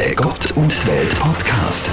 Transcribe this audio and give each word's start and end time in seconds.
Der 0.00 0.14
Gott 0.14 0.52
und 0.52 0.74
die 0.82 0.88
Welt 0.88 1.14
Podcast. 1.18 1.90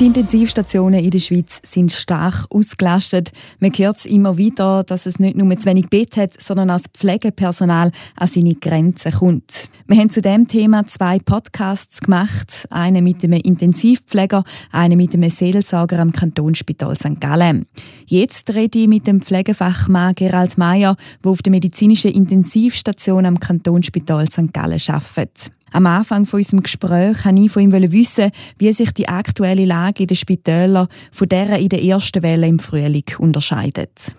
Die 0.00 0.06
Intensivstationen 0.06 1.04
in 1.04 1.10
der 1.10 1.18
Schweiz 1.18 1.60
sind 1.62 1.92
stark 1.92 2.46
ausgelastet. 2.48 3.30
Man 3.60 3.72
hört 3.72 3.98
es 3.98 4.06
immer 4.06 4.38
wieder, 4.38 4.82
dass 4.82 5.04
es 5.04 5.18
nicht 5.18 5.36
nur 5.36 5.54
zu 5.58 5.66
wenig 5.66 5.90
Bett 5.90 6.16
hat, 6.16 6.40
sondern 6.40 6.70
auch 6.70 6.78
das 6.78 6.86
Pflegepersonal 6.94 7.92
an 8.16 8.26
seine 8.26 8.54
Grenzen 8.54 9.12
kommt. 9.12 9.68
Wir 9.86 9.98
haben 9.98 10.08
zu 10.08 10.22
dem 10.22 10.48
Thema 10.48 10.86
zwei 10.86 11.18
Podcasts 11.18 12.00
gemacht. 12.00 12.66
Einen 12.70 13.04
mit 13.04 13.22
einem 13.22 13.42
Intensivpfleger, 13.42 14.42
einen 14.72 14.96
mit 14.96 15.12
einem 15.12 15.28
Seelsorger 15.28 15.98
am 15.98 16.12
Kantonsspital 16.12 16.96
St. 16.96 17.20
Gallen. 17.20 17.66
Jetzt 18.06 18.54
rede 18.54 18.78
ich 18.78 18.88
mit 18.88 19.06
dem 19.06 19.20
Pflegefachmann 19.20 20.14
Gerald 20.14 20.56
Meyer, 20.56 20.96
der 21.22 21.30
auf 21.30 21.42
der 21.42 21.50
medizinischen 21.50 22.12
Intensivstation 22.12 23.26
am 23.26 23.40
Kantonsspital 23.40 24.30
St. 24.30 24.54
Gallen 24.54 24.80
arbeitet. 24.88 25.50
Am 25.72 25.86
Anfang 25.86 26.26
von 26.26 26.38
unserem 26.38 26.62
Gespräch 26.62 27.24
wollte 27.24 27.40
ich 27.40 27.50
von 27.50 27.62
ihm 27.62 27.72
wissen, 27.72 28.30
wie 28.58 28.72
sich 28.72 28.92
die 28.92 29.08
aktuelle 29.08 29.64
Lage 29.64 30.04
in 30.04 30.06
den 30.06 30.16
Spitälern 30.16 30.88
von 31.10 31.28
der 31.28 31.58
in 31.58 31.68
der 31.68 31.82
ersten 31.82 32.22
Welle 32.22 32.46
im 32.46 32.58
Frühling 32.58 33.04
unterscheidet. 33.18 34.16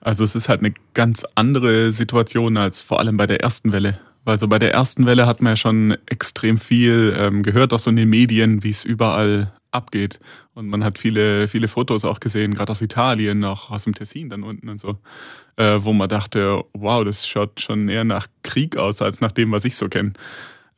Also 0.00 0.22
es 0.22 0.34
ist 0.34 0.48
halt 0.50 0.60
eine 0.60 0.74
ganz 0.92 1.24
andere 1.34 1.90
Situation 1.92 2.58
als 2.58 2.82
vor 2.82 3.00
allem 3.00 3.16
bei 3.16 3.26
der 3.26 3.40
ersten 3.40 3.72
Welle. 3.72 3.98
Also 4.24 4.48
bei 4.48 4.58
der 4.58 4.72
ersten 4.72 5.06
Welle 5.06 5.26
hat 5.26 5.42
man 5.42 5.52
ja 5.52 5.56
schon 5.56 5.96
extrem 6.06 6.58
viel 6.58 7.14
ähm, 7.16 7.42
gehört, 7.42 7.72
auch 7.72 7.78
so 7.78 7.90
in 7.90 7.96
den 7.96 8.08
Medien, 8.08 8.62
wie 8.62 8.70
es 8.70 8.84
überall 8.84 9.52
abgeht. 9.70 10.20
Und 10.54 10.68
man 10.68 10.82
hat 10.82 10.98
viele, 10.98 11.48
viele 11.48 11.68
Fotos 11.68 12.04
auch 12.04 12.20
gesehen, 12.20 12.54
gerade 12.54 12.72
aus 12.72 12.80
Italien, 12.80 13.44
auch 13.44 13.70
aus 13.70 13.84
dem 13.84 13.94
Tessin 13.94 14.30
dann 14.30 14.42
unten 14.42 14.68
und 14.68 14.80
so, 14.80 14.96
äh, 15.56 15.78
wo 15.80 15.92
man 15.92 16.08
dachte, 16.08 16.64
wow, 16.72 17.04
das 17.04 17.26
schaut 17.26 17.60
schon 17.60 17.88
eher 17.88 18.04
nach 18.04 18.28
Krieg 18.42 18.76
aus, 18.76 19.02
als 19.02 19.20
nach 19.20 19.32
dem, 19.32 19.52
was 19.52 19.64
ich 19.64 19.76
so 19.76 19.88
kenne. 19.88 20.12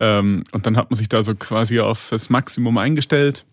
Ähm, 0.01 0.43
und 0.53 0.67
dann 0.67 0.77
hat 0.77 0.91
man 0.91 0.97
sich 0.97 1.09
da 1.09 1.23
so 1.23 1.35
quasi 1.35 1.79
auf 1.79 2.09
das 2.11 2.31
Maximum 2.31 2.79
eingestellt. 2.79 3.47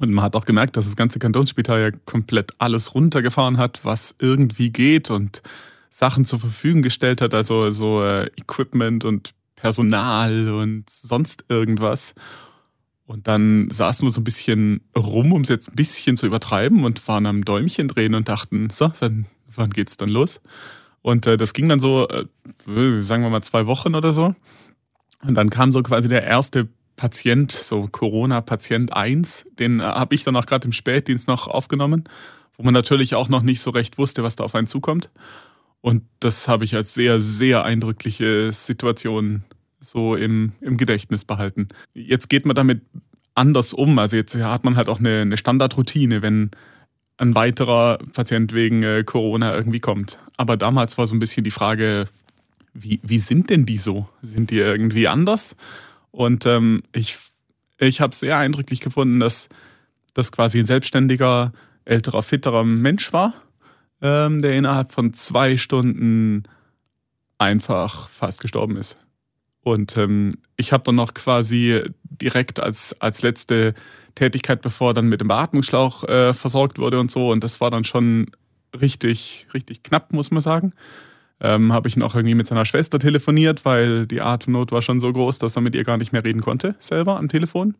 Und 0.00 0.12
man 0.12 0.24
hat 0.24 0.34
auch 0.34 0.44
gemerkt, 0.44 0.76
dass 0.76 0.86
das 0.86 0.96
ganze 0.96 1.20
Kantonsspital 1.20 1.80
ja 1.80 1.90
komplett 2.04 2.52
alles 2.58 2.94
runtergefahren 2.94 3.58
hat, 3.58 3.84
was 3.84 4.14
irgendwie 4.18 4.70
geht 4.70 5.10
und 5.10 5.42
Sachen 5.96 6.24
zur 6.24 6.40
Verfügung 6.40 6.82
gestellt 6.82 7.20
hat, 7.20 7.34
also 7.34 7.70
so 7.70 8.02
äh, 8.02 8.26
Equipment 8.36 9.04
und 9.04 9.30
Personal 9.54 10.52
und 10.52 10.90
sonst 10.90 11.44
irgendwas. 11.48 12.16
Und 13.06 13.28
dann 13.28 13.70
saßen 13.70 14.04
wir 14.04 14.10
so 14.10 14.20
ein 14.20 14.24
bisschen 14.24 14.80
rum, 14.96 15.32
um 15.32 15.42
es 15.42 15.48
jetzt 15.48 15.68
ein 15.68 15.76
bisschen 15.76 16.16
zu 16.16 16.26
übertreiben 16.26 16.84
und 16.84 17.06
waren 17.06 17.26
am 17.26 17.44
Däumchen 17.44 17.86
drehen 17.86 18.16
und 18.16 18.28
dachten, 18.28 18.70
so, 18.70 18.90
wann, 18.98 19.26
wann 19.54 19.70
geht's 19.70 19.96
dann 19.96 20.08
los? 20.08 20.40
Und 21.00 21.28
äh, 21.28 21.36
das 21.36 21.52
ging 21.52 21.68
dann 21.68 21.78
so, 21.78 22.08
äh, 22.08 22.24
sagen 23.00 23.22
wir 23.22 23.30
mal, 23.30 23.42
zwei 23.42 23.66
Wochen 23.66 23.94
oder 23.94 24.12
so. 24.12 24.34
Und 25.22 25.34
dann 25.34 25.48
kam 25.48 25.70
so 25.70 25.80
quasi 25.84 26.08
der 26.08 26.24
erste 26.24 26.68
Patient, 26.96 27.52
so 27.52 27.86
Corona-Patient 27.86 28.92
1, 28.92 29.46
den 29.60 29.78
äh, 29.78 29.84
habe 29.84 30.16
ich 30.16 30.24
dann 30.24 30.34
auch 30.34 30.46
gerade 30.46 30.66
im 30.66 30.72
Spätdienst 30.72 31.28
noch 31.28 31.46
aufgenommen, 31.46 32.02
wo 32.56 32.64
man 32.64 32.74
natürlich 32.74 33.14
auch 33.14 33.28
noch 33.28 33.42
nicht 33.42 33.60
so 33.60 33.70
recht 33.70 33.96
wusste, 33.96 34.24
was 34.24 34.34
da 34.34 34.42
auf 34.42 34.56
einen 34.56 34.66
zukommt. 34.66 35.10
Und 35.84 36.04
das 36.20 36.48
habe 36.48 36.64
ich 36.64 36.74
als 36.74 36.94
sehr, 36.94 37.20
sehr 37.20 37.62
eindrückliche 37.62 38.52
Situation 38.52 39.44
so 39.80 40.16
im, 40.16 40.52
im 40.62 40.78
Gedächtnis 40.78 41.26
behalten. 41.26 41.68
Jetzt 41.92 42.30
geht 42.30 42.46
man 42.46 42.56
damit 42.56 42.80
anders 43.34 43.74
um. 43.74 43.98
Also 43.98 44.16
jetzt 44.16 44.34
hat 44.34 44.64
man 44.64 44.76
halt 44.76 44.88
auch 44.88 44.98
eine, 44.98 45.20
eine 45.20 45.36
Standardroutine, 45.36 46.22
wenn 46.22 46.52
ein 47.18 47.34
weiterer 47.34 47.98
Patient 48.14 48.54
wegen 48.54 48.82
äh, 48.82 49.04
Corona 49.04 49.54
irgendwie 49.54 49.80
kommt. 49.80 50.18
Aber 50.38 50.56
damals 50.56 50.96
war 50.96 51.06
so 51.06 51.14
ein 51.14 51.18
bisschen 51.18 51.44
die 51.44 51.50
Frage, 51.50 52.06
wie, 52.72 52.98
wie 53.02 53.18
sind 53.18 53.50
denn 53.50 53.66
die 53.66 53.76
so? 53.76 54.08
Sind 54.22 54.50
die 54.50 54.60
irgendwie 54.60 55.06
anders? 55.06 55.54
Und 56.12 56.46
ähm, 56.46 56.82
ich, 56.94 57.18
ich 57.76 58.00
habe 58.00 58.14
sehr 58.14 58.38
eindrücklich 58.38 58.80
gefunden, 58.80 59.20
dass 59.20 59.50
das 60.14 60.32
quasi 60.32 60.60
ein 60.60 60.64
selbstständiger, 60.64 61.52
älterer, 61.84 62.22
fitterer 62.22 62.64
Mensch 62.64 63.12
war, 63.12 63.34
ähm, 64.04 64.42
der 64.42 64.54
innerhalb 64.54 64.92
von 64.92 65.14
zwei 65.14 65.56
Stunden 65.56 66.44
einfach 67.38 68.10
fast 68.10 68.42
gestorben 68.42 68.76
ist. 68.76 68.98
Und 69.62 69.96
ähm, 69.96 70.34
ich 70.58 70.72
habe 70.72 70.84
dann 70.84 70.96
noch 70.96 71.14
quasi 71.14 71.82
direkt 72.02 72.60
als, 72.60 72.94
als 73.00 73.22
letzte 73.22 73.72
Tätigkeit, 74.14 74.60
bevor 74.60 74.90
er 74.90 74.94
dann 74.94 75.08
mit 75.08 75.22
dem 75.22 75.28
Beatmungsschlauch 75.28 76.04
äh, 76.04 76.34
versorgt 76.34 76.78
wurde 76.78 77.00
und 77.00 77.10
so, 77.10 77.32
und 77.32 77.42
das 77.42 77.62
war 77.62 77.70
dann 77.70 77.84
schon 77.84 78.26
richtig, 78.78 79.46
richtig 79.54 79.82
knapp, 79.82 80.12
muss 80.12 80.30
man 80.30 80.42
sagen. 80.42 80.74
Ähm, 81.40 81.72
habe 81.72 81.88
ich 81.88 81.96
noch 81.96 82.14
irgendwie 82.14 82.34
mit 82.34 82.46
seiner 82.46 82.66
Schwester 82.66 82.98
telefoniert, 82.98 83.64
weil 83.64 84.06
die 84.06 84.20
Atemnot 84.20 84.70
war 84.70 84.82
schon 84.82 85.00
so 85.00 85.10
groß, 85.12 85.38
dass 85.38 85.56
er 85.56 85.62
mit 85.62 85.74
ihr 85.74 85.82
gar 85.82 85.96
nicht 85.96 86.12
mehr 86.12 86.24
reden 86.24 86.42
konnte, 86.42 86.76
selber 86.78 87.16
am 87.16 87.28
Telefon. 87.28 87.74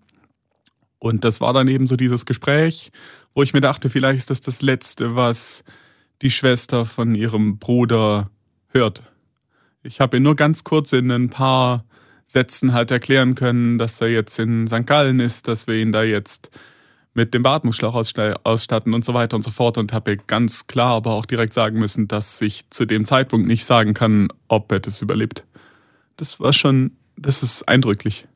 Und 0.98 1.22
das 1.22 1.42
war 1.42 1.52
dann 1.52 1.68
eben 1.68 1.86
so 1.86 1.96
dieses 1.96 2.24
Gespräch, 2.24 2.90
wo 3.34 3.42
ich 3.42 3.52
mir 3.52 3.60
dachte, 3.60 3.90
vielleicht 3.90 4.20
ist 4.20 4.30
das 4.30 4.40
das 4.40 4.62
Letzte, 4.62 5.14
was 5.14 5.62
die 6.24 6.30
Schwester 6.30 6.86
von 6.86 7.14
ihrem 7.14 7.58
Bruder 7.58 8.30
hört. 8.68 9.02
Ich 9.82 10.00
habe 10.00 10.16
ihn 10.16 10.22
nur 10.22 10.34
ganz 10.34 10.64
kurz 10.64 10.94
in 10.94 11.10
ein 11.10 11.28
paar 11.28 11.84
Sätzen 12.26 12.72
halt 12.72 12.90
erklären 12.90 13.34
können, 13.34 13.78
dass 13.78 14.00
er 14.00 14.08
jetzt 14.08 14.38
in 14.38 14.66
St. 14.66 14.86
Gallen 14.86 15.20
ist, 15.20 15.46
dass 15.46 15.66
wir 15.66 15.74
ihn 15.74 15.92
da 15.92 16.02
jetzt 16.02 16.50
mit 17.12 17.34
dem 17.34 17.42
Beatmungsschlauch 17.42 17.94
ausstatten 17.94 18.94
und 18.94 19.04
so 19.04 19.12
weiter 19.12 19.36
und 19.36 19.42
so 19.42 19.50
fort 19.50 19.76
und 19.76 19.92
habe 19.92 20.16
ganz 20.16 20.66
klar 20.66 20.94
aber 20.94 21.12
auch 21.12 21.26
direkt 21.26 21.52
sagen 21.52 21.78
müssen, 21.78 22.08
dass 22.08 22.40
ich 22.40 22.68
zu 22.70 22.86
dem 22.86 23.04
Zeitpunkt 23.04 23.46
nicht 23.46 23.66
sagen 23.66 23.92
kann, 23.92 24.28
ob 24.48 24.72
er 24.72 24.80
das 24.80 25.02
überlebt. 25.02 25.44
Das 26.16 26.40
war 26.40 26.54
schon, 26.54 26.92
das 27.16 27.42
ist 27.42 27.68
eindrücklich. 27.68 28.26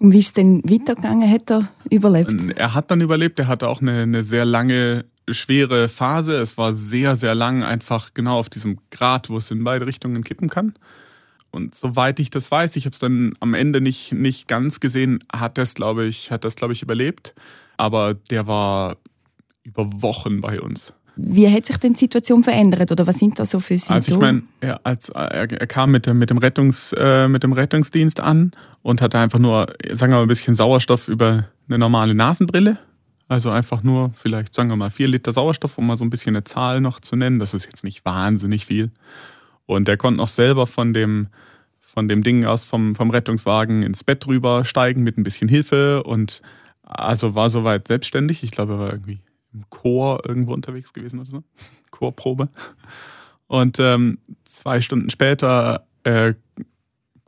Und 0.00 0.12
wie 0.12 0.18
ist 0.18 0.28
es 0.28 0.32
denn 0.32 0.62
weitergegangen? 0.64 1.30
Hat 1.30 1.50
er 1.50 1.68
überlebt? 1.90 2.56
Er 2.56 2.74
hat 2.74 2.90
dann 2.90 3.02
überlebt. 3.02 3.38
Er 3.38 3.46
hatte 3.46 3.68
auch 3.68 3.82
eine, 3.82 4.02
eine 4.02 4.22
sehr 4.22 4.46
lange 4.46 5.04
schwere 5.28 5.88
Phase. 5.88 6.36
Es 6.36 6.58
war 6.58 6.72
sehr, 6.72 7.16
sehr 7.16 7.34
lang 7.34 7.62
einfach 7.62 8.14
genau 8.14 8.38
auf 8.38 8.48
diesem 8.48 8.78
Grad, 8.90 9.30
wo 9.30 9.36
es 9.36 9.50
in 9.50 9.64
beide 9.64 9.86
Richtungen 9.86 10.24
kippen 10.24 10.48
kann. 10.48 10.74
Und 11.50 11.74
soweit 11.74 12.18
ich 12.18 12.30
das 12.30 12.50
weiß, 12.50 12.74
ich 12.76 12.84
habe 12.84 12.94
es 12.94 12.98
dann 12.98 13.32
am 13.40 13.54
Ende 13.54 13.80
nicht, 13.80 14.12
nicht 14.12 14.48
ganz 14.48 14.80
gesehen, 14.80 15.20
hat 15.32 15.56
das, 15.56 15.74
glaube 15.74 16.04
ich, 16.04 16.30
hat 16.30 16.44
das, 16.44 16.56
glaube 16.56 16.72
ich, 16.72 16.82
überlebt. 16.82 17.34
Aber 17.76 18.14
der 18.14 18.46
war 18.46 18.96
über 19.62 19.88
Wochen 20.02 20.40
bei 20.40 20.60
uns. 20.60 20.92
Wie 21.16 21.48
hat 21.48 21.66
sich 21.66 21.76
denn 21.76 21.92
die 21.92 22.00
Situation 22.00 22.42
verändert 22.42 22.90
oder 22.90 23.06
was 23.06 23.18
sind 23.18 23.38
da 23.38 23.44
so 23.44 23.60
für 23.60 23.78
Symptome? 23.78 23.94
Also 23.94 24.12
ich 24.12 24.18
meine, 24.18 24.42
er, 24.60 24.80
er, 24.84 25.52
er, 25.52 25.66
kam 25.68 25.92
mit 25.92 26.06
dem, 26.06 26.18
mit, 26.18 26.30
dem 26.30 26.38
Rettungs, 26.38 26.92
äh, 26.98 27.28
mit 27.28 27.44
dem 27.44 27.52
Rettungsdienst 27.52 28.18
an 28.18 28.50
und 28.82 29.00
hatte 29.00 29.20
einfach 29.20 29.38
nur, 29.38 29.72
sagen 29.92 30.12
wir 30.12 30.16
mal, 30.16 30.22
ein 30.22 30.28
bisschen 30.28 30.56
Sauerstoff 30.56 31.06
über 31.06 31.48
eine 31.68 31.78
normale 31.78 32.14
Nasenbrille 32.14 32.78
also 33.34 33.50
einfach 33.50 33.82
nur 33.82 34.12
vielleicht, 34.14 34.54
sagen 34.54 34.70
wir 34.70 34.76
mal, 34.76 34.90
vier 34.90 35.08
Liter 35.08 35.32
Sauerstoff, 35.32 35.76
um 35.76 35.86
mal 35.86 35.96
so 35.96 36.04
ein 36.04 36.10
bisschen 36.10 36.36
eine 36.36 36.44
Zahl 36.44 36.80
noch 36.80 37.00
zu 37.00 37.16
nennen. 37.16 37.40
Das 37.40 37.52
ist 37.52 37.66
jetzt 37.66 37.84
nicht 37.84 38.04
wahnsinnig 38.04 38.64
viel. 38.66 38.90
Und 39.66 39.88
er 39.88 39.96
konnte 39.96 40.18
noch 40.18 40.28
selber 40.28 40.66
von 40.66 40.92
dem, 40.92 41.28
von 41.80 42.08
dem 42.08 42.22
Ding 42.22 42.44
aus 42.44 42.64
vom, 42.64 42.94
vom 42.94 43.10
Rettungswagen 43.10 43.82
ins 43.82 44.04
Bett 44.04 44.26
rüber 44.26 44.64
steigen 44.64 45.02
mit 45.02 45.18
ein 45.18 45.24
bisschen 45.24 45.48
Hilfe 45.48 46.04
und 46.04 46.42
also 46.82 47.34
war 47.34 47.50
soweit 47.50 47.88
selbstständig. 47.88 48.44
Ich 48.44 48.52
glaube, 48.52 48.74
er 48.74 48.78
war 48.78 48.92
irgendwie 48.92 49.20
im 49.52 49.64
Chor 49.68 50.22
irgendwo 50.26 50.54
unterwegs 50.54 50.92
gewesen 50.92 51.18
oder 51.18 51.30
so. 51.30 51.42
Chorprobe. 51.90 52.48
Und 53.48 53.78
ähm, 53.80 54.18
zwei 54.44 54.80
Stunden 54.80 55.10
später 55.10 55.86
äh, 56.04 56.34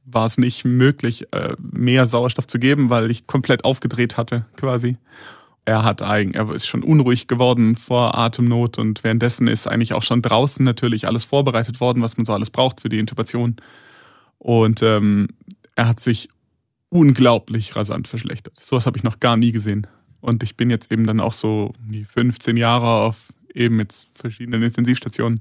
war 0.04 0.26
es 0.26 0.38
nicht 0.38 0.64
möglich, 0.64 1.32
äh, 1.32 1.56
mehr 1.58 2.06
Sauerstoff 2.06 2.46
zu 2.46 2.60
geben, 2.60 2.90
weil 2.90 3.10
ich 3.10 3.26
komplett 3.26 3.64
aufgedreht 3.64 4.16
hatte, 4.16 4.46
quasi 4.56 4.98
er 5.66 5.82
hat 5.82 6.00
eigentlich, 6.00 6.36
er 6.36 6.54
ist 6.54 6.66
schon 6.66 6.84
unruhig 6.84 7.26
geworden 7.26 7.74
vor 7.74 8.16
Atemnot 8.16 8.78
und 8.78 9.02
währenddessen 9.02 9.48
ist 9.48 9.66
eigentlich 9.66 9.94
auch 9.94 10.02
schon 10.02 10.22
draußen 10.22 10.64
natürlich 10.64 11.06
alles 11.06 11.24
vorbereitet 11.24 11.80
worden, 11.80 12.02
was 12.02 12.16
man 12.16 12.24
so 12.24 12.32
alles 12.32 12.50
braucht 12.50 12.80
für 12.80 12.88
die 12.88 13.00
Intubation. 13.00 13.56
Und 14.38 14.80
ähm, 14.82 15.28
er 15.74 15.88
hat 15.88 15.98
sich 15.98 16.28
unglaublich 16.88 17.74
rasant 17.74 18.06
verschlechtert. 18.06 18.58
Sowas 18.60 18.86
habe 18.86 18.96
ich 18.96 19.02
noch 19.02 19.18
gar 19.18 19.36
nie 19.36 19.50
gesehen. 19.50 19.88
Und 20.20 20.44
ich 20.44 20.56
bin 20.56 20.70
jetzt 20.70 20.90
eben 20.92 21.04
dann 21.04 21.18
auch 21.18 21.32
so 21.32 21.72
15 22.12 22.56
Jahre 22.56 22.86
auf 22.86 23.32
eben 23.52 23.80
jetzt 23.80 24.08
verschiedenen 24.14 24.62
Intensivstationen. 24.62 25.40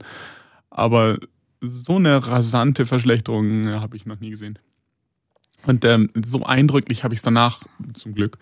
Aber 0.71 1.19
so 1.61 1.97
eine 1.97 2.25
rasante 2.25 2.87
Verschlechterung 2.87 3.67
habe 3.69 3.95
ich 3.95 4.07
noch 4.07 4.19
nie 4.19 4.31
gesehen. 4.31 4.57
Und 5.67 5.85
ähm, 5.85 6.09
so 6.15 6.43
eindrücklich 6.43 7.03
habe 7.03 7.13
ich 7.13 7.19
es 7.19 7.23
danach, 7.23 7.61
zum 7.93 8.15
Glück, 8.15 8.39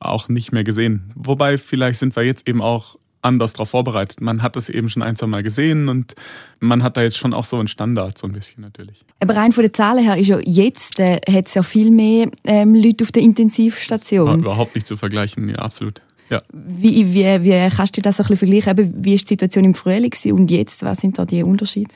auch 0.00 0.28
nicht 0.28 0.52
mehr 0.52 0.64
gesehen. 0.64 1.12
Wobei 1.14 1.58
vielleicht 1.58 2.00
sind 2.00 2.16
wir 2.16 2.24
jetzt 2.24 2.48
eben 2.48 2.62
auch 2.62 2.96
anders 3.22 3.52
darauf 3.52 3.70
vorbereitet. 3.70 4.20
Man 4.20 4.42
hat 4.42 4.56
das 4.56 4.68
eben 4.68 4.88
schon 4.88 5.02
ein, 5.02 5.14
zwei 5.14 5.26
Mal 5.26 5.42
gesehen 5.42 5.88
und 5.88 6.14
man 6.60 6.82
hat 6.82 6.96
da 6.96 7.02
jetzt 7.02 7.18
schon 7.18 7.34
auch 7.34 7.44
so 7.44 7.58
einen 7.58 7.68
Standard, 7.68 8.16
so 8.16 8.26
ein 8.26 8.32
bisschen 8.32 8.62
natürlich. 8.62 9.04
Aber 9.20 9.36
rein 9.36 9.52
von 9.52 9.62
den 9.62 9.74
Zahlen 9.74 10.02
her 10.02 10.16
ist 10.16 10.28
ja 10.28 10.38
jetzt, 10.42 10.98
äh, 10.98 11.20
hat 11.30 11.46
es 11.46 11.54
ja 11.54 11.62
viel 11.62 11.90
mehr 11.90 12.30
ähm, 12.44 12.74
Leute 12.74 13.04
auf 13.04 13.12
der 13.12 13.22
Intensivstation. 13.22 14.40
Überhaupt 14.40 14.74
nicht 14.74 14.86
zu 14.86 14.96
vergleichen, 14.96 15.48
ja, 15.48 15.56
absolut. 15.56 16.00
Ja. 16.30 16.42
Wie, 16.52 17.12
wie, 17.12 17.42
wie 17.42 17.68
kannst 17.74 17.96
du 17.96 18.00
das 18.00 18.20
ein 18.20 18.26
bisschen 18.28 18.60
vergleichen? 18.62 19.04
Wie 19.04 19.14
ist 19.14 19.28
die 19.28 19.34
Situation 19.34 19.64
im 19.64 19.74
Frühling 19.74 20.12
und 20.32 20.50
jetzt? 20.50 20.82
Was 20.82 20.98
sind 20.98 21.18
da 21.18 21.24
die 21.24 21.42
Unterschiede? 21.42 21.94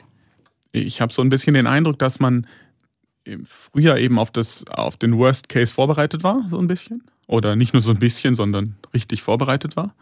Ich 0.73 0.99
habe 0.99 1.13
so 1.13 1.21
ein 1.21 1.29
bisschen 1.29 1.53
den 1.53 1.67
Eindruck, 1.67 1.97
dass 1.99 2.19
man 2.19 2.45
im 3.23 3.45
Frühjahr 3.45 3.97
eben 3.97 4.19
auf, 4.19 4.29
das, 4.31 4.65
auf 4.67 4.97
den 4.97 5.17
Worst 5.17 5.49
Case 5.49 5.73
vorbereitet 5.73 6.23
war, 6.23 6.45
so 6.49 6.59
ein 6.59 6.67
bisschen. 6.67 7.01
Oder 7.27 7.55
nicht 7.55 7.73
nur 7.73 7.81
so 7.81 7.91
ein 7.91 7.99
bisschen, 7.99 8.35
sondern 8.35 8.75
richtig 8.93 9.21
vorbereitet 9.21 9.75
war. 9.75 9.95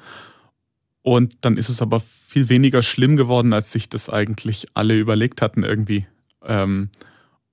Und 1.01 1.33
dann 1.41 1.57
ist 1.57 1.69
es 1.69 1.81
aber 1.81 1.99
viel 1.99 2.49
weniger 2.49 2.81
schlimm 2.81 3.17
geworden, 3.17 3.53
als 3.53 3.71
sich 3.71 3.89
das 3.89 4.09
eigentlich 4.09 4.67
alle 4.73 4.97
überlegt 4.97 5.41
hatten 5.41 5.63
irgendwie. 5.63 6.07
Ähm, 6.43 6.89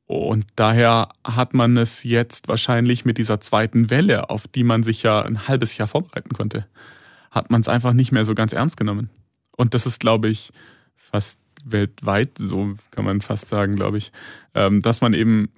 und 0.07 0.47
daher 0.57 1.11
hat 1.25 1.55
man 1.55 1.77
es 1.77 2.03
jetzt 2.03 2.49
wahrscheinlich 2.49 3.05
mit 3.05 3.19
dieser 3.19 3.41
zweiten 3.41 3.91
Welle, 3.91 4.31
auf 4.31 4.49
die 4.49 4.65
man 4.65 4.83
sich 4.83 5.03
ja 5.03 5.23
ein 5.23 5.47
halbes 5.47 5.77
Jahr 5.77 5.87
vorbereiten 5.87 6.31
konnte, 6.31 6.67
hat 7.31 7.51
man 7.51 7.61
es 7.61 7.69
einfach 7.69 7.93
nicht 7.93 8.11
mehr 8.11 8.25
so 8.25 8.35
ganz 8.35 8.53
ernst 8.53 8.77
genommen. 8.77 9.11
Und 9.57 9.75
das 9.75 9.87
ist, 9.87 10.01
glaube 10.01 10.29
ich, 10.29 10.51
fast 10.97 11.39
weltweit, 11.65 12.39
so 12.39 12.75
kann 12.91 13.05
man 13.05 13.21
fast 13.21 13.49
sagen, 13.49 13.77
glaube 13.77 13.99
ich, 13.99 14.11
ähm, 14.55 14.83
dass 14.83 15.01
man 15.01 15.13
eben 15.13 15.51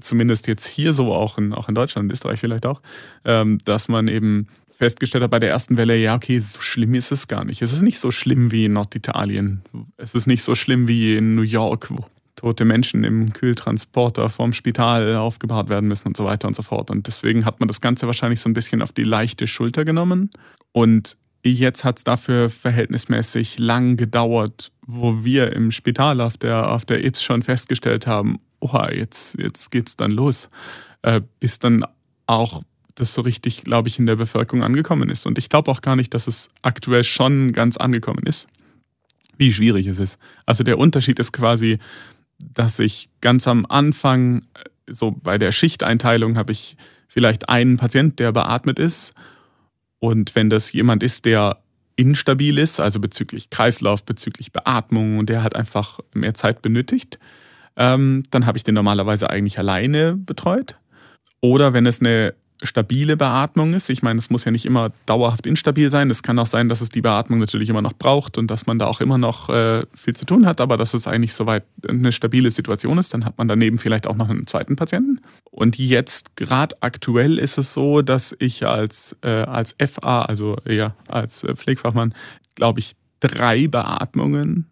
zumindest 0.00 0.46
jetzt 0.46 0.66
hier 0.66 0.92
so 0.92 1.12
auch 1.12 1.38
in, 1.38 1.52
auch 1.52 1.68
in 1.68 1.74
Deutschland, 1.74 2.10
Österreich 2.12 2.40
vielleicht 2.40 2.66
auch, 2.66 2.80
ähm, 3.24 3.58
dass 3.64 3.88
man 3.88 4.08
eben 4.08 4.48
festgestellt 4.70 5.24
hat 5.24 5.30
bei 5.30 5.40
der 5.40 5.50
ersten 5.50 5.76
Welle, 5.76 5.96
ja, 5.96 6.14
okay, 6.14 6.38
so 6.38 6.60
schlimm 6.60 6.94
ist 6.94 7.10
es 7.10 7.26
gar 7.26 7.44
nicht. 7.44 7.62
Es 7.62 7.72
ist 7.72 7.82
nicht 7.82 7.98
so 7.98 8.10
schlimm 8.10 8.52
wie 8.52 8.66
in 8.66 8.74
Norditalien. 8.74 9.62
Es 9.96 10.14
ist 10.14 10.26
nicht 10.26 10.42
so 10.42 10.54
schlimm 10.54 10.86
wie 10.86 11.16
in 11.16 11.34
New 11.34 11.42
York, 11.42 11.90
wo 11.90 12.04
tote 12.36 12.64
Menschen 12.64 13.02
im 13.02 13.32
Kühltransporter 13.32 14.28
vorm 14.28 14.52
Spital 14.52 15.16
aufgebahrt 15.16 15.68
werden 15.68 15.88
müssen 15.88 16.06
und 16.06 16.16
so 16.16 16.24
weiter 16.24 16.46
und 16.46 16.54
so 16.54 16.62
fort. 16.62 16.90
Und 16.90 17.08
deswegen 17.08 17.44
hat 17.44 17.58
man 17.58 17.66
das 17.66 17.80
Ganze 17.80 18.06
wahrscheinlich 18.06 18.40
so 18.40 18.48
ein 18.48 18.54
bisschen 18.54 18.80
auf 18.80 18.92
die 18.92 19.02
leichte 19.02 19.48
Schulter 19.48 19.84
genommen. 19.84 20.30
Und 20.70 21.16
Jetzt 21.44 21.84
hat 21.84 21.98
es 21.98 22.04
dafür 22.04 22.50
verhältnismäßig 22.50 23.58
lang 23.58 23.96
gedauert, 23.96 24.72
wo 24.86 25.24
wir 25.24 25.52
im 25.52 25.70
Spital 25.70 26.20
auf 26.20 26.36
der, 26.36 26.70
auf 26.70 26.84
der 26.84 27.04
IPS 27.04 27.22
schon 27.22 27.42
festgestellt 27.42 28.06
haben, 28.06 28.40
oha, 28.60 28.90
jetzt, 28.92 29.38
jetzt 29.38 29.74
es 29.74 29.96
dann 29.96 30.10
los. 30.10 30.50
Äh, 31.02 31.20
bis 31.40 31.58
dann 31.58 31.84
auch 32.26 32.62
das 32.94 33.14
so 33.14 33.22
richtig, 33.22 33.62
glaube 33.62 33.88
ich, 33.88 33.98
in 33.98 34.06
der 34.06 34.16
Bevölkerung 34.16 34.62
angekommen 34.62 35.08
ist. 35.08 35.26
Und 35.26 35.38
ich 35.38 35.48
glaube 35.48 35.70
auch 35.70 35.80
gar 35.80 35.96
nicht, 35.96 36.14
dass 36.14 36.26
es 36.26 36.48
aktuell 36.62 37.04
schon 37.04 37.52
ganz 37.52 37.76
angekommen 37.76 38.24
ist, 38.26 38.48
wie 39.36 39.52
schwierig 39.52 39.86
es 39.86 39.98
ist. 39.98 40.18
Also 40.46 40.64
der 40.64 40.78
Unterschied 40.78 41.18
ist 41.20 41.32
quasi, 41.32 41.78
dass 42.38 42.78
ich 42.78 43.08
ganz 43.20 43.46
am 43.46 43.66
Anfang, 43.66 44.42
so 44.88 45.12
bei 45.12 45.38
der 45.38 45.52
Schichteinteilung, 45.52 46.36
habe 46.36 46.52
ich 46.52 46.76
vielleicht 47.06 47.48
einen 47.48 47.76
Patient, 47.76 48.18
der 48.18 48.32
beatmet 48.32 48.78
ist 48.78 49.14
und 49.98 50.34
wenn 50.34 50.50
das 50.50 50.72
jemand 50.72 51.02
ist, 51.02 51.24
der 51.24 51.58
instabil 51.96 52.58
ist, 52.58 52.78
also 52.78 53.00
bezüglich 53.00 53.50
Kreislauf, 53.50 54.04
bezüglich 54.04 54.52
Beatmung 54.52 55.18
und 55.18 55.28
der 55.28 55.42
hat 55.42 55.56
einfach 55.56 55.98
mehr 56.14 56.34
Zeit 56.34 56.62
benötigt, 56.62 57.18
ähm, 57.78 58.24
dann 58.30 58.44
habe 58.44 58.58
ich 58.58 58.64
den 58.64 58.74
normalerweise 58.74 59.30
eigentlich 59.30 59.58
alleine 59.58 60.16
betreut. 60.16 60.76
Oder 61.40 61.72
wenn 61.72 61.86
es 61.86 62.00
eine 62.00 62.34
stabile 62.62 63.16
Beatmung 63.16 63.72
ist. 63.72 63.88
Ich 63.88 64.02
meine, 64.02 64.18
es 64.18 64.30
muss 64.30 64.44
ja 64.44 64.50
nicht 64.50 64.66
immer 64.66 64.90
dauerhaft 65.06 65.46
instabil 65.46 65.90
sein. 65.90 66.10
Es 66.10 66.22
kann 66.22 66.38
auch 66.38 66.46
sein, 66.46 66.68
dass 66.68 66.80
es 66.80 66.88
die 66.88 67.00
Beatmung 67.00 67.38
natürlich 67.38 67.68
immer 67.68 67.82
noch 67.82 67.92
braucht 67.92 68.36
und 68.36 68.50
dass 68.50 68.66
man 68.66 68.78
da 68.78 68.86
auch 68.86 69.00
immer 69.00 69.18
noch 69.18 69.48
äh, 69.48 69.84
viel 69.94 70.16
zu 70.16 70.24
tun 70.24 70.46
hat, 70.46 70.60
aber 70.60 70.76
dass 70.76 70.94
es 70.94 71.06
eigentlich 71.06 71.34
soweit 71.34 71.64
eine 71.86 72.10
stabile 72.10 72.50
Situation 72.50 72.98
ist, 72.98 73.14
dann 73.14 73.24
hat 73.24 73.38
man 73.38 73.48
daneben 73.48 73.78
vielleicht 73.78 74.06
auch 74.06 74.16
noch 74.16 74.28
einen 74.28 74.46
zweiten 74.46 74.76
Patienten. 74.76 75.20
Und 75.50 75.78
jetzt 75.78 76.36
gerade 76.36 76.76
aktuell 76.80 77.38
ist 77.38 77.58
es 77.58 77.72
so, 77.72 78.02
dass 78.02 78.34
ich 78.38 78.66
als, 78.66 79.16
äh, 79.22 79.28
als 79.28 79.76
FA, 79.78 80.22
also 80.22 80.56
eher 80.64 80.96
als 81.06 81.46
Pflegefachmann, 81.54 82.12
glaube 82.56 82.80
ich, 82.80 82.92
drei 83.20 83.68
Beatmungen 83.68 84.66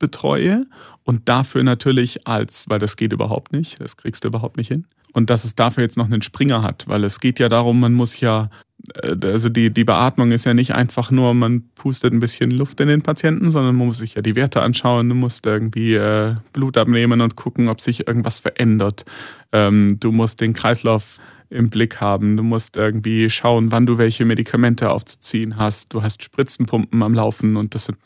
betreue 0.00 0.66
und 1.04 1.28
dafür 1.28 1.62
natürlich 1.62 2.26
als, 2.26 2.64
weil 2.68 2.80
das 2.80 2.96
geht 2.96 3.12
überhaupt 3.12 3.52
nicht, 3.52 3.80
das 3.80 3.96
kriegst 3.96 4.24
du 4.24 4.28
überhaupt 4.28 4.56
nicht 4.56 4.68
hin, 4.68 4.86
und 5.12 5.30
dass 5.30 5.44
es 5.44 5.54
dafür 5.54 5.84
jetzt 5.84 5.96
noch 5.96 6.06
einen 6.06 6.22
Springer 6.22 6.62
hat, 6.62 6.88
weil 6.88 7.04
es 7.04 7.20
geht 7.20 7.38
ja 7.38 7.48
darum, 7.48 7.80
man 7.80 7.92
muss 7.92 8.20
ja, 8.20 8.50
äh, 8.94 9.16
also 9.22 9.48
die, 9.48 9.72
die 9.72 9.84
Beatmung 9.84 10.32
ist 10.32 10.44
ja 10.44 10.54
nicht 10.54 10.74
einfach 10.74 11.10
nur, 11.10 11.34
man 11.34 11.70
pustet 11.74 12.12
ein 12.12 12.20
bisschen 12.20 12.50
Luft 12.50 12.80
in 12.80 12.88
den 12.88 13.02
Patienten, 13.02 13.50
sondern 13.50 13.76
man 13.76 13.86
muss 13.86 13.98
sich 13.98 14.14
ja 14.14 14.22
die 14.22 14.36
Werte 14.36 14.62
anschauen, 14.62 15.08
du 15.08 15.14
musst 15.14 15.46
irgendwie 15.46 15.94
äh, 15.94 16.34
Blut 16.52 16.76
abnehmen 16.76 17.20
und 17.20 17.36
gucken, 17.36 17.68
ob 17.68 17.80
sich 17.80 18.06
irgendwas 18.06 18.38
verändert. 18.38 19.04
Ähm, 19.52 19.98
du 20.00 20.12
musst 20.12 20.40
den 20.40 20.52
Kreislauf 20.52 21.18
im 21.50 21.68
Blick 21.68 22.00
haben. 22.00 22.36
Du 22.36 22.42
musst 22.42 22.76
irgendwie 22.76 23.28
schauen, 23.28 23.72
wann 23.72 23.84
du 23.84 23.98
welche 23.98 24.24
Medikamente 24.24 24.90
aufzuziehen 24.90 25.56
hast. 25.56 25.92
Du 25.92 26.02
hast 26.02 26.22
Spritzenpumpen 26.22 27.02
am 27.02 27.12
Laufen 27.12 27.56
und 27.56 27.74
das 27.74 27.86
sind, 27.86 27.98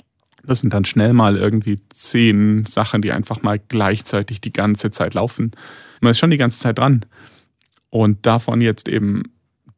das 0.47 0.61
sind 0.61 0.75
dann 0.75 0.85
schnell 0.85 1.13
mal 1.13 1.37
irgendwie 1.37 1.81
zehn 1.91 2.65
Sachen, 2.67 3.03
die 3.03 3.13
einfach 3.13 3.43
mal 3.43 3.59
gleichzeitig 3.59 4.41
die 4.41 4.53
ganze 4.53 4.91
Zeit 4.91 5.15
laufen. 5.15 5.53
Man 6.01 6.11
ist 6.11 6.19
schon 6.19 6.31
die 6.31 6.37
ganze 6.37 6.59
Zeit 6.59 6.79
dran. 6.79 7.05
Und 7.91 8.27
davon 8.27 8.61
jetzt 8.61 8.89
eben 8.89 9.23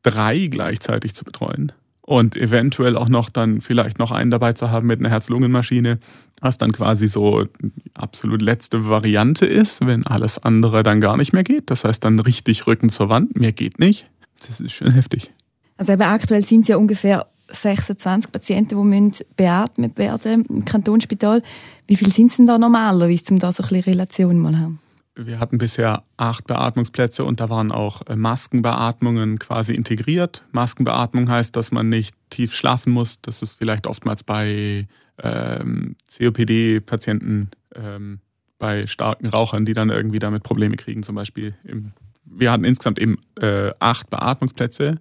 drei 0.03 0.47
gleichzeitig 0.47 1.15
zu 1.15 1.25
betreuen 1.25 1.73
und 2.07 2.37
eventuell 2.37 2.97
auch 2.97 3.09
noch 3.09 3.29
dann 3.29 3.61
vielleicht 3.61 3.99
noch 3.99 4.13
einen 4.13 4.31
dabei 4.31 4.53
zu 4.53 4.71
haben 4.71 4.87
mit 4.87 5.01
einer 5.01 5.11
Herz-Lungen-Maschine, 5.11 5.99
was 6.41 6.57
dann 6.57 6.73
quasi 6.73 7.09
so 7.09 7.45
die 7.61 7.91
absolut 7.95 8.41
letzte 8.41 8.87
Variante 8.87 9.45
ist, 9.45 9.85
wenn 9.85 10.07
alles 10.07 10.39
andere 10.39 10.83
dann 10.83 11.01
gar 11.01 11.17
nicht 11.17 11.33
mehr 11.33 11.43
geht. 11.43 11.71
Das 11.71 11.85
heißt 11.85 12.05
dann 12.05 12.21
richtig 12.21 12.67
Rücken 12.67 12.91
zur 12.91 13.09
Wand, 13.09 13.37
mehr 13.37 13.53
geht 13.53 13.81
nicht. 13.81 14.07
Das 14.47 14.61
ist 14.61 14.73
schon 14.73 14.93
heftig. 14.93 15.33
Also 15.77 15.93
eben 15.93 16.03
aktuell 16.03 16.45
sind 16.45 16.61
es 16.61 16.69
ja 16.69 16.77
ungefähr 16.77 17.27
26 17.51 18.33
Patienten, 18.33 18.91
die 18.91 19.25
beatmet 19.37 19.99
werden 19.99 20.45
im 20.49 20.65
Kantonsspital. 20.65 21.43
Wie 21.87 21.97
viel 21.97 22.13
sind 22.13 22.31
es 22.31 22.37
denn 22.37 22.47
da 22.47 22.59
normalerweise, 22.59 23.33
um 23.33 23.39
da 23.39 23.53
so 23.53 23.63
ein 23.63 23.69
bisschen 23.69 23.85
Relation 23.85 24.39
mal 24.39 24.59
haben? 24.59 24.81
Wir 25.19 25.41
hatten 25.41 25.57
bisher 25.57 26.03
acht 26.19 26.47
Beatmungsplätze 26.47 27.25
und 27.25 27.41
da 27.41 27.49
waren 27.49 27.73
auch 27.73 28.03
äh, 28.07 28.17
Maskenbeatmungen 28.17 29.39
quasi 29.39 29.73
integriert. 29.73 30.45
Maskenbeatmung 30.53 31.31
heißt, 31.31 31.57
dass 31.57 31.73
man 31.73 31.89
nicht 31.89 32.15
tief 32.29 32.53
schlafen 32.53 32.93
muss. 32.93 33.21
Das 33.23 33.41
ist 33.41 33.53
vielleicht 33.53 33.87
oftmals 33.87 34.23
bei 34.23 34.87
ähm, 35.23 35.97
COPD-Patienten, 36.19 37.51
ähm, 37.75 38.21
bei 38.59 38.87
starken 38.87 39.27
Rauchern, 39.27 39.65
die 39.65 39.73
dann 39.73 39.89
irgendwie 39.89 40.19
damit 40.19 40.43
Probleme 40.43 40.77
kriegen, 40.77 41.03
zum 41.03 41.15
Beispiel. 41.15 41.55
Im, 41.65 41.93
wir 42.27 42.53
hatten 42.53 42.65
insgesamt 42.65 42.99
eben 42.99 43.17
äh, 43.41 43.73
acht 43.79 44.11
Beatmungsplätze 44.11 44.99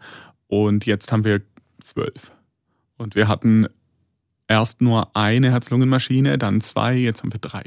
und 0.48 0.86
jetzt 0.86 1.12
haben 1.12 1.26
wir 1.26 1.42
zwölf. 1.82 2.32
Und 2.98 3.16
wir 3.16 3.28
hatten 3.28 3.68
erst 4.48 4.82
nur 4.82 5.16
eine 5.16 5.52
Herz-Lungen-Maschine, 5.52 6.38
dann 6.38 6.62
zwei, 6.62 6.96
jetzt 6.96 7.24
haben 7.24 7.34
wir 7.34 7.40
drei. 7.40 7.64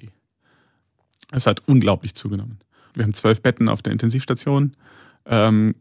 Es 1.31 1.47
hat 1.47 1.67
unglaublich 1.67 2.15
zugenommen. 2.15 2.59
Wir 2.95 3.05
haben 3.05 3.15
zwölf 3.15 3.43
Betten 3.43 3.69
auf 3.69 3.83
der 3.83 3.93
Intensivstation. 3.93 4.77
Ähm, 5.27 5.75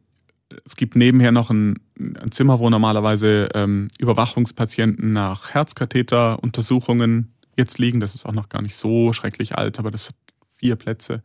es 0.66 0.76
gibt 0.76 0.96
nebenher 0.96 1.32
noch 1.32 1.50
ein, 1.50 1.80
ein 1.98 2.32
Zimmer, 2.32 2.60
wo 2.60 2.70
normalerweise 2.70 3.50
ähm, 3.54 3.90
Überwachungspatienten 3.98 5.14
nach 5.14 5.54
Herzkatheteruntersuchungen 5.54 7.34
jetzt 7.58 7.80
liegen. 7.80 8.00
Das 8.00 8.16
ist 8.16 8.26
auch 8.26 8.34
noch 8.34 8.50
gar 8.50 8.62
nicht 8.62 8.76
so 8.76 9.14
schrecklich 9.14 9.58
alt, 9.58 9.80
aber 9.80 9.92
das 9.92 10.10
hat 10.10 10.16
vier 10.56 10.76
Plätze. 10.76 11.24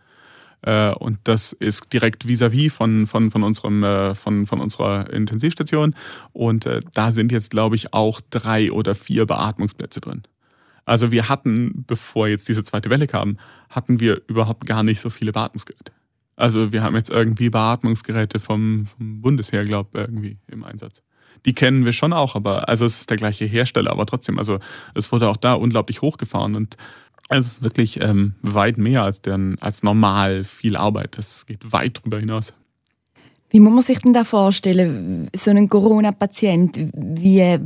Äh, 0.63 0.93
und 0.93 1.19
das 1.25 1.53
ist 1.53 1.93
direkt 1.93 2.27
vis-à-vis 2.27 2.73
-vis 2.73 2.73
von, 2.73 3.07
von, 3.07 3.31
von, 3.31 3.83
äh, 3.83 4.15
von, 4.15 4.47
von 4.47 4.61
unserer 4.61 5.13
Intensivstation. 5.13 5.95
Und 6.33 6.67
äh, 6.67 6.81
da 6.95 7.11
sind 7.11 7.33
jetzt, 7.33 7.51
glaube 7.51 7.77
ich, 7.77 7.93
auch 7.93 8.21
drei 8.31 8.73
oder 8.73 8.95
vier 8.95 9.27
Beatmungsplätze 9.27 10.01
drin. 10.01 10.23
Also 10.85 11.13
wir 11.13 11.29
hatten, 11.29 11.85
bevor 11.87 12.29
jetzt 12.29 12.49
diese 12.49 12.65
zweite 12.65 12.91
Welle 12.91 13.07
kam, 13.07 13.39
hatten 13.71 14.01
wir 14.01 14.23
überhaupt 14.27 14.67
gar 14.67 14.83
nicht 14.83 15.01
so 15.01 15.11
viele 15.11 15.33
Beatmungsgeräte. 15.33 15.93
Also 16.37 16.73
wir 16.73 16.83
haben 16.83 16.97
jetzt 16.97 17.11
irgendwie 17.11 17.51
Beatmungsgeräte 17.51 18.41
vom, 18.41 18.87
vom 18.87 19.21
Bundesheer, 19.21 19.63
glaube 19.63 19.91
ich, 19.93 20.01
irgendwie 20.01 20.39
im 20.49 20.65
Einsatz. 20.65 21.03
Die 21.45 21.55
kennen 21.55 21.85
wir 21.85 21.93
schon 21.93 22.13
auch, 22.13 22.37
aber 22.37 22.69
also 22.69 22.85
es 22.87 23.01
ist 23.01 23.11
der 23.11 23.17
gleiche 23.17 23.45
Hersteller, 23.45 23.91
aber 23.91 24.07
trotzdem, 24.07 24.39
also 24.39 24.59
es 24.95 25.11
wurde 25.11 25.29
auch 25.29 25.37
da 25.37 25.55
unglaublich 25.55 26.01
hochgefahren 26.01 26.55
und 26.55 26.77
es 27.29 27.47
ist 27.47 27.63
wirklich 27.63 28.01
ähm, 28.01 28.35
weit 28.43 28.79
mehr 28.79 29.03
als, 29.03 29.23
deren, 29.23 29.61
als 29.61 29.83
normal 29.83 30.45
viel 30.45 30.77
Arbeit. 30.77 31.19
Das 31.19 31.47
geht 31.47 31.73
weit 31.73 31.99
darüber 31.99 32.19
hinaus. 32.19 32.53
Wie 33.51 33.61
muss 33.61 33.73
man 33.73 33.83
sich 33.83 33.99
denn 33.99 34.15
da 34.15 34.25
vorstellen, 34.25 35.29
so 35.37 35.51
einen 35.51 35.69
Corona-Patient, 35.69 36.79
wie, 36.95 37.59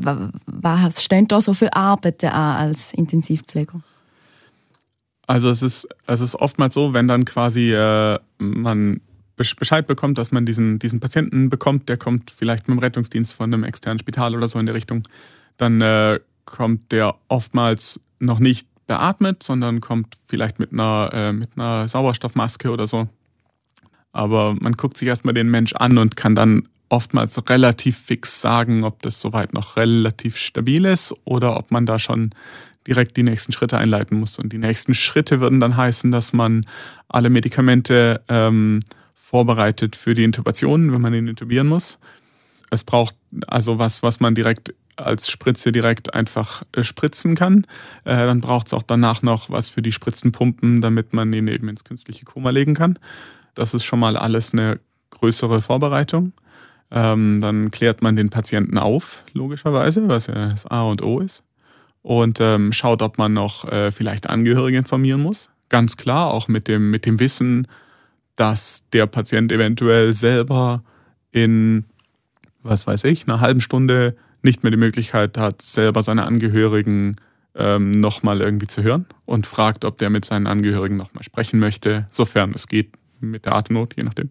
was 0.47 1.05
stehen 1.05 1.29
da 1.29 1.41
so 1.41 1.55
für 1.55 1.73
Arbeiten 1.75 2.27
an 2.27 2.69
als 2.69 2.93
Intensivpfleger? 2.93 3.81
Also 5.29 5.49
es 5.51 5.63
ist, 5.63 5.87
es 6.07 6.21
ist 6.21 6.35
oftmals 6.35 6.75
so, 6.75 6.93
wenn 6.93 7.07
dann 7.07 7.25
quasi 7.25 7.73
äh, 7.73 8.19
man 8.39 9.01
Bescheid 9.37 9.87
bekommt, 9.87 10.19
dass 10.19 10.33
man 10.33 10.47
diesen, 10.47 10.79
diesen 10.79 10.99
Patienten 10.99 11.51
bekommt, 11.51 11.89
der 11.89 11.99
kommt 11.99 12.31
vielleicht 12.31 12.69
mit 12.69 12.77
dem 12.77 12.81
Rettungsdienst 12.81 13.33
von 13.33 13.53
einem 13.53 13.65
externen 13.65 13.99
Spital 13.99 14.35
oder 14.35 14.49
so 14.49 14.59
in 14.59 14.67
der 14.67 14.75
Richtung, 14.75 15.03
dann 15.57 15.81
äh, 15.81 16.21
kommt 16.47 16.91
der 16.91 17.15
oftmals 17.29 18.01
noch 18.19 18.39
nicht 18.39 18.67
beatmet, 18.87 19.43
sondern 19.43 19.81
kommt 19.81 20.17
vielleicht 20.27 20.59
mit 20.59 20.73
einer, 20.73 21.11
äh, 21.13 21.33
mit 21.33 21.51
einer 21.57 21.89
Sauerstoffmaske 21.89 22.71
oder 22.71 22.87
so 22.87 23.09
aber 24.17 24.55
man 24.59 24.73
guckt 24.73 24.97
sich 24.97 25.09
erstmal 25.09 25.35
den 25.35 25.51
Mensch 25.51 25.75
an 25.75 25.99
und 25.99 26.17
kann 26.17 26.35
dann 26.35 26.67
oftmals 26.89 27.39
relativ 27.51 27.99
fix 27.99 28.41
sagen, 28.41 28.83
ob 28.83 29.03
das 29.03 29.21
soweit 29.21 29.53
noch 29.53 29.77
relativ 29.77 30.39
stabil 30.39 30.87
ist 30.87 31.15
oder 31.25 31.59
ob 31.59 31.71
man 31.71 31.85
da 31.85 31.99
schon 31.99 32.31
direkt 32.87 33.19
die 33.19 33.23
nächsten 33.23 33.53
Schritte 33.53 33.77
einleiten 33.77 34.19
muss. 34.19 34.39
Und 34.39 34.55
die 34.55 34.59
nächsten 34.59 34.95
Schritte 34.95 35.41
würden 35.41 35.61
dann 35.61 35.77
heißen, 35.77 36.13
dass 36.13 36.33
man 36.33 36.65
alle 37.09 37.29
Medikamente 37.29 38.23
ähm, 38.29 38.81
vorbereitet 39.15 39.97
für 39.97 40.15
die 40.15 40.25
Intubation, 40.25 40.95
wenn 40.95 41.03
man 41.03 41.13
ihn 41.13 41.29
intubieren 41.29 41.67
muss. 41.67 41.99
Es 42.71 42.85
braucht 42.85 43.17
also 43.49 43.79
was, 43.79 44.03
was 44.03 44.19
man 44.19 44.35
direkt 44.35 44.73
als 44.97 45.29
Spritze 45.31 45.73
direkt 45.73 46.15
einfach 46.15 46.63
äh, 46.73 46.83
spritzen 46.83 47.35
kann. 47.35 47.67
Äh, 48.05 48.17
dann 48.17 48.41
braucht 48.41 48.69
es 48.69 48.75
auch 48.75 48.83
danach 48.83 49.23
noch 49.23 49.51
was 49.51 49.69
für 49.69 49.83
die 49.83 49.93
Spritzenpumpen, 49.93 50.81
damit 50.81 51.13
man 51.13 51.33
ihn 51.33 51.49
eben 51.49 51.69
ins 51.69 51.85
künstliche 51.85 52.25
Koma 52.25 52.51
legen 52.51 52.75
kann. 52.75 52.99
Das 53.55 53.75
ist 53.75 53.85
schon 53.85 53.99
mal 53.99 54.17
alles 54.17 54.53
eine 54.53 54.81
größere 55.11 55.61
Vorbereitung. 55.61 56.33
Ähm, 56.91 57.41
dann 57.41 57.71
klärt 57.71 58.03
man 58.03 58.17
den 58.17 58.31
Patienten 58.31 58.79
auf, 58.79 59.25
logischerweise, 59.33 60.09
was 60.09 60.29
ja 60.29 60.51
das 60.51 60.67
A 60.67 60.83
und 60.83 61.03
O 61.03 61.21
ist. 61.21 61.43
Und 62.03 62.39
ähm, 62.41 62.73
schaut, 62.73 63.03
ob 63.03 63.19
man 63.19 63.33
noch 63.33 63.65
äh, 63.65 63.91
vielleicht 63.91 64.29
Angehörige 64.29 64.79
informieren 64.79 65.23
muss. 65.23 65.51
Ganz 65.69 65.97
klar, 65.97 66.33
auch 66.33 66.47
mit 66.47 66.69
dem, 66.69 66.91
mit 66.91 67.05
dem 67.05 67.19
Wissen, 67.19 67.67
dass 68.37 68.85
der 68.93 69.07
Patient 69.07 69.51
eventuell 69.51 70.13
selber 70.13 70.85
in, 71.33 71.85
was 72.63 72.87
weiß 72.87 73.03
ich, 73.05 73.27
einer 73.27 73.41
halben 73.41 73.61
Stunde 73.61 74.17
nicht 74.47 74.63
mehr 74.63 74.71
die 74.71 74.79
Möglichkeit 74.79 75.37
hat, 75.37 75.61
selber 75.61 76.03
seine 76.03 76.25
Angehörigen 76.25 77.17
ähm, 77.55 77.91
nochmal 77.91 78.41
irgendwie 78.41 78.67
zu 78.67 78.83
hören 78.83 79.07
und 79.25 79.47
fragt, 79.47 79.85
ob 79.85 79.99
der 79.99 80.09
mit 80.09 80.25
seinen 80.25 80.47
Angehörigen 80.47 80.97
nochmal 80.97 81.23
sprechen 81.23 81.59
möchte, 81.59 82.07
sofern 82.11 82.53
es 82.55 82.69
geht 82.69 82.93
mit 83.21 83.45
der 83.45 83.55
Atemnot, 83.55 83.95
je 83.97 84.05
nachdem. 84.05 84.31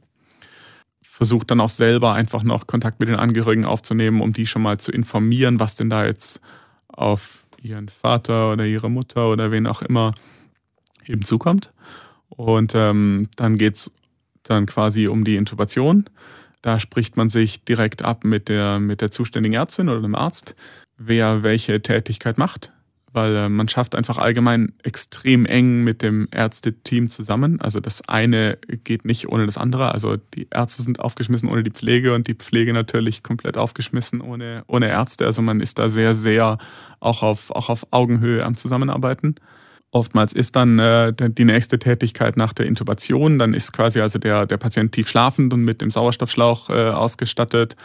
Versucht 1.01 1.51
dann 1.51 1.62
auch 1.62 1.69
selber 1.69 2.13
einfach 2.13 2.43
noch 2.43 2.67
Kontakt 2.67 3.00
mit 3.00 3.10
den 3.10 3.15
Angehörigen 3.15 3.65
aufzunehmen, 3.65 4.22
um 4.22 4.34
die 4.34 4.48
schon 4.48 4.62
mal 4.62 4.79
zu 4.79 4.91
informieren, 4.91 5.60
was 5.60 5.75
denn 5.75 5.89
da 5.89 6.05
jetzt 6.05 6.41
auf 6.88 7.45
ihren 7.62 7.89
Vater 7.89 8.51
oder 8.51 8.65
ihre 8.65 8.89
Mutter 8.89 9.29
oder 9.29 9.51
wen 9.51 9.67
auch 9.67 9.81
immer 9.81 10.13
eben 11.05 11.24
zukommt. 11.24 11.72
Und 12.29 12.74
ähm, 12.75 13.29
dann 13.36 13.57
geht 13.57 13.75
es 13.75 13.91
dann 14.43 14.65
quasi 14.65 15.07
um 15.07 15.24
die 15.24 15.36
Intubation. 15.36 16.05
Da 16.65 16.79
spricht 16.79 17.15
man 17.15 17.29
sich 17.29 17.63
direkt 17.63 18.03
ab 18.03 18.24
mit 18.24 18.50
der, 18.50 18.79
mit 18.79 19.00
der 19.00 19.12
zuständigen 19.12 19.53
Ärztin 19.53 19.88
oder 19.88 20.01
dem 20.01 20.15
Arzt, 20.15 20.55
wer 20.98 21.43
welche 21.43 21.79
Tätigkeit 21.79 22.39
macht, 22.39 22.72
weil 23.13 23.36
äh, 23.36 23.50
man 23.50 23.67
schafft 23.67 23.93
einfach 23.93 24.17
allgemein 24.17 24.74
extrem 24.81 25.45
eng 25.45 25.84
mit 25.84 26.01
dem 26.01 26.27
Ärzteteam 26.31 27.07
zusammen. 27.07 27.62
Also 27.62 27.79
das 27.79 28.10
eine 28.10 28.57
geht 28.84 29.05
nicht 29.05 29.29
ohne 29.29 29.45
das 29.45 29.60
andere. 29.60 29.91
Also 29.91 30.17
die 30.17 30.48
Ärzte 30.50 30.81
sind 30.81 31.00
aufgeschmissen 31.00 31.50
ohne 31.50 31.62
die 31.62 31.69
Pflege 31.69 32.15
und 32.15 32.27
die 32.27 32.34
Pflege 32.34 32.74
natürlich 32.74 33.22
komplett 33.22 33.60
aufgeschmissen 33.60 34.19
ohne, 34.22 34.63
ohne 34.65 34.89
Ärzte. 34.89 35.27
Also 35.27 35.43
man 35.43 35.62
ist 35.62 35.77
da 35.77 35.88
sehr, 35.88 36.15
sehr 36.15 36.57
auch 37.00 37.22
auf, 37.22 37.51
auch 37.51 37.69
auf 37.69 37.86
Augenhöhe 37.91 38.43
am 38.43 38.55
Zusammenarbeiten. 38.55 39.36
Oftmals 39.96 40.34
ist 40.34 40.58
dann 40.58 40.78
äh, 40.78 41.14
die 41.18 41.46
nächste 41.46 41.80
Tätigkeit 41.80 42.36
nach 42.36 42.52
der 42.52 42.66
Intubation, 42.66 43.40
dann 43.40 43.54
ist 43.54 43.72
quasi 43.72 44.02
also 44.02 44.20
der, 44.20 44.46
der 44.46 44.58
Patient 44.58 44.92
tief 44.92 45.08
schlafend 45.08 45.54
und 45.54 45.62
mit 45.62 45.80
dem 45.80 45.90
Sauerstoffschlauch 45.90 46.70
äh, 46.70 46.90
ausgestattet. 46.90 47.78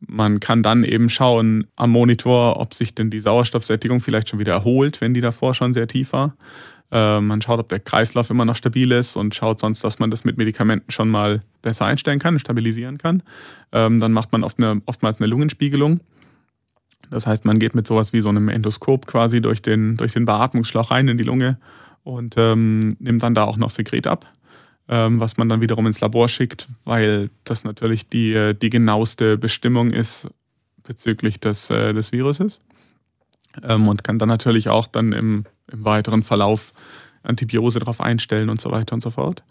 Man 0.00 0.40
kann 0.40 0.64
dann 0.64 0.82
eben 0.82 1.08
schauen 1.08 1.68
am 1.76 1.90
Monitor, 1.90 2.58
ob 2.58 2.74
sich 2.74 2.96
denn 2.96 3.10
die 3.10 3.20
Sauerstoffsättigung 3.20 4.00
vielleicht 4.00 4.28
schon 4.28 4.40
wieder 4.40 4.54
erholt, 4.54 5.00
wenn 5.00 5.14
die 5.14 5.20
davor 5.20 5.54
schon 5.54 5.72
sehr 5.72 5.86
tief 5.86 6.12
war. 6.12 6.34
Äh, 6.90 7.20
man 7.20 7.40
schaut, 7.40 7.60
ob 7.60 7.68
der 7.68 7.78
Kreislauf 7.78 8.28
immer 8.30 8.44
noch 8.44 8.56
stabil 8.56 8.90
ist 8.90 9.14
und 9.14 9.32
schaut 9.32 9.60
sonst, 9.60 9.84
dass 9.84 10.00
man 10.00 10.10
das 10.10 10.24
mit 10.24 10.38
Medikamenten 10.38 10.90
schon 10.90 11.10
mal 11.10 11.42
besser 11.62 11.84
einstellen 11.84 12.18
kann, 12.18 12.40
stabilisieren 12.40 12.98
kann. 12.98 13.22
Ähm, 13.70 14.00
dann 14.00 14.10
macht 14.10 14.32
man 14.32 14.42
oft 14.42 14.58
eine, 14.58 14.82
oftmals 14.86 15.20
eine 15.20 15.28
Lungenspiegelung 15.28 16.00
das 17.12 17.26
heißt, 17.26 17.44
man 17.44 17.58
geht 17.58 17.74
mit 17.74 17.86
sowas 17.86 18.14
wie 18.14 18.22
so 18.22 18.30
einem 18.30 18.48
Endoskop 18.48 19.06
quasi 19.06 19.42
durch 19.42 19.60
den, 19.60 19.98
durch 19.98 20.14
den 20.14 20.24
Beatmungsschlauch 20.24 20.90
rein 20.90 21.08
in 21.08 21.18
die 21.18 21.24
Lunge 21.24 21.58
und 22.04 22.34
ähm, 22.38 22.96
nimmt 22.98 23.22
dann 23.22 23.34
da 23.34 23.44
auch 23.44 23.58
noch 23.58 23.68
Sekret 23.68 24.06
ab, 24.06 24.26
ähm, 24.88 25.20
was 25.20 25.36
man 25.36 25.48
dann 25.48 25.60
wiederum 25.60 25.86
ins 25.86 26.00
Labor 26.00 26.30
schickt, 26.30 26.68
weil 26.84 27.28
das 27.44 27.64
natürlich 27.64 28.08
die, 28.08 28.54
die 28.60 28.70
genaueste 28.70 29.36
Bestimmung 29.36 29.90
ist 29.90 30.28
bezüglich 30.82 31.38
des, 31.38 31.68
äh, 31.68 31.92
des 31.92 32.12
Viruses. 32.12 32.60
Ähm, 33.62 33.88
und 33.88 34.02
kann 34.02 34.18
dann 34.18 34.30
natürlich 34.30 34.70
auch 34.70 34.86
dann 34.86 35.12
im, 35.12 35.44
im 35.70 35.84
weiteren 35.84 36.22
Verlauf 36.22 36.72
Antibiose 37.22 37.78
darauf 37.78 38.00
einstellen 38.00 38.48
und 38.48 38.60
so 38.60 38.70
weiter 38.70 38.94
und 38.94 39.02
so 39.02 39.10
fort. 39.10 39.44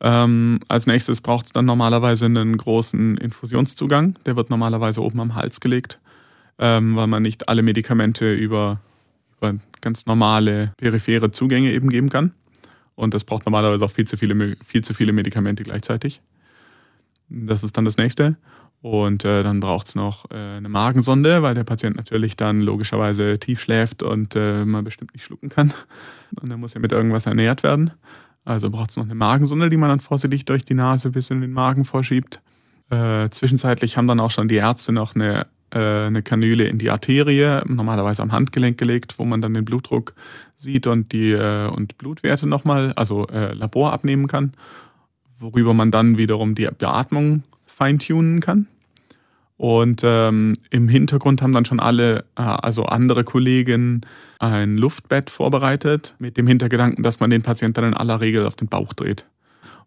Ähm, 0.00 0.58
als 0.68 0.88
nächstes 0.88 1.20
braucht 1.20 1.46
es 1.46 1.52
dann 1.52 1.66
normalerweise 1.66 2.26
einen 2.26 2.56
großen 2.56 3.16
Infusionszugang. 3.16 4.18
Der 4.26 4.34
wird 4.34 4.50
normalerweise 4.50 5.00
oben 5.02 5.20
am 5.20 5.36
Hals 5.36 5.60
gelegt 5.60 6.00
ähm, 6.58 6.96
weil 6.96 7.06
man 7.06 7.22
nicht 7.22 7.48
alle 7.48 7.62
Medikamente 7.62 8.32
über, 8.32 8.80
über 9.38 9.56
ganz 9.80 10.06
normale 10.06 10.72
periphere 10.76 11.30
Zugänge 11.30 11.72
eben 11.72 11.88
geben 11.88 12.08
kann. 12.08 12.32
Und 12.94 13.14
das 13.14 13.24
braucht 13.24 13.44
normalerweise 13.44 13.84
auch 13.84 13.90
viel 13.90 14.06
zu 14.06 14.16
viele, 14.16 14.56
viel 14.64 14.82
zu 14.82 14.94
viele 14.94 15.12
Medikamente 15.12 15.62
gleichzeitig. 15.62 16.22
Das 17.28 17.62
ist 17.62 17.76
dann 17.76 17.84
das 17.84 17.96
nächste. 17.96 18.36
Und 18.82 19.24
äh, 19.24 19.42
dann 19.42 19.60
braucht 19.60 19.88
es 19.88 19.94
noch 19.94 20.30
äh, 20.30 20.34
eine 20.34 20.68
Magensonde, 20.68 21.42
weil 21.42 21.54
der 21.54 21.64
Patient 21.64 21.96
natürlich 21.96 22.36
dann 22.36 22.60
logischerweise 22.60 23.38
tief 23.38 23.60
schläft 23.60 24.02
und 24.02 24.36
äh, 24.36 24.64
man 24.64 24.84
bestimmt 24.84 25.12
nicht 25.12 25.24
schlucken 25.24 25.48
kann. 25.48 25.72
Und 26.40 26.50
er 26.50 26.56
muss 26.56 26.74
ja 26.74 26.80
mit 26.80 26.90
irgendwas 26.90 27.26
ernährt 27.26 27.62
werden. 27.62 27.92
Also 28.44 28.68
braucht 28.68 28.90
es 28.90 28.96
noch 28.96 29.04
eine 29.04 29.14
Magensonde, 29.14 29.70
die 29.70 29.76
man 29.76 29.88
dann 29.88 30.00
vorsichtig 30.00 30.44
durch 30.44 30.64
die 30.64 30.74
Nase 30.74 31.10
bis 31.10 31.30
in 31.30 31.40
den 31.40 31.52
Magen 31.52 31.84
vorschiebt. 31.84 32.40
Äh, 32.90 33.28
zwischenzeitlich 33.30 33.96
haben 33.96 34.06
dann 34.06 34.20
auch 34.20 34.30
schon 34.30 34.48
die 34.48 34.56
Ärzte 34.56 34.92
noch 34.92 35.14
eine 35.14 35.46
äh, 35.72 36.06
eine 36.06 36.22
Kanüle 36.22 36.64
in 36.64 36.78
die 36.78 36.90
Arterie, 36.90 37.60
normalerweise 37.66 38.22
am 38.22 38.32
Handgelenk 38.32 38.78
gelegt, 38.78 39.18
wo 39.18 39.24
man 39.24 39.40
dann 39.40 39.52
den 39.52 39.64
Blutdruck 39.64 40.14
sieht 40.56 40.86
und 40.86 41.12
die 41.12 41.32
äh, 41.32 41.68
und 41.68 41.98
Blutwerte 41.98 42.46
nochmal, 42.46 42.92
also 42.94 43.26
äh, 43.26 43.52
Labor 43.52 43.92
abnehmen 43.92 44.28
kann, 44.28 44.52
worüber 45.38 45.74
man 45.74 45.90
dann 45.90 46.18
wiederum 46.18 46.54
die 46.54 46.68
Beatmung 46.78 47.42
feintunen 47.66 48.40
kann. 48.40 48.68
Und 49.56 50.02
ähm, 50.04 50.54
im 50.70 50.88
Hintergrund 50.88 51.42
haben 51.42 51.52
dann 51.52 51.64
schon 51.64 51.80
alle, 51.80 52.20
äh, 52.36 52.42
also 52.42 52.84
andere 52.84 53.24
Kollegen, 53.24 54.02
ein 54.38 54.76
Luftbett 54.76 55.30
vorbereitet, 55.30 56.14
mit 56.18 56.36
dem 56.36 56.46
Hintergedanken, 56.46 57.02
dass 57.02 57.20
man 57.20 57.30
den 57.30 57.42
Patienten 57.42 57.74
dann 57.74 57.92
in 57.92 57.96
aller 57.96 58.20
Regel 58.20 58.46
auf 58.46 58.54
den 58.54 58.68
Bauch 58.68 58.92
dreht. 58.92 59.24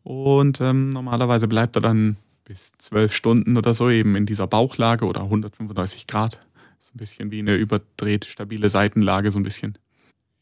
Und 0.04 0.60
ähm, 0.60 0.90
normalerweise 0.90 1.48
bleibt 1.48 1.78
er 1.78 1.82
dann 1.82 2.18
bis 2.50 2.72
zwölf 2.80 3.14
Stunden 3.14 3.58
oder 3.58 3.76
so 3.76 3.92
eben 3.92 4.16
in 4.16 4.26
dieser 4.26 4.48
Bauchlage 4.48 5.06
oder 5.06 5.22
135 5.22 6.08
Grad. 6.08 6.40
So 6.82 6.92
ein 6.96 6.98
bisschen 6.98 7.30
wie 7.30 7.40
eine 7.40 7.56
überdrehte, 7.56 8.28
stabile 8.28 8.72
Seitenlage, 8.72 9.30
so 9.30 9.40
ein 9.40 9.44
bisschen. 9.44 9.78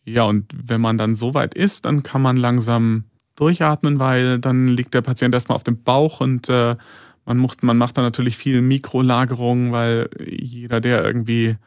Ja, 0.06 0.24
und 0.24 0.46
wenn 0.56 0.80
man 0.80 0.98
dann 0.98 1.16
so 1.16 1.34
weit 1.34 1.54
ist, 1.54 1.84
dann 1.84 2.04
kann 2.04 2.22
man 2.22 2.38
langsam 2.38 3.04
durchatmen, 3.36 4.00
weil 4.00 4.40
dann 4.40 4.70
liegt 4.70 4.94
der 4.94 5.02
Patient 5.02 5.34
erstmal 5.34 5.58
auf 5.58 5.66
dem 5.66 5.84
Bauch 5.84 6.22
und 6.22 6.48
äh, 6.48 6.78
man, 7.26 7.38
macht, 7.40 7.62
man 7.62 7.78
macht 7.78 7.98
dann 7.98 8.06
natürlich 8.06 8.38
viel 8.38 8.62
Mikrolagerung, 8.62 9.74
weil 9.74 10.10
jeder, 10.26 10.80
der 10.80 11.04
irgendwie 11.04 11.58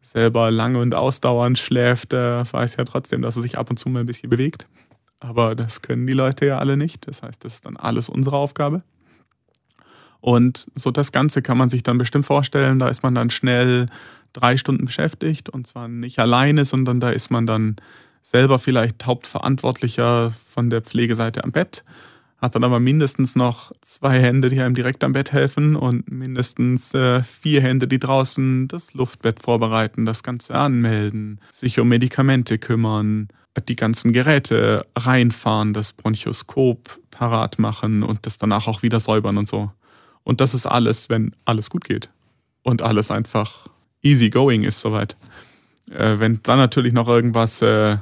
selber 0.00 0.50
lange 0.50 0.78
und 0.78 0.94
ausdauernd 0.94 1.58
schläft, 1.58 2.14
äh, 2.14 2.50
weiß 2.50 2.76
ja 2.76 2.84
trotzdem, 2.84 3.20
dass 3.20 3.36
er 3.36 3.42
sich 3.42 3.58
ab 3.58 3.68
und 3.68 3.76
zu 3.76 3.90
mal 3.90 4.00
ein 4.00 4.06
bisschen 4.06 4.30
bewegt. 4.30 4.66
Aber 5.20 5.54
das 5.54 5.82
können 5.82 6.06
die 6.06 6.14
Leute 6.14 6.46
ja 6.46 6.58
alle 6.58 6.78
nicht. 6.78 7.06
Das 7.06 7.22
heißt, 7.22 7.44
das 7.44 7.56
ist 7.56 7.66
dann 7.66 7.76
alles 7.76 8.08
unsere 8.08 8.38
Aufgabe. 8.38 8.82
Und 10.20 10.70
so 10.74 10.90
das 10.90 11.12
Ganze 11.12 11.42
kann 11.42 11.58
man 11.58 11.68
sich 11.68 11.82
dann 11.82 11.98
bestimmt 11.98 12.26
vorstellen, 12.26 12.78
da 12.78 12.88
ist 12.88 13.02
man 13.02 13.14
dann 13.14 13.30
schnell 13.30 13.86
drei 14.32 14.56
Stunden 14.56 14.84
beschäftigt 14.84 15.48
und 15.48 15.66
zwar 15.66 15.88
nicht 15.88 16.18
alleine, 16.18 16.64
sondern 16.64 17.00
da 17.00 17.10
ist 17.10 17.30
man 17.30 17.46
dann 17.46 17.76
selber 18.22 18.58
vielleicht 18.58 19.06
Hauptverantwortlicher 19.06 20.32
von 20.48 20.70
der 20.70 20.82
Pflegeseite 20.82 21.42
am 21.42 21.52
Bett, 21.52 21.84
hat 22.38 22.54
dann 22.54 22.64
aber 22.64 22.80
mindestens 22.80 23.34
noch 23.34 23.72
zwei 23.80 24.20
Hände, 24.20 24.48
die 24.50 24.60
einem 24.60 24.74
direkt 24.74 25.04
am 25.04 25.12
Bett 25.12 25.32
helfen 25.32 25.76
und 25.76 26.10
mindestens 26.10 26.94
äh, 26.94 27.22
vier 27.22 27.60
Hände, 27.60 27.88
die 27.88 27.98
draußen 27.98 28.68
das 28.68 28.94
Luftbett 28.94 29.40
vorbereiten, 29.40 30.06
das 30.06 30.22
Ganze 30.22 30.54
anmelden, 30.54 31.40
sich 31.50 31.78
um 31.80 31.88
Medikamente 31.88 32.58
kümmern, 32.58 33.28
die 33.68 33.76
ganzen 33.76 34.12
Geräte 34.12 34.86
reinfahren, 34.96 35.74
das 35.74 35.92
Bronchoskop 35.92 37.00
parat 37.10 37.58
machen 37.58 38.02
und 38.02 38.24
das 38.24 38.38
danach 38.38 38.68
auch 38.68 38.82
wieder 38.82 39.00
säubern 39.00 39.36
und 39.36 39.48
so. 39.48 39.70
Und 40.24 40.40
das 40.40 40.54
ist 40.54 40.66
alles, 40.66 41.08
wenn 41.08 41.34
alles 41.44 41.70
gut 41.70 41.84
geht 41.84 42.10
und 42.62 42.82
alles 42.82 43.10
einfach 43.10 43.68
easy 44.02 44.30
going 44.30 44.62
ist 44.62 44.80
soweit. 44.80 45.16
Äh, 45.90 46.18
wenn 46.18 46.40
dann 46.42 46.58
natürlich 46.58 46.92
noch 46.92 47.08
irgendwas 47.08 47.62
äh, 47.62 47.96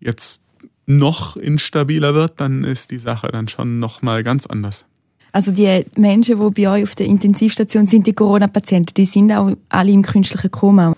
jetzt 0.00 0.40
noch 0.86 1.36
instabiler 1.36 2.14
wird, 2.14 2.40
dann 2.40 2.64
ist 2.64 2.90
die 2.90 2.98
Sache 2.98 3.28
dann 3.28 3.48
schon 3.48 3.78
nochmal 3.78 4.22
ganz 4.22 4.46
anders. 4.46 4.84
Also 5.32 5.50
die 5.50 5.84
Menschen, 5.96 6.38
die 6.38 6.62
bei 6.62 6.70
euch 6.70 6.84
auf 6.84 6.94
der 6.94 7.06
Intensivstation 7.06 7.86
sind, 7.86 8.06
die 8.06 8.12
Corona-Patienten, 8.12 8.94
die 8.94 9.04
sind 9.04 9.32
auch 9.32 9.50
alle 9.68 9.90
im 9.90 10.02
künstlichen 10.02 10.50
Koma? 10.50 10.94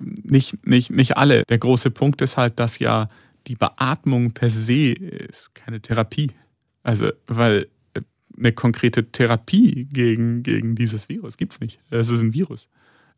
Nicht, 0.00 0.66
nicht, 0.66 0.90
nicht 0.90 1.18
alle. 1.18 1.42
Der 1.44 1.58
große 1.58 1.90
Punkt 1.90 2.22
ist 2.22 2.36
halt, 2.36 2.58
dass 2.58 2.78
ja 2.78 3.10
die 3.46 3.56
Beatmung 3.56 4.30
per 4.30 4.48
se 4.48 4.92
ist 4.92 5.54
keine 5.54 5.80
Therapie. 5.80 6.30
Also, 6.82 7.10
weil 7.26 7.68
eine 8.36 8.52
konkrete 8.52 9.10
Therapie 9.10 9.86
gegen, 9.92 10.42
gegen 10.42 10.74
dieses 10.74 11.08
Virus. 11.08 11.36
Gibt 11.36 11.52
es 11.52 11.60
nicht. 11.60 11.78
Es 11.90 12.08
ist 12.08 12.20
ein 12.20 12.34
Virus. 12.34 12.68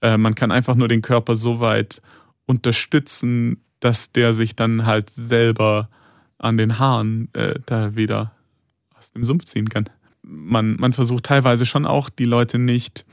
Äh, 0.01 0.19
man 0.19 0.35
kann 0.35 0.53
einfach 0.53 0.75
nur 0.75 0.89
den 0.89 1.03
Körper 1.03 1.37
so 1.37 1.61
weit 1.61 2.03
unterstützen, 2.47 3.63
dass 3.81 4.13
der 4.13 4.33
sich 4.33 4.57
dann 4.57 4.87
halt 4.87 5.11
selber 5.11 5.89
an 6.39 6.57
den 6.57 6.79
Haaren 6.79 7.29
äh, 7.35 7.59
da 7.67 7.97
wieder 7.97 8.33
aus 8.97 9.13
dem 9.13 9.25
Sumpf 9.25 9.45
ziehen 9.45 9.69
kann. 9.69 9.89
man, 10.23 10.77
man 10.77 10.93
versucht 10.93 11.25
teilweise 11.25 11.67
schon 11.67 11.87
auch, 11.87 12.11
die 12.11 12.25
Leute 12.25 12.59
nicht, 12.59 13.07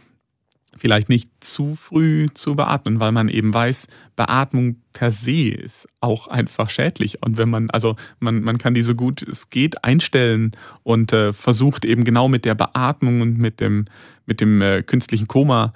vielleicht 0.76 1.10
nicht 1.10 1.30
zu 1.40 1.76
früh 1.76 2.28
zu 2.34 2.56
beatmen, 2.56 3.00
weil 3.00 3.12
man 3.12 3.30
eben 3.30 3.54
weiß, 3.54 3.88
Beatmung 4.16 4.78
per 4.92 5.12
se 5.12 5.50
ist 5.50 5.88
auch 6.02 6.28
einfach 6.28 6.70
schädlich. 6.70 7.22
Und 7.24 7.38
wenn 7.38 7.50
man, 7.50 7.70
also 7.70 7.96
man, 8.20 8.42
man 8.42 8.58
kann 8.58 8.74
die 8.74 8.84
so 8.84 8.96
gut 8.96 9.22
es 9.22 9.50
geht 9.50 9.84
einstellen 9.84 10.52
und 10.84 11.14
äh, 11.14 11.34
versucht 11.34 11.86
eben 11.86 12.04
genau 12.04 12.28
mit 12.28 12.46
der 12.46 12.56
Beatmung 12.56 13.22
und 13.22 13.38
mit 13.38 13.60
dem, 13.60 13.86
mit 14.26 14.42
dem 14.42 14.62
äh, 14.62 14.84
künstlichen 14.84 15.28
Koma 15.28 15.74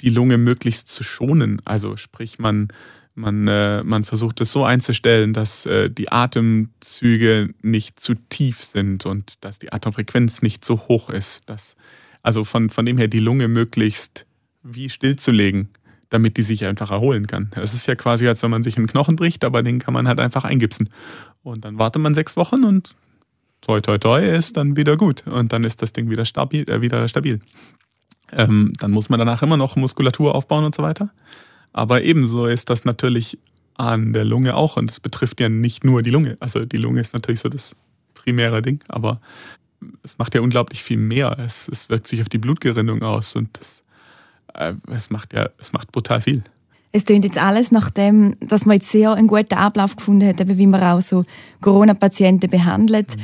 die 0.00 0.10
Lunge 0.10 0.38
möglichst 0.38 0.88
zu 0.88 1.04
schonen. 1.04 1.60
Also 1.64 1.96
sprich, 1.96 2.38
man, 2.38 2.68
man, 3.14 3.48
äh, 3.48 3.82
man 3.82 4.04
versucht 4.04 4.40
es 4.40 4.52
so 4.52 4.64
einzustellen, 4.64 5.34
dass 5.34 5.66
äh, 5.66 5.90
die 5.90 6.10
Atemzüge 6.10 7.54
nicht 7.62 8.00
zu 8.00 8.14
tief 8.14 8.64
sind 8.64 9.06
und 9.06 9.44
dass 9.44 9.58
die 9.58 9.72
Atemfrequenz 9.72 10.42
nicht 10.42 10.64
so 10.64 10.80
hoch 10.88 11.10
ist. 11.10 11.48
Dass, 11.48 11.76
also 12.22 12.44
von, 12.44 12.70
von 12.70 12.86
dem 12.86 12.98
her 12.98 13.08
die 13.08 13.18
Lunge 13.18 13.48
möglichst 13.48 14.26
wie 14.62 14.88
stillzulegen, 14.88 15.68
damit 16.10 16.36
die 16.36 16.42
sich 16.42 16.64
einfach 16.64 16.90
erholen 16.90 17.26
kann. 17.26 17.50
Es 17.56 17.72
ist 17.72 17.86
ja 17.86 17.94
quasi, 17.94 18.26
als 18.28 18.42
wenn 18.42 18.50
man 18.50 18.62
sich 18.62 18.76
einen 18.76 18.86
Knochen 18.86 19.16
bricht, 19.16 19.44
aber 19.44 19.62
den 19.62 19.78
kann 19.78 19.94
man 19.94 20.06
halt 20.06 20.20
einfach 20.20 20.44
eingipsen. 20.44 20.90
Und 21.42 21.64
dann 21.64 21.78
wartet 21.78 22.02
man 22.02 22.14
sechs 22.14 22.36
Wochen 22.36 22.64
und 22.64 22.94
toi 23.60 23.80
toi 23.80 23.98
toi 23.98 24.20
ist 24.20 24.56
dann 24.56 24.76
wieder 24.76 24.96
gut. 24.96 25.26
Und 25.26 25.52
dann 25.52 25.64
ist 25.64 25.82
das 25.82 25.92
Ding 25.92 26.10
wieder 26.10 26.24
stabil. 26.24 26.68
Äh, 26.68 26.82
wieder 26.82 27.06
stabil. 27.08 27.40
Ähm, 28.32 28.72
dann 28.78 28.90
muss 28.90 29.08
man 29.08 29.18
danach 29.18 29.42
immer 29.42 29.56
noch 29.56 29.76
Muskulatur 29.76 30.34
aufbauen 30.34 30.64
und 30.64 30.74
so 30.74 30.82
weiter. 30.82 31.10
Aber 31.72 32.02
ebenso 32.02 32.46
ist 32.46 32.70
das 32.70 32.84
natürlich 32.84 33.38
an 33.76 34.12
der 34.12 34.24
Lunge 34.24 34.54
auch 34.56 34.76
und 34.76 34.90
das 34.90 35.00
betrifft 35.00 35.40
ja 35.40 35.48
nicht 35.48 35.84
nur 35.84 36.02
die 36.02 36.10
Lunge. 36.10 36.36
Also 36.40 36.60
die 36.60 36.76
Lunge 36.76 37.00
ist 37.00 37.14
natürlich 37.14 37.40
so 37.40 37.48
das 37.48 37.74
primäre 38.14 38.60
Ding, 38.60 38.84
aber 38.88 39.20
es 40.02 40.18
macht 40.18 40.34
ja 40.34 40.40
unglaublich 40.40 40.82
viel 40.82 40.98
mehr. 40.98 41.38
Es, 41.38 41.68
es 41.68 41.88
wirkt 41.88 42.06
sich 42.06 42.20
auf 42.20 42.28
die 42.28 42.38
Blutgerinnung 42.38 43.02
aus 43.02 43.36
und 43.36 43.48
das, 43.58 43.82
äh, 44.54 44.74
es 44.92 45.10
macht 45.10 45.32
ja, 45.32 45.50
es 45.58 45.72
macht 45.72 45.92
brutal 45.92 46.20
viel. 46.20 46.42
Es 46.92 47.04
klingt 47.04 47.24
jetzt 47.24 47.38
alles 47.38 47.70
nach 47.70 47.90
dem, 47.90 48.34
dass 48.40 48.66
man 48.66 48.74
jetzt 48.74 48.90
sehr 48.90 49.12
einen 49.12 49.28
guten 49.28 49.54
Ablauf 49.54 49.94
gefunden 49.94 50.26
hat, 50.26 50.58
wie 50.58 50.66
man 50.66 50.82
auch 50.82 51.00
so 51.00 51.24
Corona-Patienten 51.60 52.50
behandelt. 52.50 53.16
Mhm 53.16 53.22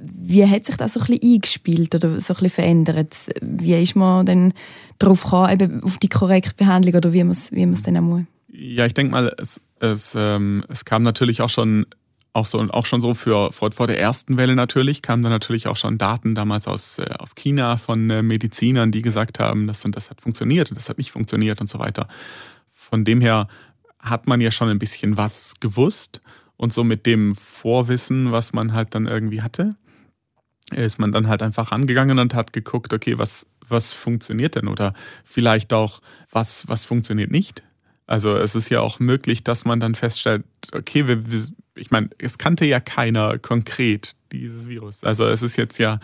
wie 0.00 0.46
hat 0.46 0.64
sich 0.64 0.76
das 0.76 0.94
so 0.94 1.00
ein 1.00 1.06
bisschen 1.06 1.34
eingespielt 1.34 1.94
oder 1.94 2.20
so 2.20 2.34
ein 2.34 2.40
bisschen 2.40 2.50
verändert? 2.50 3.16
Wie 3.40 3.74
ist 3.74 3.96
man 3.96 4.26
denn 4.26 4.52
darauf 4.98 5.22
gekommen, 5.22 5.52
eben 5.52 5.82
auf 5.82 5.98
die 5.98 6.08
korrekte 6.08 6.54
Behandlung 6.54 6.94
oder 6.94 7.12
wie 7.12 7.24
man 7.24 7.32
es 7.32 7.52
wie 7.52 7.66
dann 7.66 7.96
auch 7.96 8.02
muss? 8.02 8.22
Ja, 8.48 8.86
ich 8.86 8.94
denke 8.94 9.12
mal, 9.12 9.34
es, 9.38 9.60
es, 9.80 10.14
ähm, 10.16 10.64
es 10.68 10.84
kam 10.84 11.02
natürlich 11.02 11.40
auch 11.40 11.50
schon 11.50 11.86
auch 12.38 12.46
so 12.46 12.58
auch 12.70 12.86
schon 12.86 13.00
so 13.00 13.14
für 13.14 13.52
vor, 13.52 13.72
vor 13.72 13.86
der 13.86 14.00
ersten 14.00 14.36
Welle 14.36 14.56
natürlich 14.56 15.02
kamen 15.02 15.22
dann 15.22 15.32
natürlich 15.32 15.66
auch 15.66 15.76
schon 15.76 15.98
Daten 15.98 16.34
damals 16.34 16.66
aus, 16.66 16.98
äh, 16.98 17.10
aus 17.18 17.34
China 17.34 17.76
von 17.76 18.08
äh, 18.10 18.22
Medizinern, 18.22 18.90
die 18.92 19.02
gesagt 19.02 19.38
haben, 19.38 19.66
das 19.66 19.84
und 19.84 19.96
das 19.96 20.10
hat 20.10 20.20
funktioniert 20.20 20.70
und 20.70 20.76
das 20.76 20.88
hat 20.88 20.98
nicht 20.98 21.10
funktioniert 21.10 21.60
und 21.60 21.68
so 21.68 21.78
weiter. 21.78 22.08
Von 22.72 23.04
dem 23.04 23.20
her 23.20 23.48
hat 23.98 24.26
man 24.26 24.40
ja 24.40 24.50
schon 24.50 24.68
ein 24.68 24.78
bisschen 24.78 25.16
was 25.16 25.54
gewusst 25.60 26.22
und 26.56 26.72
so 26.72 26.84
mit 26.84 27.06
dem 27.06 27.34
Vorwissen, 27.34 28.32
was 28.32 28.52
man 28.52 28.72
halt 28.72 28.94
dann 28.94 29.06
irgendwie 29.06 29.42
hatte, 29.42 29.70
ist 30.72 30.98
man 30.98 31.12
dann 31.12 31.28
halt 31.28 31.42
einfach 31.42 31.72
angegangen 31.72 32.18
und 32.18 32.34
hat 32.34 32.52
geguckt, 32.52 32.92
okay, 32.92 33.18
was, 33.18 33.46
was 33.66 33.92
funktioniert 33.92 34.54
denn 34.54 34.68
oder 34.68 34.94
vielleicht 35.24 35.72
auch, 35.72 36.00
was, 36.30 36.68
was 36.68 36.84
funktioniert 36.84 37.30
nicht. 37.30 37.62
Also 38.08 38.36
es 38.36 38.54
ist 38.54 38.70
ja 38.70 38.80
auch 38.80 39.00
möglich, 39.00 39.44
dass 39.44 39.66
man 39.66 39.80
dann 39.80 39.94
feststellt, 39.94 40.44
okay, 40.72 41.06
wir, 41.06 41.30
wir, 41.30 41.44
ich 41.78 41.90
meine, 41.90 42.10
es 42.18 42.38
kannte 42.38 42.64
ja 42.64 42.80
keiner 42.80 43.38
konkret 43.38 44.14
dieses 44.32 44.68
Virus. 44.68 45.02
Also 45.04 45.26
es 45.26 45.42
ist 45.42 45.56
jetzt 45.56 45.78
ja 45.78 46.00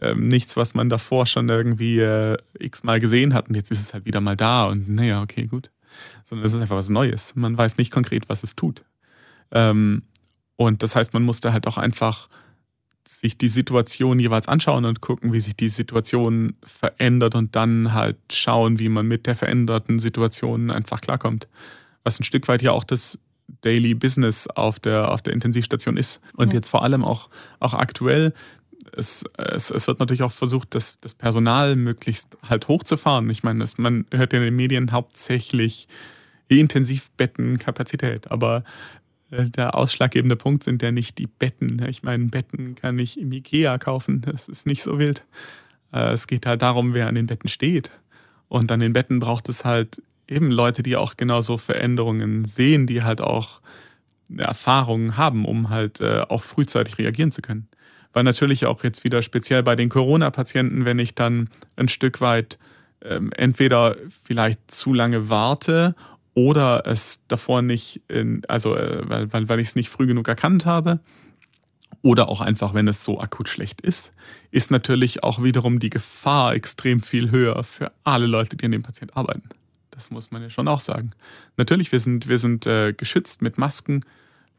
ähm, 0.00 0.28
nichts, 0.28 0.56
was 0.56 0.74
man 0.74 0.88
davor 0.88 1.26
schon 1.26 1.48
irgendwie 1.48 1.98
äh, 1.98 2.36
x-mal 2.58 3.00
gesehen 3.00 3.34
hat 3.34 3.48
und 3.48 3.54
jetzt 3.54 3.70
ist 3.70 3.80
es 3.80 3.94
halt 3.94 4.04
wieder 4.04 4.20
mal 4.20 4.36
da 4.36 4.64
und 4.64 4.88
naja, 4.88 5.22
okay, 5.22 5.46
gut. 5.46 5.70
Sondern 6.28 6.46
es 6.46 6.52
ist 6.52 6.60
einfach 6.60 6.76
was 6.76 6.88
Neues. 6.88 7.34
Man 7.34 7.56
weiß 7.56 7.78
nicht 7.78 7.92
konkret, 7.92 8.28
was 8.28 8.42
es 8.42 8.54
tut. 8.54 8.84
Ähm, 9.50 10.02
und 10.56 10.82
das 10.82 10.94
heißt, 10.94 11.12
man 11.14 11.22
musste 11.22 11.52
halt 11.52 11.66
auch 11.66 11.78
einfach 11.78 12.28
sich 13.08 13.38
die 13.38 13.48
Situation 13.48 14.18
jeweils 14.18 14.48
anschauen 14.48 14.84
und 14.84 15.00
gucken, 15.00 15.32
wie 15.32 15.40
sich 15.40 15.56
die 15.56 15.70
Situation 15.70 16.56
verändert 16.62 17.34
und 17.34 17.56
dann 17.56 17.94
halt 17.94 18.18
schauen, 18.30 18.78
wie 18.78 18.88
man 18.88 19.06
mit 19.06 19.26
der 19.26 19.34
veränderten 19.34 19.98
Situation 19.98 20.70
einfach 20.70 21.00
klarkommt. 21.00 21.48
Was 22.04 22.20
ein 22.20 22.24
Stück 22.24 22.48
weit 22.48 22.62
ja 22.62 22.72
auch 22.72 22.84
das 22.84 23.18
Daily 23.62 23.94
Business 23.94 24.46
auf 24.46 24.78
der, 24.78 25.10
auf 25.10 25.22
der 25.22 25.32
Intensivstation 25.32 25.96
ist. 25.96 26.20
Und 26.34 26.52
ja. 26.52 26.58
jetzt 26.58 26.68
vor 26.68 26.82
allem 26.82 27.04
auch, 27.04 27.28
auch 27.60 27.74
aktuell, 27.74 28.32
es, 28.92 29.24
es, 29.36 29.70
es 29.70 29.86
wird 29.86 30.00
natürlich 30.00 30.22
auch 30.22 30.32
versucht, 30.32 30.74
das, 30.74 31.00
das 31.00 31.14
Personal 31.14 31.76
möglichst 31.76 32.36
halt 32.48 32.68
hochzufahren. 32.68 33.28
Ich 33.30 33.42
meine, 33.42 33.60
das, 33.60 33.78
man 33.78 34.06
hört 34.12 34.32
ja 34.32 34.38
in 34.38 34.44
den 34.44 34.56
Medien 34.56 34.92
hauptsächlich 34.92 35.88
Intensivbettenkapazität, 36.48 38.30
aber 38.30 38.64
äh, 39.30 39.48
der 39.48 39.74
ausschlaggebende 39.74 40.36
Punkt 40.36 40.64
sind 40.64 40.82
ja 40.82 40.90
nicht 40.90 41.18
die 41.18 41.26
Betten. 41.26 41.84
Ich 41.88 42.02
meine, 42.02 42.26
Betten 42.26 42.74
kann 42.74 42.98
ich 42.98 43.18
im 43.18 43.32
Ikea 43.32 43.78
kaufen, 43.78 44.22
das 44.22 44.48
ist 44.48 44.66
nicht 44.66 44.82
so 44.82 44.98
wild. 44.98 45.24
Äh, 45.92 46.12
es 46.12 46.26
geht 46.26 46.46
halt 46.46 46.62
darum, 46.62 46.94
wer 46.94 47.08
an 47.08 47.14
den 47.14 47.26
Betten 47.26 47.48
steht. 47.48 47.90
Und 48.48 48.72
an 48.72 48.80
den 48.80 48.94
Betten 48.94 49.20
braucht 49.20 49.48
es 49.50 49.64
halt 49.64 50.02
eben 50.28 50.50
Leute, 50.50 50.82
die 50.82 50.96
auch 50.96 51.16
genauso 51.16 51.56
Veränderungen 51.56 52.44
sehen, 52.44 52.86
die 52.86 53.02
halt 53.02 53.20
auch 53.20 53.60
Erfahrungen 54.36 55.16
haben, 55.16 55.44
um 55.44 55.70
halt 55.70 56.00
äh, 56.00 56.20
auch 56.28 56.42
frühzeitig 56.42 56.98
reagieren 56.98 57.30
zu 57.30 57.42
können. 57.42 57.68
Weil 58.12 58.24
natürlich 58.24 58.66
auch 58.66 58.84
jetzt 58.84 59.04
wieder 59.04 59.22
speziell 59.22 59.62
bei 59.62 59.76
den 59.76 59.88
Corona-Patienten, 59.88 60.84
wenn 60.84 60.98
ich 60.98 61.14
dann 61.14 61.48
ein 61.76 61.88
Stück 61.88 62.20
weit 62.20 62.58
ähm, 63.02 63.32
entweder 63.36 63.96
vielleicht 64.24 64.70
zu 64.70 64.92
lange 64.92 65.30
warte 65.30 65.94
oder 66.34 66.86
es 66.86 67.20
davor 67.28 67.62
nicht, 67.62 68.02
in, 68.08 68.42
also 68.48 68.76
äh, 68.76 69.08
weil, 69.08 69.32
weil, 69.32 69.48
weil 69.48 69.60
ich 69.60 69.68
es 69.68 69.76
nicht 69.76 69.88
früh 69.88 70.06
genug 70.06 70.28
erkannt 70.28 70.66
habe, 70.66 71.00
oder 72.02 72.28
auch 72.28 72.40
einfach, 72.40 72.74
wenn 72.74 72.86
es 72.88 73.04
so 73.04 73.20
akut 73.20 73.48
schlecht 73.48 73.80
ist, 73.80 74.12
ist 74.50 74.70
natürlich 74.70 75.24
auch 75.24 75.42
wiederum 75.42 75.78
die 75.78 75.90
Gefahr 75.90 76.54
extrem 76.54 77.00
viel 77.00 77.30
höher 77.30 77.64
für 77.64 77.92
alle 78.04 78.26
Leute, 78.26 78.56
die 78.56 78.64
an 78.64 78.72
dem 78.72 78.82
Patient 78.82 79.16
arbeiten. 79.16 79.48
Das 79.98 80.12
muss 80.12 80.30
man 80.30 80.42
ja 80.42 80.48
schon 80.48 80.68
auch 80.68 80.78
sagen. 80.78 81.10
Natürlich, 81.56 81.90
wir 81.90 81.98
sind, 81.98 82.28
wir 82.28 82.38
sind 82.38 82.66
äh, 82.66 82.92
geschützt 82.92 83.42
mit 83.42 83.58
Masken 83.58 84.04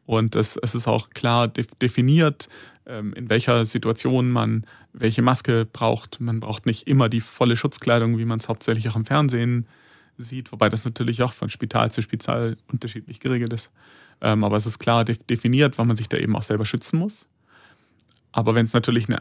und 0.04 0.36
es, 0.36 0.58
es 0.58 0.74
ist 0.74 0.86
auch 0.86 1.08
klar 1.08 1.48
definiert, 1.48 2.50
ähm, 2.84 3.14
in 3.14 3.30
welcher 3.30 3.64
Situation 3.64 4.30
man 4.30 4.66
welche 4.92 5.22
Maske 5.22 5.64
braucht. 5.64 6.20
Man 6.20 6.40
braucht 6.40 6.66
nicht 6.66 6.86
immer 6.86 7.08
die 7.08 7.22
volle 7.22 7.56
Schutzkleidung, 7.56 8.18
wie 8.18 8.26
man 8.26 8.38
es 8.38 8.50
hauptsächlich 8.50 8.86
auch 8.90 8.96
im 8.96 9.06
Fernsehen 9.06 9.66
sieht, 10.18 10.52
wobei 10.52 10.68
das 10.68 10.84
natürlich 10.84 11.22
auch 11.22 11.32
von 11.32 11.48
Spital 11.48 11.90
zu 11.90 12.02
Spital 12.02 12.58
unterschiedlich 12.70 13.18
geregelt 13.18 13.54
ist. 13.54 13.70
Ähm, 14.20 14.44
aber 14.44 14.58
es 14.58 14.66
ist 14.66 14.78
klar 14.78 15.06
definiert, 15.06 15.78
wann 15.78 15.86
man 15.86 15.96
sich 15.96 16.10
da 16.10 16.18
eben 16.18 16.36
auch 16.36 16.42
selber 16.42 16.66
schützen 16.66 16.98
muss. 16.98 17.26
Aber 18.30 18.54
wenn 18.54 18.66
es 18.66 18.74
natürlich 18.74 19.08
eine 19.08 19.20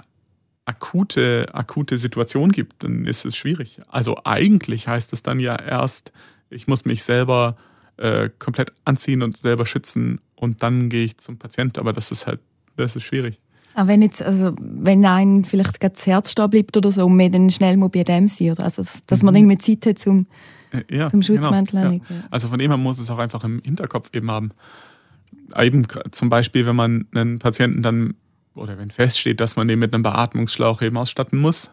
akute, 0.69 1.47
akute 1.51 1.97
Situation 1.97 2.51
gibt, 2.51 2.83
dann 2.83 3.05
ist 3.05 3.25
es 3.25 3.35
schwierig. 3.35 3.81
Also 3.87 4.17
eigentlich 4.23 4.87
heißt 4.87 5.11
es 5.13 5.23
dann 5.23 5.39
ja 5.39 5.59
erst, 5.59 6.11
ich 6.51 6.67
muss 6.67 6.85
mich 6.85 7.03
selber 7.03 7.57
äh, 7.97 8.29
komplett 8.37 8.71
anziehen 8.85 9.23
und 9.23 9.35
selber 9.35 9.65
schützen 9.65 10.21
und 10.35 10.61
dann 10.61 10.89
gehe 10.89 11.05
ich 11.05 11.17
zum 11.17 11.37
Patient. 11.37 11.79
Aber 11.79 11.91
das 11.91 12.11
ist 12.11 12.27
halt, 12.27 12.39
das 12.75 12.95
ist 12.95 13.03
schwierig. 13.03 13.39
Aber 13.73 13.87
wenn 13.87 14.03
jetzt, 14.03 14.21
also 14.21 14.53
wenn 14.59 15.03
einem 15.05 15.43
vielleicht 15.43 15.83
das 15.83 16.05
Herz 16.05 16.31
stehen 16.31 16.49
bleibt 16.51 16.77
oder 16.77 16.91
so, 16.91 17.05
und 17.05 17.17
man 17.17 17.31
dann 17.31 17.49
schnell 17.49 17.75
mal 17.77 17.89
bei 17.89 18.03
dem 18.03 18.27
sein, 18.27 18.51
oder? 18.51 18.63
Also, 18.63 18.83
dass, 18.83 19.05
dass 19.07 19.23
man 19.23 19.33
mhm. 19.33 19.51
irgendwie 19.51 19.57
Zeit 19.57 19.85
hat, 19.87 19.99
zum 19.99 20.27
äh, 20.71 20.83
ja, 20.95 21.07
zum 21.07 21.23
Schutzmantel. 21.23 21.81
Genau, 21.81 21.93
ja. 21.93 22.23
Also 22.29 22.47
von 22.47 22.59
dem 22.59 22.69
her 22.69 22.77
muss 22.77 22.99
es 22.99 23.09
auch 23.09 23.17
einfach 23.17 23.43
im 23.43 23.61
Hinterkopf 23.65 24.11
eben 24.13 24.29
haben. 24.29 24.51
Eben 25.57 25.87
zum 26.11 26.29
Beispiel, 26.29 26.67
wenn 26.67 26.75
man 26.75 27.07
einen 27.15 27.39
Patienten 27.39 27.81
dann 27.81 28.13
oder 28.55 28.77
wenn 28.77 28.91
feststeht, 28.91 29.39
dass 29.39 29.55
man 29.55 29.67
den 29.67 29.79
mit 29.79 29.93
einem 29.93 30.03
Beatmungsschlauch 30.03 30.81
eben 30.81 30.97
ausstatten 30.97 31.39
muss, 31.39 31.71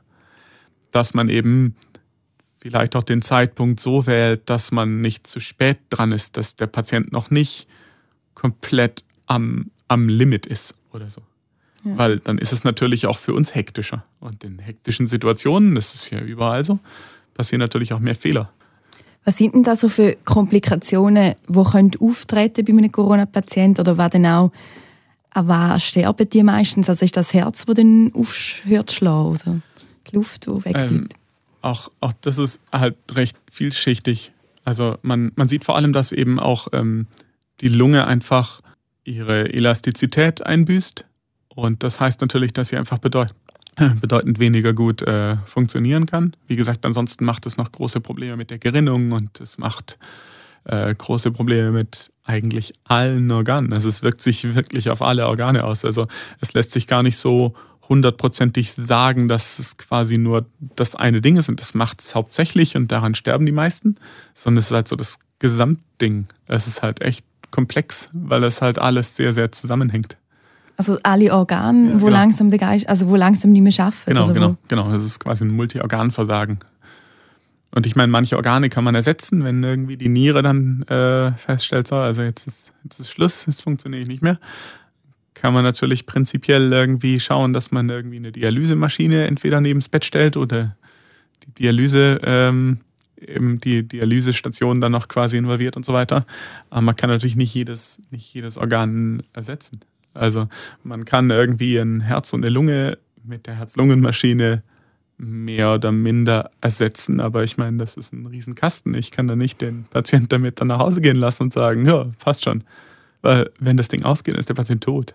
dass 0.92 1.14
man 1.14 1.28
eben 1.28 1.74
vielleicht 2.60 2.96
auch 2.96 3.02
den 3.02 3.22
Zeitpunkt 3.22 3.80
so 3.80 4.06
wählt, 4.06 4.48
dass 4.50 4.72
man 4.72 5.00
nicht 5.00 5.26
zu 5.26 5.40
spät 5.40 5.78
dran 5.90 6.12
ist, 6.12 6.36
dass 6.36 6.56
der 6.56 6.66
Patient 6.66 7.12
noch 7.12 7.30
nicht 7.30 7.68
komplett 8.34 9.04
am, 9.26 9.70
am 9.88 10.08
Limit 10.08 10.46
ist 10.46 10.74
oder 10.92 11.10
so. 11.10 11.22
Ja. 11.84 11.96
Weil 11.96 12.18
dann 12.18 12.38
ist 12.38 12.52
es 12.52 12.64
natürlich 12.64 13.06
auch 13.06 13.18
für 13.18 13.34
uns 13.34 13.54
hektischer. 13.54 14.04
Und 14.20 14.42
in 14.42 14.58
hektischen 14.58 15.06
Situationen, 15.06 15.74
das 15.74 15.94
ist 15.94 16.10
ja 16.10 16.20
überall 16.20 16.64
so, 16.64 16.78
passieren 17.34 17.60
natürlich 17.60 17.92
auch 17.92 18.00
mehr 18.00 18.14
Fehler. 18.14 18.50
Was 19.24 19.38
sind 19.38 19.54
denn 19.54 19.62
da 19.62 19.76
so 19.76 19.88
für 19.88 20.16
Komplikationen, 20.24 21.34
die 21.48 21.64
können 21.64 21.90
auftreten 22.00 22.64
bei 22.64 22.72
einem 22.72 22.92
Corona-Patienten 22.92 23.80
oder 23.80 23.98
was 23.98 24.10
denn 24.10 24.26
auch 24.26 24.52
an 25.36 25.48
was 25.48 25.84
sterben 25.84 26.28
die 26.28 26.42
meistens? 26.42 26.88
Also 26.88 27.04
ist 27.04 27.16
das 27.16 27.34
Herz, 27.34 27.64
das 27.64 27.74
dann 27.76 28.12
aufhört 28.14 28.90
zu 28.90 28.96
schlagen 28.96 29.28
oder 29.28 29.60
die 30.10 30.16
Luft, 30.16 30.46
die 30.46 30.50
wegbleibt? 30.50 30.90
Ähm, 30.90 31.08
auch, 31.62 31.90
auch 32.00 32.12
das 32.20 32.38
ist 32.38 32.60
halt 32.72 32.96
recht 33.12 33.36
vielschichtig. 33.50 34.32
Also 34.64 34.98
man, 35.02 35.32
man 35.36 35.48
sieht 35.48 35.64
vor 35.64 35.76
allem, 35.76 35.92
dass 35.92 36.12
eben 36.12 36.40
auch 36.40 36.68
ähm, 36.72 37.06
die 37.60 37.68
Lunge 37.68 38.06
einfach 38.06 38.60
ihre 39.04 39.52
Elastizität 39.52 40.44
einbüßt. 40.44 41.04
Und 41.48 41.82
das 41.82 42.00
heißt 42.00 42.20
natürlich, 42.20 42.52
dass 42.52 42.68
sie 42.68 42.76
einfach 42.76 42.98
bedeut 42.98 43.34
bedeutend 44.00 44.38
weniger 44.38 44.72
gut 44.72 45.02
äh, 45.02 45.36
funktionieren 45.44 46.06
kann. 46.06 46.34
Wie 46.46 46.56
gesagt, 46.56 46.86
ansonsten 46.86 47.26
macht 47.26 47.44
es 47.44 47.58
noch 47.58 47.72
große 47.72 48.00
Probleme 48.00 48.36
mit 48.36 48.50
der 48.50 48.58
Gerinnung 48.58 49.12
und 49.12 49.38
es 49.38 49.58
macht 49.58 49.98
äh, 50.66 50.94
große 50.94 51.30
Probleme 51.30 51.70
mit 51.70 52.10
eigentlich 52.24 52.72
allen 52.84 53.30
Organen. 53.30 53.72
Also 53.72 53.88
es 53.88 54.02
wirkt 54.02 54.20
sich 54.20 54.56
wirklich 54.56 54.90
auf 54.90 55.00
alle 55.02 55.26
Organe 55.28 55.64
aus. 55.64 55.84
Also 55.84 56.08
es 56.40 56.54
lässt 56.54 56.72
sich 56.72 56.86
gar 56.86 57.02
nicht 57.02 57.18
so 57.18 57.54
hundertprozentig 57.88 58.72
sagen, 58.72 59.28
dass 59.28 59.58
es 59.60 59.76
quasi 59.76 60.18
nur 60.18 60.46
das 60.58 60.96
eine 60.96 61.20
Ding 61.20 61.36
ist 61.36 61.48
und 61.48 61.60
das 61.60 61.72
macht 61.74 62.00
es 62.00 62.14
hauptsächlich 62.16 62.76
und 62.76 62.90
daran 62.90 63.14
sterben 63.14 63.46
die 63.46 63.52
meisten, 63.52 63.96
sondern 64.34 64.58
es 64.58 64.66
ist 64.66 64.72
halt 64.72 64.88
so 64.88 64.96
das 64.96 65.18
Gesamtding. 65.38 66.26
Es 66.48 66.66
ist 66.66 66.82
halt 66.82 67.00
echt 67.00 67.24
komplex, 67.52 68.10
weil 68.12 68.42
es 68.44 68.60
halt 68.60 68.78
alles 68.78 69.14
sehr, 69.14 69.32
sehr 69.32 69.52
zusammenhängt. 69.52 70.16
Also 70.76 70.98
alle 71.04 71.32
Organe, 71.32 71.88
Ja, 71.88 71.94
wo 71.94 72.06
genau. 72.06 72.18
langsam 72.18 72.50
der 72.50 72.58
Geist, 72.58 72.88
also 72.88 73.08
wo 73.08 73.16
langsam 73.16 73.50
nicht 73.50 73.62
mehr 73.62 73.86
arbeiten. 73.86 73.96
Genau, 74.06 74.32
genau, 74.32 74.50
Wo? 74.50 74.56
genau. 74.68 74.90
Das 74.92 75.04
ist 75.04 75.20
quasi 75.20 75.44
ein 75.44 75.48
Multi-Organ-Versagen. 75.50 76.58
Und 77.72 77.86
ich 77.86 77.96
meine, 77.96 78.10
manche 78.10 78.36
Organe 78.36 78.68
kann 78.68 78.84
man 78.84 78.94
ersetzen, 78.94 79.44
wenn 79.44 79.62
irgendwie 79.62 79.96
die 79.96 80.08
Niere 80.08 80.42
dann 80.42 80.82
äh, 80.82 81.32
feststellt, 81.32 81.86
so, 81.86 81.96
also 81.96 82.22
jetzt 82.22 82.46
ist, 82.46 82.72
jetzt 82.84 83.00
ist 83.00 83.10
Schluss, 83.10 83.44
jetzt 83.46 83.62
funktioniert 83.62 84.02
ich 84.02 84.08
nicht 84.08 84.22
mehr. 84.22 84.38
Kann 85.34 85.52
man 85.52 85.64
natürlich 85.64 86.06
prinzipiell 86.06 86.72
irgendwie 86.72 87.20
schauen, 87.20 87.52
dass 87.52 87.70
man 87.70 87.90
irgendwie 87.90 88.16
eine 88.16 88.32
Dialysemaschine 88.32 89.26
entweder 89.26 89.60
neben 89.60 89.80
das 89.80 89.90
Bett 89.90 90.04
stellt 90.04 90.36
oder 90.38 90.76
die 91.44 91.52
Dialyse, 91.52 92.18
ähm, 92.24 92.80
eben 93.20 93.60
die 93.60 93.86
Dialysestation 93.86 94.80
dann 94.80 94.92
noch 94.92 95.08
quasi 95.08 95.36
involviert 95.36 95.76
und 95.76 95.84
so 95.84 95.92
weiter. 95.92 96.26
Aber 96.70 96.80
man 96.80 96.96
kann 96.96 97.10
natürlich 97.10 97.36
nicht 97.36 97.54
jedes, 97.54 98.00
nicht 98.10 98.32
jedes 98.32 98.56
Organ 98.56 99.22
ersetzen. 99.32 99.80
Also 100.14 100.48
man 100.82 101.04
kann 101.04 101.30
irgendwie 101.30 101.76
ein 101.78 102.00
Herz 102.00 102.32
und 102.32 102.42
eine 102.42 102.50
Lunge 102.50 102.98
mit 103.22 103.46
der 103.46 103.56
Herz-Lungen-Maschine 103.56 104.62
mehr 105.18 105.74
oder 105.74 105.92
minder 105.92 106.50
ersetzen, 106.60 107.20
aber 107.20 107.42
ich 107.42 107.56
meine, 107.56 107.78
das 107.78 107.96
ist 107.96 108.12
ein 108.12 108.26
Riesenkasten. 108.26 108.94
Ich 108.94 109.10
kann 109.10 109.26
da 109.26 109.36
nicht 109.36 109.60
den 109.60 109.84
Patient 109.84 110.30
damit 110.30 110.60
dann 110.60 110.68
nach 110.68 110.78
Hause 110.78 111.00
gehen 111.00 111.16
lassen 111.16 111.44
und 111.44 111.52
sagen, 111.52 111.86
ja, 111.86 112.06
passt 112.18 112.44
schon. 112.44 112.64
Weil 113.22 113.50
wenn 113.58 113.76
das 113.76 113.88
Ding 113.88 114.04
ausgeht, 114.04 114.36
ist 114.36 114.48
der 114.48 114.54
Patient 114.54 114.84
tot. 114.84 115.14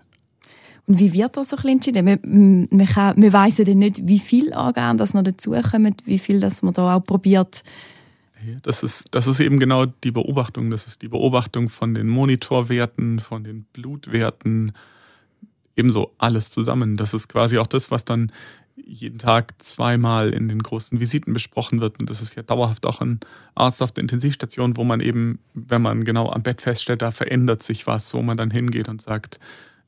Und 0.88 1.00
wie 1.00 1.14
wird 1.14 1.38
das 1.38 1.50
so 1.50 1.58
ein 1.58 1.68
entschieden? 1.68 2.06
Man, 2.06 2.68
man, 2.72 2.88
kann, 2.88 3.20
man 3.20 3.32
weiss 3.32 3.60
ja 3.60 3.66
dann 3.66 3.78
nicht, 3.78 4.06
wie 4.08 4.20
viele 4.20 4.56
Organe 4.56 4.98
das 4.98 5.14
noch 5.14 5.24
dazukommen, 5.24 5.96
wie 6.06 6.20
viel 6.20 6.40
das 6.40 6.62
man 6.64 6.74
da 6.74 6.96
auch 6.96 7.04
probiert. 7.04 7.64
Das 8.64 8.82
ist, 8.82 9.06
das 9.12 9.28
ist 9.28 9.40
eben 9.40 9.60
genau 9.60 9.86
die 9.86 10.10
Beobachtung. 10.10 10.72
Das 10.72 10.88
ist 10.88 11.04
die 11.04 11.08
Beobachtung 11.08 11.70
von 11.70 11.94
den 11.94 12.08
Monitorwerten, 12.08 13.20
von 13.20 13.44
den 13.44 13.66
Blutwerten, 13.72 14.72
ebenso 15.76 16.12
alles 16.18 16.50
zusammen. 16.50 16.98
Das 16.98 17.14
ist 17.14 17.30
quasi 17.30 17.60
auch 17.60 17.68
das, 17.68 17.92
was 17.92 18.04
dann 18.04 18.32
jeden 18.86 19.20
Tag 19.20 19.54
zweimal 19.64 20.32
in 20.32 20.48
den 20.48 20.62
großen 20.62 21.00
Visiten 21.00 21.34
besprochen 21.34 21.82
wird. 21.82 22.00
Und 22.00 22.10
das 22.10 22.22
ist 22.22 22.36
ja 22.36 22.44
dauerhaft 22.44 22.86
auch 22.86 23.02
ein 23.02 23.20
Arzt 23.56 23.82
auf 23.82 23.92
der 23.92 24.02
Intensivstation, 24.02 24.78
wo 24.78 24.84
man 24.84 25.02
eben, 25.02 25.40
wenn 25.54 25.82
man 25.82 26.04
genau 26.04 26.30
am 26.32 26.44
Bett 26.44 26.62
feststellt, 26.62 27.02
da 27.02 27.12
verändert 27.12 27.64
sich 27.64 27.88
was, 27.88 28.14
wo 28.14 28.22
man 28.22 28.38
dann 28.38 28.52
hingeht 28.52 28.90
und 28.90 29.02
sagt, 29.02 29.40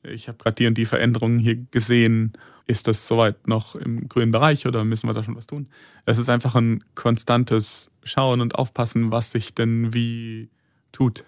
ich 0.02 0.28
habe 0.28 0.38
gerade 0.38 0.56
die 0.56 0.66
und 0.66 0.76
die 0.76 0.84
Veränderungen 0.84 1.38
hier 1.38 1.56
gesehen. 1.70 2.32
Ist 2.66 2.88
das 2.88 3.06
soweit 3.06 3.46
noch 3.46 3.74
im 3.74 4.08
grünen 4.08 4.32
Bereich 4.32 4.66
oder 4.66 4.84
müssen 4.84 5.08
wir 5.08 5.12
da 5.12 5.22
schon 5.22 5.36
was 5.36 5.46
tun? 5.46 5.68
Es 6.06 6.16
ist 6.16 6.30
einfach 6.30 6.54
ein 6.54 6.82
konstantes 6.94 7.90
Schauen 8.04 8.40
und 8.40 8.54
Aufpassen, 8.54 9.10
was 9.10 9.30
sich 9.30 9.54
denn 9.54 9.92
wie 9.92 10.48
tut. 10.92 11.24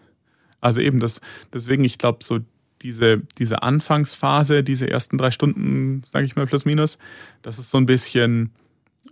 Also 0.60 0.80
eben 0.80 1.00
das, 1.00 1.20
deswegen, 1.52 1.84
ich 1.84 1.98
glaube, 1.98 2.24
so 2.24 2.40
diese, 2.86 3.22
diese 3.36 3.64
Anfangsphase, 3.64 4.62
diese 4.62 4.88
ersten 4.88 5.18
drei 5.18 5.32
Stunden, 5.32 6.04
sage 6.06 6.24
ich 6.24 6.36
mal 6.36 6.46
plus 6.46 6.64
minus, 6.64 6.98
das 7.42 7.58
ist 7.58 7.70
so 7.70 7.78
ein 7.78 7.86
bisschen 7.86 8.52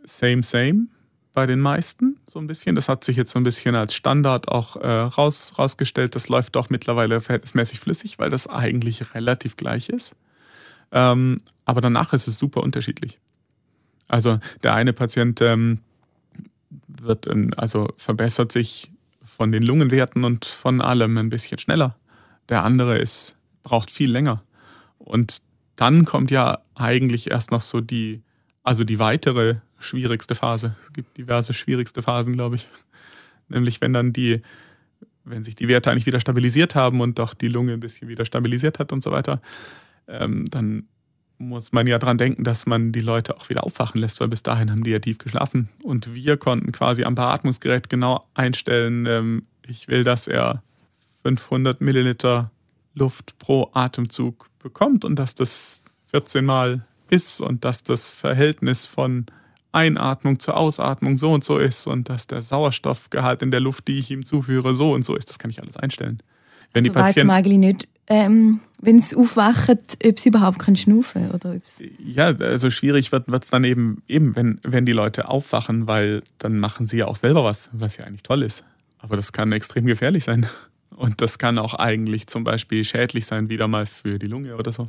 same, 0.05 0.45
same 0.45 0.87
bei 1.33 1.47
den 1.47 1.59
meisten, 1.59 2.21
so 2.29 2.39
ein 2.39 2.47
bisschen. 2.47 2.77
Das 2.77 2.89
hat 2.89 3.03
sich 3.03 3.17
jetzt 3.17 3.33
so 3.33 3.41
ein 3.41 3.43
bisschen 3.43 3.75
als 3.75 3.93
Standard 3.93 4.47
auch 4.47 4.77
äh, 4.77 4.87
raus, 4.87 5.55
rausgestellt. 5.59 6.15
Das 6.15 6.29
läuft 6.29 6.57
auch 6.57 6.71
mittlerweile 6.71 7.21
verhältnismäßig 7.21 7.81
flüssig, 7.81 8.21
weil 8.21 8.31
das 8.31 8.47
eigentlich 8.47 9.13
relativ 9.13 9.57
gleich 9.57 9.89
ist. 9.89 10.15
Ähm, 10.93 11.41
aber 11.65 11.81
danach 11.81 12.13
ist 12.13 12.29
es 12.29 12.39
super 12.39 12.63
unterschiedlich. 12.63 13.19
Also 14.07 14.39
der 14.63 14.75
eine 14.75 14.93
Patient 14.93 15.41
ähm, 15.41 15.81
wird, 16.87 17.27
also 17.57 17.89
verbessert 17.97 18.53
sich 18.53 18.93
von 19.25 19.51
den 19.51 19.65
Lungenwerten 19.65 20.23
und 20.23 20.45
von 20.45 20.81
allem 20.81 21.19
ein 21.19 21.31
bisschen 21.31 21.59
schneller. 21.59 21.97
Der 22.49 22.63
andere 22.63 22.99
ist, 22.99 23.34
braucht 23.64 23.90
viel 23.90 24.12
länger. 24.12 24.44
Und 24.98 25.42
dann 25.74 26.05
kommt 26.05 26.31
ja 26.31 26.61
eigentlich 26.77 27.33
erst 27.33 27.50
noch 27.50 27.62
so 27.62 27.81
die, 27.81 28.22
also 28.62 28.85
die 28.85 29.00
weitere 29.00 29.57
schwierigste 29.81 30.37
Phase. 30.37 30.77
Es 30.87 30.92
gibt 30.92 31.16
diverse 31.18 31.53
schwierigste 31.53 32.03
Phasen, 32.03 32.35
glaube 32.35 32.57
ich. 32.57 32.68
Nämlich 33.48 33.81
wenn 33.81 33.92
dann 33.92 34.12
die, 34.12 34.40
wenn 35.24 35.42
sich 35.42 35.57
die 35.57 35.66
Werte 35.66 35.90
eigentlich 35.90 36.07
wieder 36.07 36.20
stabilisiert 36.20 36.77
haben 36.77 37.00
und 37.00 37.18
doch 37.18 37.35
die 37.35 37.48
Lunge 37.48 37.72
ein 37.72 37.81
bisschen 37.81 38.09
wieder 38.09 38.24
stabilisiert 38.24 38.79
hat 38.79 38.92
und 38.92 39.03
so 39.03 39.11
weiter, 39.11 39.42
ähm, 40.07 40.46
dann 40.50 40.87
muss 41.38 41.72
man 41.72 41.87
ja 41.87 41.98
dran 41.98 42.16
denken, 42.16 42.44
dass 42.44 42.64
man 42.64 42.92
die 42.92 43.00
Leute 43.00 43.37
auch 43.37 43.48
wieder 43.48 43.64
aufwachen 43.64 44.00
lässt, 44.00 44.20
weil 44.20 44.29
bis 44.29 44.42
dahin 44.42 44.70
haben 44.70 44.85
die 44.85 44.90
ja 44.90 45.00
tief 45.00 45.18
geschlafen. 45.18 45.68
Und 45.83 46.14
wir 46.14 46.37
konnten 46.37 46.72
quasi 46.72 47.05
am 47.05 47.16
Beatmungsgerät 47.16 47.90
genau 47.90 48.27
einstellen, 48.35 49.07
ähm, 49.07 49.46
ich 49.66 49.88
will, 49.88 50.05
dass 50.05 50.27
er 50.27 50.62
500 51.22 51.81
Milliliter 51.81 52.50
Luft 52.95 53.39
pro 53.39 53.71
Atemzug 53.73 54.49
bekommt 54.59 55.05
und 55.05 55.17
dass 55.17 55.35
das 55.35 55.79
14 56.11 56.45
Mal 56.45 56.87
ist 57.11 57.41
und 57.41 57.65
dass 57.65 57.83
das 57.83 58.11
Verhältnis 58.11 58.87
von 58.87 59.27
Einatmung 59.73 60.39
zur 60.39 60.57
Ausatmung 60.57 61.19
so 61.19 61.33
und 61.33 61.45
so 61.45 61.59
ist 61.59 61.87
und 61.87 62.09
dass 62.09 62.27
der 62.27 62.43
Sauerstoffgehalt 62.43 63.43
in 63.43 63.51
der 63.51 63.61
Luft, 63.61 63.89
die 63.89 63.99
ich 63.99 64.11
ihm 64.11 64.25
zuführe, 64.25 64.75
so 64.75 64.93
und 64.93 65.05
so 65.05 65.17
ist. 65.17 65.29
Das 65.29 65.39
kann 65.39 65.51
ich 65.51 65.61
alles 65.61 65.77
einstellen. 65.77 66.23
Wenn 66.73 66.85
die 66.85 66.91
also 66.91 66.99
man 66.99 67.07
Patienten 67.07 67.31
eigentlich 67.31 67.59
nicht, 67.59 67.89
ähm, 68.07 68.61
wenn 68.81 69.01
sie 69.01 69.17
aufwachen, 69.17 69.79
ob 70.07 70.19
sie 70.21 70.29
überhaupt 70.29 70.59
können 70.59 70.77
schnaufen 70.77 71.31
oder 71.31 71.55
ob's 71.55 71.81
Ja, 71.99 72.27
also 72.27 72.71
schwierig 72.71 73.13
wird 73.13 73.29
es 73.29 73.51
dann 73.51 73.65
eben, 73.65 74.03
eben 74.07 74.37
wenn, 74.37 74.61
wenn 74.63 74.87
die 74.87 74.93
Leute 74.93 75.29
aufwachen, 75.29 75.87
weil 75.87 76.23
dann 76.39 76.59
machen 76.59 76.87
sie 76.87 76.99
ja 76.99 77.07
auch 77.07 77.17
selber 77.17 77.45
was, 77.45 77.71
was 77.73 77.97
ja 77.97 78.05
eigentlich 78.05 78.23
toll 78.23 78.43
ist. 78.43 78.65
Aber 78.99 79.17
das 79.17 79.33
kann 79.33 79.53
extrem 79.53 79.87
gefährlich 79.87 80.25
sein. 80.25 80.47
Und 80.97 81.21
das 81.21 81.39
kann 81.39 81.59
auch 81.59 81.75
eigentlich 81.75 82.27
zum 82.27 82.45
Beispiel 82.45 82.85
schädlich 82.85 83.27
sein, 83.27 83.49
wieder 83.49 83.69
mal 83.69 83.87
für 83.87 84.19
die 84.19 84.27
Lunge 84.27 84.57
oder 84.57 84.73
so. 84.73 84.89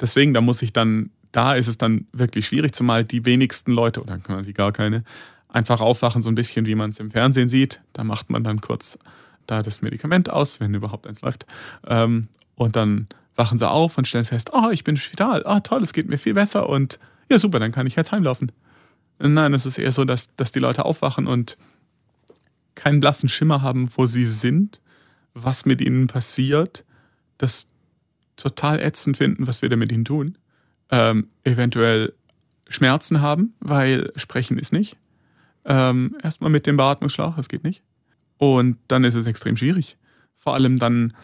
Deswegen, 0.00 0.34
da 0.34 0.40
muss 0.40 0.62
ich 0.62 0.72
dann, 0.72 1.10
da 1.30 1.54
ist 1.54 1.68
es 1.68 1.78
dann 1.78 2.06
wirklich 2.12 2.46
schwierig, 2.46 2.74
zumal 2.74 3.04
die 3.04 3.24
wenigsten 3.24 3.72
Leute, 3.72 4.02
oder 4.02 4.18
quasi 4.18 4.52
gar 4.52 4.72
keine, 4.72 5.04
einfach 5.48 5.80
aufwachen, 5.80 6.22
so 6.22 6.30
ein 6.30 6.34
bisschen 6.34 6.66
wie 6.66 6.74
man 6.74 6.90
es 6.90 6.98
im 6.98 7.10
Fernsehen 7.10 7.48
sieht. 7.48 7.80
Da 7.92 8.04
macht 8.04 8.30
man 8.30 8.42
dann 8.42 8.60
kurz 8.60 8.98
da 9.46 9.62
das 9.62 9.82
Medikament 9.82 10.30
aus, 10.30 10.60
wenn 10.60 10.74
überhaupt 10.74 11.06
eins 11.06 11.20
läuft. 11.20 11.46
Ähm, 11.86 12.28
und 12.54 12.76
dann 12.76 13.08
wachen 13.36 13.58
sie 13.58 13.68
auf 13.68 13.98
und 13.98 14.08
stellen 14.08 14.24
fest, 14.24 14.50
oh, 14.52 14.70
ich 14.70 14.84
bin 14.84 14.96
spital, 14.96 15.42
ah, 15.46 15.60
toll, 15.60 15.82
es 15.82 15.92
geht 15.92 16.08
mir 16.08 16.18
viel 16.18 16.34
besser 16.34 16.68
und 16.68 16.98
ja, 17.30 17.38
super, 17.38 17.58
dann 17.58 17.72
kann 17.72 17.86
ich 17.86 17.96
jetzt 17.96 18.12
heimlaufen. 18.12 18.52
Nein, 19.18 19.54
es 19.54 19.66
ist 19.66 19.78
eher 19.78 19.92
so, 19.92 20.04
dass, 20.04 20.34
dass 20.36 20.52
die 20.52 20.58
Leute 20.58 20.84
aufwachen 20.84 21.26
und 21.26 21.56
keinen 22.74 23.00
blassen 23.00 23.28
Schimmer 23.28 23.62
haben, 23.62 23.88
wo 23.96 24.06
sie 24.06 24.26
sind, 24.26 24.81
was 25.34 25.64
mit 25.64 25.80
ihnen 25.80 26.06
passiert, 26.06 26.84
das 27.38 27.66
total 28.36 28.80
ätzend 28.80 29.16
finden, 29.16 29.46
was 29.46 29.62
wir 29.62 29.68
da 29.68 29.76
mit 29.76 29.92
ihnen 29.92 30.04
tun, 30.04 30.38
ähm, 30.90 31.28
eventuell 31.44 32.12
Schmerzen 32.68 33.20
haben, 33.20 33.54
weil 33.60 34.12
sprechen 34.16 34.58
ist 34.58 34.72
nicht. 34.72 34.96
Ähm, 35.64 36.16
erstmal 36.22 36.50
mit 36.50 36.66
dem 36.66 36.76
Beatmungsschlauch, 36.76 37.36
das 37.36 37.48
geht 37.48 37.64
nicht. 37.64 37.82
Und 38.38 38.78
dann 38.88 39.04
ist 39.04 39.14
es 39.14 39.26
extrem 39.26 39.56
schwierig. 39.56 39.96
Vor 40.36 40.54
allem 40.54 40.78
dann 40.78 41.14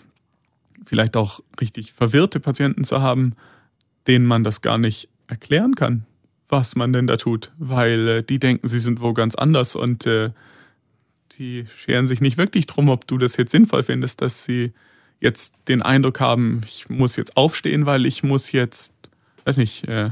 vielleicht 0.84 1.16
auch 1.16 1.40
richtig 1.60 1.92
verwirrte 1.92 2.40
Patienten 2.40 2.84
zu 2.84 3.02
haben, 3.02 3.34
denen 4.06 4.26
man 4.26 4.44
das 4.44 4.60
gar 4.60 4.78
nicht 4.78 5.08
erklären 5.26 5.74
kann, 5.74 6.06
was 6.48 6.76
man 6.76 6.92
denn 6.92 7.06
da 7.06 7.16
tut, 7.16 7.52
weil 7.58 8.08
äh, 8.08 8.22
die 8.22 8.38
denken, 8.38 8.68
sie 8.68 8.78
sind 8.78 9.00
wo 9.00 9.12
ganz 9.12 9.34
anders 9.34 9.74
und 9.74 10.06
äh, 10.06 10.30
die 11.32 11.66
scheren 11.76 12.06
sich 12.06 12.20
nicht 12.20 12.38
wirklich 12.38 12.66
drum, 12.66 12.88
ob 12.88 13.06
du 13.06 13.18
das 13.18 13.36
jetzt 13.36 13.50
sinnvoll 13.50 13.82
findest, 13.82 14.20
dass 14.20 14.44
sie 14.44 14.72
jetzt 15.20 15.52
den 15.68 15.82
Eindruck 15.82 16.20
haben, 16.20 16.60
ich 16.64 16.88
muss 16.88 17.16
jetzt 17.16 17.36
aufstehen, 17.36 17.86
weil 17.86 18.06
ich 18.06 18.22
muss 18.22 18.52
jetzt, 18.52 18.92
weiß 19.44 19.56
nicht, 19.56 19.86
äh, 19.88 20.10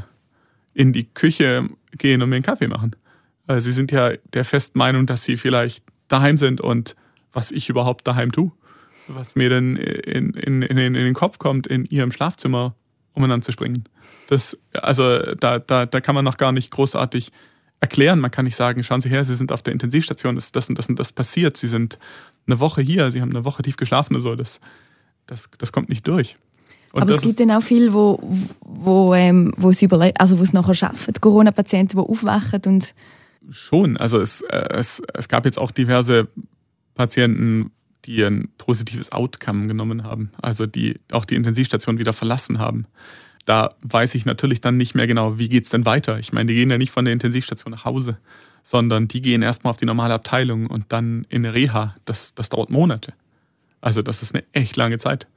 in 0.75 0.93
die 0.93 1.05
Küche 1.05 1.69
gehen 1.97 2.23
und 2.23 2.29
mir 2.29 2.37
einen 2.37 2.45
Kaffee 2.45 2.69
machen. 2.69 2.95
Weil 3.47 3.61
sie 3.61 3.73
sind 3.73 3.93
ja 3.93 4.13
der 4.35 4.45
festen 4.45 4.79
Meinung, 4.79 5.07
dass 5.07 5.25
sie 5.25 5.37
vielleicht 5.37 5.85
daheim 6.09 6.37
sind 6.37 6.61
und 6.61 6.97
was 7.33 7.51
ich 7.51 7.69
überhaupt 7.69 8.07
daheim 8.07 8.33
tue. 8.33 8.53
Was 9.09 9.37
mir 9.37 9.49
dann 9.49 9.77
in, 9.77 10.31
in, 10.35 10.63
in, 10.63 10.79
in 10.79 10.95
den 10.95 11.15
Kopf 11.15 11.39
kommt, 11.39 11.67
in 11.67 11.85
ihrem 11.85 12.11
Schlafzimmer 12.11 12.75
umeinander 13.13 13.45
zu 13.45 13.53
springen. 13.53 13.85
Das, 14.27 14.59
also 14.73 15.35
da, 15.37 15.61
da, 15.61 15.87
da 15.87 16.01
kann 16.01 16.15
man 16.15 16.25
noch 16.25 16.37
gar 16.37 16.53
nicht 16.53 16.71
großartig 16.73 17.31
erklären. 17.87 18.21
Man 18.21 18.31
kann 18.31 18.45
nicht 18.45 18.57
sagen, 18.57 18.83
schauen 18.83 19.01
Sie 19.01 19.09
her, 19.09 19.25
Sie 19.25 19.35
sind 19.35 19.53
auf 19.53 19.63
der 19.63 19.73
Intensivstation, 19.73 20.35
das, 20.35 20.53
das 20.53 20.69
und 20.69 20.79
das 20.79 20.89
und 20.89 20.99
das 20.99 21.13
passiert. 21.13 21.57
Sie 21.57 21.69
sind 21.69 21.99
eine 22.47 22.61
Woche 22.61 22.83
hier, 22.83 23.11
Sie 23.13 23.21
haben 23.21 23.31
eine 23.31 23.45
Woche 23.45 23.63
tief 23.63 23.77
geschlafen 23.77 24.15
oder 24.15 24.23
so. 24.23 24.35
Das, 24.37 24.61
das, 25.27 25.49
das 25.59 25.73
kommt 25.73 25.89
nicht 25.89 26.07
durch. 26.07 26.37
Und 26.93 27.03
Aber 27.03 27.15
es 27.15 27.21
gibt 27.21 27.33
ist- 27.33 27.41
dann 27.41 27.51
auch 27.51 27.63
viele, 27.63 27.93
wo, 27.93 28.19
wo, 28.61 29.15
ähm, 29.15 29.53
wo 29.57 29.71
es 29.71 29.83
überle 29.83 30.13
also 30.19 30.39
wo 30.39 30.43
es 30.43 30.53
nachher 30.53 30.75
schaffen, 30.75 31.15
Corona-Patienten, 31.21 31.97
die 31.99 32.03
aufwachen 32.03 32.61
und 32.67 32.95
Schon. 33.51 33.97
Also 33.97 34.19
es, 34.21 34.41
äh, 34.43 34.69
es, 34.71 35.01
es 35.15 35.29
gab 35.29 35.45
jetzt 35.45 35.59
auch 35.59 35.71
diverse 35.71 36.27
Patienten, 36.95 37.71
die 38.05 38.23
ein 38.25 38.49
positives 38.59 39.13
Outcome 39.13 39.67
genommen 39.67 40.03
haben, 40.05 40.31
also 40.41 40.67
die 40.67 40.97
auch 41.13 41.25
die 41.25 41.35
Intensivstation 41.37 41.99
wieder 41.99 42.13
verlassen 42.13 42.59
haben. 42.59 42.87
Da 43.47 43.75
weiß 43.83 44.15
ich 44.17 44.27
natürlich 44.27 44.61
dann 44.61 44.77
nicht 44.77 44.95
mehr 44.95 45.07
genau, 45.07 45.39
wie 45.39 45.49
geht's 45.49 45.71
denn 45.71 45.87
weiter. 45.87 46.19
Ich 46.19 46.33
meine, 46.33 46.47
die 46.47 46.55
gehen 46.55 46.71
ja 46.71 46.79
nicht 46.79 46.91
von 46.91 47.05
der 47.05 47.15
Intensivstation 47.15 47.71
nach 47.71 47.85
Hause, 47.85 48.19
sondern 48.63 49.09
die 49.09 49.23
gehen 49.23 49.43
erstmal 49.43 49.71
auf 49.71 49.77
die 49.77 49.87
normale 49.87 50.15
Abteilung 50.15 50.67
und 50.67 50.87
dann 50.89 51.25
in 51.29 51.47
Reha. 51.47 51.95
Das, 52.05 52.35
das 52.35 52.49
dauert 52.49 52.71
Monate. 52.71 53.15
Also 53.81 54.03
das 54.03 54.23
ist 54.23 54.35
eine 54.35 54.45
echt 54.53 54.77
lange 54.77 54.99
Zeit. 54.99 55.29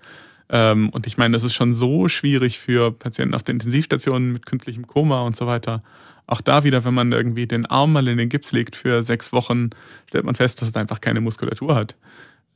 Ähm, 0.50 0.90
und 0.90 1.06
ich 1.06 1.18
meine, 1.18 1.34
das 1.34 1.44
ist 1.44 1.54
schon 1.54 1.72
so 1.72 2.08
schwierig 2.08 2.58
für 2.58 2.92
Patienten 2.92 3.36
auf 3.36 3.44
der 3.44 3.54
Intensivstation 3.54 4.32
mit 4.32 4.48
künstlichem 4.48 4.88
Koma 4.88 5.22
und 5.22 5.36
so 5.36 5.46
weiter. 5.46 5.84
Auch 6.26 6.42
da 6.42 6.64
wieder, 6.64 6.84
wenn 6.86 6.94
man 6.96 7.12
irgendwie 7.12 7.46
den 7.46 7.68
Arm 7.68 7.94
mal 7.94 8.08
in 8.08 8.18
den 8.18 8.30
Gips 8.30 8.52
legt 8.52 8.76
für 8.76 9.04
sechs 9.04 9.32
Wochen, 9.32 9.70
stellt 10.08 10.26
man 10.26 10.36
fest, 10.36 10.62
dass 10.62 10.70
es 10.70 10.76
einfach 10.76 11.02
keine 11.02 11.22
Muskulatur 11.22 11.76
hat. 11.76 11.96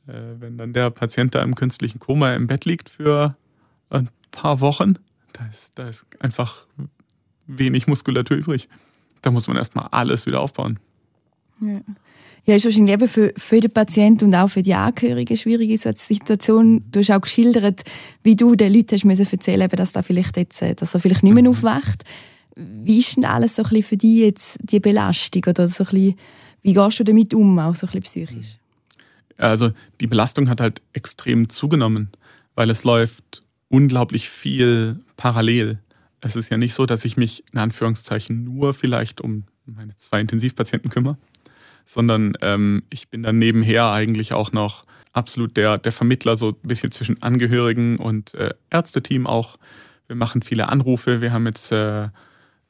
Äh, 0.08 0.12
wenn 0.40 0.58
dann 0.58 0.72
der 0.72 0.90
Patient 0.90 1.34
da 1.34 1.42
im 1.42 1.54
künstlichen 1.54 2.00
Koma 2.00 2.34
im 2.34 2.48
Bett 2.48 2.64
liegt 2.64 2.88
für 2.88 3.36
ein 3.90 4.10
paar 4.32 4.60
Wochen, 4.60 4.98
da 5.34 5.46
ist, 5.46 5.72
da 5.74 5.88
ist 5.88 6.06
einfach 6.20 6.66
wenig 7.46 7.86
Muskulatur 7.86 8.38
übrig. 8.38 8.68
Da 9.20 9.30
muss 9.30 9.46
man 9.48 9.56
erstmal 9.56 9.88
alles 9.90 10.26
wieder 10.26 10.40
aufbauen. 10.40 10.78
ja, 12.46 12.56
ist 12.56 12.64
wahrscheinlich 12.64 12.92
eben 12.92 13.08
für, 13.08 13.32
für 13.36 13.60
den 13.60 13.70
Patienten 13.70 14.26
und 14.26 14.34
auch 14.34 14.48
für 14.48 14.62
die 14.62 14.74
Angehörigen 14.74 15.30
eine 15.30 15.36
schwierige 15.36 15.76
Situation. 15.78 16.84
Du 16.90 17.00
hast 17.00 17.10
auch 17.10 17.20
geschildert, 17.20 17.82
wie 18.22 18.36
du 18.36 18.54
den 18.54 18.72
Leuten 18.72 18.94
hast 18.94 19.04
müssen 19.04 19.26
erzählen 19.30 19.62
eben, 19.62 19.76
dass, 19.76 19.92
da 19.92 20.02
vielleicht 20.02 20.36
jetzt, 20.36 20.62
äh, 20.62 20.74
dass 20.74 20.94
er 20.94 21.00
vielleicht 21.00 21.22
nicht 21.22 21.34
mehr 21.34 21.48
aufwacht. 21.48 22.04
Wie 22.56 23.00
ist 23.00 23.16
denn 23.16 23.24
alles 23.24 23.56
so 23.56 23.62
ein 23.62 23.68
bisschen 23.68 23.82
für 23.82 23.96
dich 23.96 24.18
jetzt 24.18 24.58
die 24.60 24.80
Belastung? 24.80 25.42
Oder 25.46 25.68
so 25.68 25.84
ein 25.84 25.90
bisschen, 25.90 26.14
wie 26.62 26.74
gehst 26.74 27.00
du 27.00 27.04
damit 27.04 27.34
um, 27.34 27.58
auch 27.58 27.74
so 27.74 27.86
ein 27.86 28.00
bisschen 28.00 28.26
psychisch? 28.26 28.58
Also 29.36 29.72
die 30.00 30.06
Belastung 30.06 30.48
hat 30.48 30.60
halt 30.60 30.80
extrem 30.92 31.48
zugenommen, 31.48 32.10
weil 32.54 32.70
es 32.70 32.84
läuft 32.84 33.43
unglaublich 33.74 34.30
viel 34.30 35.00
parallel. 35.16 35.80
Es 36.20 36.36
ist 36.36 36.48
ja 36.48 36.56
nicht 36.56 36.74
so, 36.74 36.86
dass 36.86 37.04
ich 37.04 37.16
mich 37.16 37.42
in 37.52 37.58
Anführungszeichen 37.58 38.44
nur 38.44 38.72
vielleicht 38.72 39.20
um 39.20 39.46
meine 39.66 39.96
zwei 39.96 40.20
Intensivpatienten 40.20 40.92
kümmere, 40.92 41.18
sondern 41.84 42.34
ähm, 42.40 42.84
ich 42.90 43.08
bin 43.08 43.24
dann 43.24 43.40
nebenher 43.40 43.90
eigentlich 43.90 44.32
auch 44.32 44.52
noch 44.52 44.84
absolut 45.12 45.56
der, 45.56 45.78
der 45.78 45.90
Vermittler 45.90 46.36
so 46.36 46.50
ein 46.50 46.68
bisschen 46.68 46.92
zwischen 46.92 47.20
Angehörigen 47.20 47.96
und 47.96 48.34
äh, 48.34 48.54
Ärzteteam 48.70 49.26
auch. 49.26 49.56
Wir 50.06 50.14
machen 50.14 50.42
viele 50.42 50.68
Anrufe. 50.68 51.20
Wir 51.20 51.32
haben 51.32 51.46
jetzt 51.46 51.72
äh, 51.72 52.10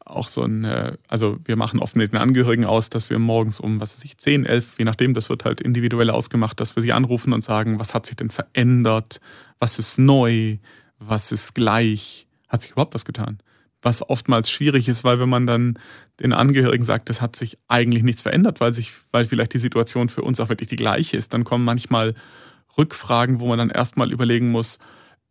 auch 0.07 0.29
so 0.29 0.43
ein, 0.43 0.65
äh, 0.65 0.97
also 1.09 1.39
wir 1.45 1.57
machen 1.57 1.81
oft 1.81 1.97
mit 1.97 2.13
den 2.13 2.19
Angehörigen 2.19 2.65
aus, 2.65 2.89
dass 2.89 3.11
wir 3.11 3.19
morgens 3.19 3.61
um, 3.61 3.79
was 3.79 3.95
weiß 3.95 4.05
ich, 4.05 4.17
10, 4.17 4.47
11, 4.47 4.79
je 4.79 4.87
nachdem, 4.87 5.13
das 5.13 5.29
wird 5.29 5.45
halt 5.45 5.61
individuell 5.61 6.09
ausgemacht, 6.09 6.59
dass 6.61 6.77
wir 6.77 6.83
sie 6.83 6.95
anrufen 6.95 7.35
und 7.35 7.45
sagen, 7.45 7.79
was 7.79 7.93
hat 7.93 8.07
sich 8.07 8.17
denn 8.17 8.31
verändert, 8.31 9.21
was 9.59 9.79
ist 9.79 9.99
neu, 9.99 10.57
was 10.99 11.33
ist 11.33 11.55
gleich, 11.55 12.27
hat 12.49 12.63
sich 12.63 12.73
überhaupt 12.73 12.95
was 12.95 13.05
getan? 13.05 13.39
Was 13.83 14.09
oftmals 14.09 14.51
schwierig 14.51 14.89
ist, 14.89 15.05
weil 15.05 15.19
wenn 15.19 15.29
man 15.29 15.47
dann 15.47 15.79
den 16.21 16.33
Angehörigen 16.33 16.85
sagt, 16.85 17.11
es 17.11 17.21
hat 17.21 17.37
sich 17.37 17.59
eigentlich 17.69 18.03
nichts 18.03 18.23
verändert, 18.23 18.61
weil 18.61 18.73
sich, 18.73 18.93
weil 19.11 19.25
vielleicht 19.25 19.55
die 19.55 19.59
Situation 19.59 20.09
für 20.09 20.23
uns 20.23 20.41
auch 20.41 20.49
wirklich 20.49 20.69
die 20.69 20.77
gleiche 20.77 21.17
ist, 21.17 21.35
dann 21.35 21.45
kommen 21.45 21.65
manchmal 21.65 22.15
Rückfragen, 22.79 23.41
wo 23.41 23.47
man 23.47 23.59
dann 23.59 23.71
erstmal 23.71 24.13
überlegen 24.13 24.51
muss, 24.51 24.79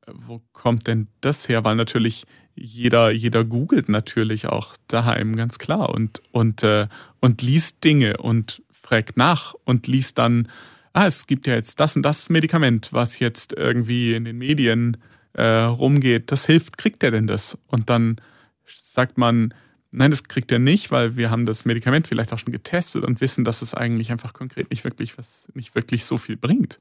wo 0.07 0.41
kommt 0.51 0.87
denn 0.87 1.07
das 1.21 1.47
her? 1.47 1.63
Weil 1.63 1.75
natürlich 1.75 2.25
jeder, 2.55 3.11
jeder 3.11 3.43
googelt 3.43 3.89
natürlich 3.89 4.47
auch 4.47 4.75
daheim, 4.87 5.35
ganz 5.35 5.57
klar, 5.57 5.89
und, 5.89 6.21
und, 6.31 6.63
äh, 6.63 6.87
und 7.19 7.41
liest 7.41 7.83
Dinge 7.83 8.17
und 8.17 8.61
fragt 8.71 9.17
nach 9.17 9.55
und 9.63 9.87
liest 9.87 10.17
dann, 10.17 10.49
ah, 10.93 11.07
es 11.07 11.25
gibt 11.25 11.47
ja 11.47 11.55
jetzt 11.55 11.79
das 11.79 11.95
und 11.95 12.03
das 12.03 12.29
Medikament, 12.29 12.93
was 12.93 13.19
jetzt 13.19 13.53
irgendwie 13.53 14.13
in 14.13 14.25
den 14.25 14.37
Medien 14.37 14.97
äh, 15.33 15.43
rumgeht, 15.43 16.31
das 16.31 16.45
hilft, 16.45 16.77
kriegt 16.77 17.03
er 17.03 17.11
denn 17.11 17.27
das? 17.27 17.57
Und 17.67 17.89
dann 17.89 18.17
sagt 18.65 19.17
man, 19.17 19.53
nein, 19.91 20.11
das 20.11 20.23
kriegt 20.23 20.51
er 20.51 20.59
nicht, 20.59 20.91
weil 20.91 21.15
wir 21.15 21.29
haben 21.29 21.45
das 21.45 21.65
Medikament 21.65 22.07
vielleicht 22.07 22.33
auch 22.33 22.39
schon 22.39 22.51
getestet 22.51 23.05
und 23.05 23.21
wissen, 23.21 23.43
dass 23.43 23.61
es 23.61 23.73
eigentlich 23.73 24.11
einfach 24.11 24.33
konkret 24.33 24.69
nicht 24.69 24.83
wirklich 24.83 25.17
was, 25.17 25.47
nicht 25.53 25.75
wirklich 25.75 26.05
so 26.05 26.17
viel 26.17 26.37
bringt. 26.37 26.79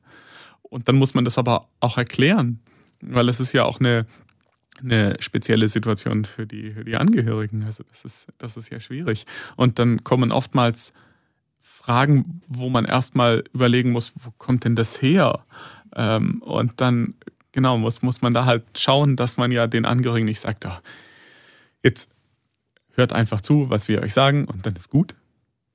Und 0.63 0.89
dann 0.89 0.97
muss 0.97 1.15
man 1.15 1.25
das 1.25 1.39
aber 1.39 1.69
auch 1.81 1.99
erklären, 1.99 2.61
weil 3.03 3.29
es 3.29 3.41
ist 3.41 3.53
ja 3.53 3.65
auch 3.65 3.81
eine, 3.81 4.07
eine 4.81 5.17
spezielle 5.21 5.69
Situation 5.69 6.25
für 6.25 6.47
die, 6.47 6.73
für 6.73 6.85
die 6.85 6.97
Angehörigen. 6.97 7.65
Also 7.65 7.85
das 7.85 8.05
ist, 8.05 8.27
das 8.39 8.57
ist 8.57 8.71
ja 8.71 8.81
schwierig. 8.81 9.27
Und 9.57 9.79
dann 9.79 10.03
kommen 10.03 10.33
oftmals 10.33 10.93
Fragen, 11.61 12.41
wo 12.49 12.71
man 12.71 12.85
erstmal 12.85 13.45
überlegen 13.53 13.91
muss, 13.91 14.13
wo 14.17 14.31
kommt 14.31 14.65
denn 14.65 14.77
das 14.77 15.03
her? 15.03 15.45
Ähm, 15.95 16.41
und 16.43 16.81
dann, 16.81 17.15
genau, 17.53 17.79
muss, 17.79 18.03
muss 18.03 18.23
man 18.23 18.35
da 18.35 18.45
halt 18.45 18.65
schauen, 18.77 19.17
dass 19.17 19.37
man 19.37 19.53
ja 19.53 19.67
den 19.67 19.85
Angehörigen 19.85 20.27
nicht 20.27 20.41
sagt, 20.41 20.67
oh, 20.67 20.77
jetzt 21.83 22.09
hört 22.95 23.13
einfach 23.13 23.41
zu, 23.41 23.71
was 23.71 23.89
wir 23.89 24.03
euch 24.03 24.13
sagen 24.13 24.45
und 24.47 24.67
dann 24.67 24.77
ist 24.77 24.91
gut. 24.91 25.15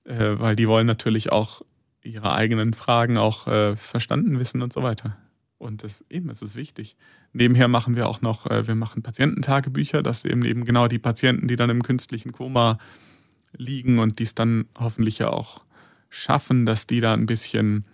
Äh, 0.03 0.39
weil 0.39 0.55
die 0.55 0.67
wollen 0.67 0.87
natürlich 0.87 1.31
auch 1.31 1.61
ihre 2.01 2.33
eigenen 2.33 2.73
Fragen 2.73 3.17
auch 3.17 3.47
äh, 3.47 3.75
verstanden 3.75 4.39
wissen 4.39 4.61
und 4.61 4.71
so 4.71 4.83
weiter. 4.83 5.17
Und 5.57 5.83
das 5.83 6.03
eben, 6.09 6.27
das 6.27 6.41
ist 6.41 6.55
wichtig. 6.55 6.95
Nebenher 7.33 7.67
machen 7.67 7.95
wir 7.95 8.07
auch 8.07 8.21
noch, 8.21 8.45
äh, 8.45 8.67
wir 8.67 8.75
machen 8.75 9.01
Patiententagebücher, 9.01 10.03
dass 10.03 10.23
eben 10.23 10.45
eben 10.45 10.63
genau 10.65 10.87
die 10.87 10.99
Patienten, 10.99 11.47
die 11.47 11.55
dann 11.55 11.69
im 11.69 11.83
künstlichen 11.83 12.31
Koma 12.31 12.77
liegen 13.53 13.99
und 13.99 14.19
die 14.19 14.23
es 14.23 14.35
dann 14.35 14.65
hoffentlich 14.77 15.19
ja 15.19 15.29
auch 15.29 15.65
schaffen, 16.09 16.65
dass 16.65 16.87
die 16.87 17.01
da 17.01 17.13
ein 17.13 17.25
bisschen 17.25 17.85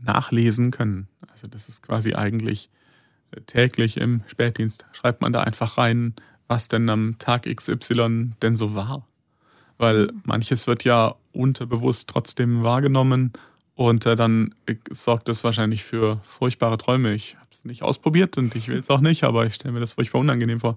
nachlesen 0.00 0.70
können. 0.70 1.08
Also 1.28 1.48
das 1.48 1.68
ist 1.68 1.82
quasi 1.82 2.14
eigentlich 2.14 2.70
täglich 3.46 3.96
im 3.96 4.22
Spätdienst, 4.26 4.84
schreibt 4.92 5.20
man 5.20 5.32
da 5.32 5.40
einfach 5.40 5.78
rein, 5.78 6.14
was 6.46 6.68
denn 6.68 6.88
am 6.88 7.18
Tag 7.18 7.44
XY 7.44 8.30
denn 8.42 8.56
so 8.56 8.74
war. 8.74 9.06
Weil 9.76 10.10
manches 10.24 10.66
wird 10.66 10.84
ja 10.84 11.14
unterbewusst 11.32 12.08
trotzdem 12.08 12.62
wahrgenommen 12.62 13.32
und 13.74 14.06
äh, 14.06 14.16
dann 14.16 14.54
äh, 14.66 14.74
sorgt 14.90 15.28
das 15.28 15.44
wahrscheinlich 15.44 15.84
für 15.84 16.20
furchtbare 16.24 16.78
Träume. 16.78 17.14
Ich 17.14 17.36
habe 17.36 17.46
es 17.52 17.64
nicht 17.64 17.82
ausprobiert 17.82 18.36
und 18.38 18.56
ich 18.56 18.68
will 18.68 18.78
es 18.78 18.90
auch 18.90 19.00
nicht, 19.00 19.22
aber 19.24 19.46
ich 19.46 19.54
stelle 19.54 19.72
mir 19.72 19.80
das 19.80 19.92
furchtbar 19.92 20.18
unangenehm 20.20 20.58
vor. 20.60 20.76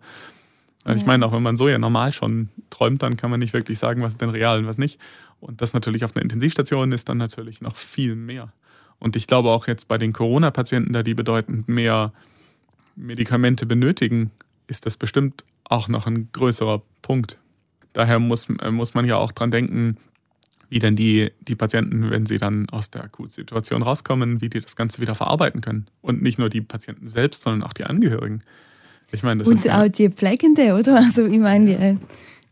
Ich 0.86 1.02
Ja. 1.02 1.08
meine, 1.08 1.26
auch 1.26 1.32
wenn 1.32 1.44
man 1.44 1.58
so 1.58 1.68
ja 1.68 1.78
normal 1.80 2.12
schon 2.14 2.50
träumt, 2.70 3.02
dann 3.02 3.18
kann 3.18 3.32
man 3.32 3.40
nicht 3.40 3.54
wirklich 3.54 3.80
sagen, 3.80 4.02
was 4.02 4.14
ist 4.14 4.22
denn 4.22 4.30
real 4.30 4.60
und 4.60 4.68
was 4.68 4.78
nicht. 4.78 5.00
Und 5.40 5.62
das 5.62 5.74
natürlich 5.74 6.04
auf 6.04 6.16
einer 6.16 6.24
Intensivstation 6.24 6.92
ist 6.92 7.10
dann 7.10 7.18
natürlich 7.18 7.62
noch 7.62 7.76
viel 7.76 8.16
mehr. 8.16 8.54
Und 9.00 9.16
ich 9.16 9.26
glaube 9.26 9.50
auch 9.50 9.68
jetzt 9.68 9.88
bei 9.88 9.98
den 9.98 10.14
Corona-Patienten, 10.14 10.94
da 10.94 11.02
die 11.02 11.16
bedeutend 11.16 11.68
mehr 11.68 12.14
Medikamente 12.95 13.65
benötigen, 13.65 14.32
ist 14.67 14.86
das 14.86 14.97
bestimmt 14.97 15.43
auch 15.65 15.88
noch 15.88 16.08
ein 16.08 16.30
größerer 16.32 16.82
Punkt. 17.01 17.38
Daher 17.93 18.19
muss, 18.19 18.49
äh, 18.49 18.71
muss 18.71 18.93
man 18.93 19.06
ja 19.06 19.17
auch 19.17 19.32
dran 19.32 19.51
denken, 19.51 19.97
wie 20.69 20.80
denn 20.80 20.95
die, 20.95 21.32
die 21.41 21.56
Patienten, 21.56 22.10
wenn 22.10 22.25
sie 22.25 22.38
dann 22.38 22.69
aus 22.69 22.89
der 22.89 23.04
Akutsituation 23.04 23.82
rauskommen, 23.82 24.41
wie 24.41 24.49
die 24.49 24.62
das 24.62 24.77
Ganze 24.77 25.01
wieder 25.01 25.15
verarbeiten 25.15 25.60
können. 25.60 25.88
Und 26.01 26.21
nicht 26.21 26.39
nur 26.39 26.49
die 26.49 26.62
Patienten 26.62 27.10
selbst, 27.10 27.43
sondern 27.43 27.63
auch 27.63 27.73
die 27.73 27.84
Angehörigen. 27.84 28.41
Ich 29.12 29.23
meine, 29.23 29.39
das 29.39 29.49
Und 29.49 29.69
auch 29.69 29.89
die 29.89 30.10
Pflegenden, 30.10 30.71
oder? 30.71 30.95
Also 30.95 31.25
ich 31.25 31.39
meine, 31.39 31.67
wie, 31.67 31.97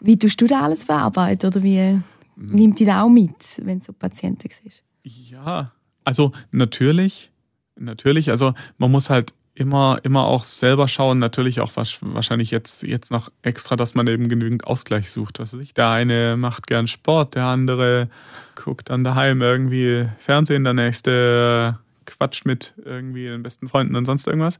wie 0.01 0.19
tust 0.19 0.41
du 0.41 0.47
da 0.47 0.63
alles 0.63 0.83
verarbeiten? 0.83 1.47
Oder 1.47 1.63
wie 1.63 2.01
nimmt 2.35 2.79
die 2.79 2.85
da 2.85 3.03
auch 3.03 3.09
mit, 3.09 3.35
wenn 3.63 3.79
so 3.79 3.93
Patienten 3.93 4.49
siehst? 4.63 4.83
Ja, 5.03 5.71
also 6.03 6.33
natürlich, 6.51 7.31
natürlich, 7.77 8.29
also 8.31 8.53
man 8.77 8.91
muss 8.91 9.09
halt 9.09 9.33
immer, 9.59 9.99
immer 10.03 10.25
auch 10.25 10.45
selber 10.45 10.87
schauen, 10.87 11.19
natürlich 11.19 11.59
auch 11.59 11.73
wahrscheinlich 11.75 12.49
jetzt, 12.49 12.81
jetzt 12.81 13.11
noch 13.11 13.29
extra, 13.41 13.75
dass 13.75 13.93
man 13.93 14.07
eben 14.07 14.29
genügend 14.29 14.65
Ausgleich 14.65 15.11
sucht. 15.11 15.39
Was 15.39 15.53
weiß 15.53 15.59
ich, 15.59 15.73
der 15.73 15.89
eine 15.89 16.37
macht 16.37 16.65
gern 16.65 16.87
Sport, 16.87 17.35
der 17.35 17.43
andere 17.43 18.09
guckt 18.55 18.89
dann 18.89 19.03
daheim 19.03 19.41
irgendwie 19.41 20.07
Fernsehen, 20.19 20.63
der 20.63 20.73
nächste 20.73 21.77
quatscht 22.05 22.45
mit 22.45 22.73
irgendwie 22.85 23.25
den 23.25 23.43
besten 23.43 23.67
Freunden 23.67 23.97
und 23.97 24.05
sonst 24.05 24.27
irgendwas. 24.27 24.59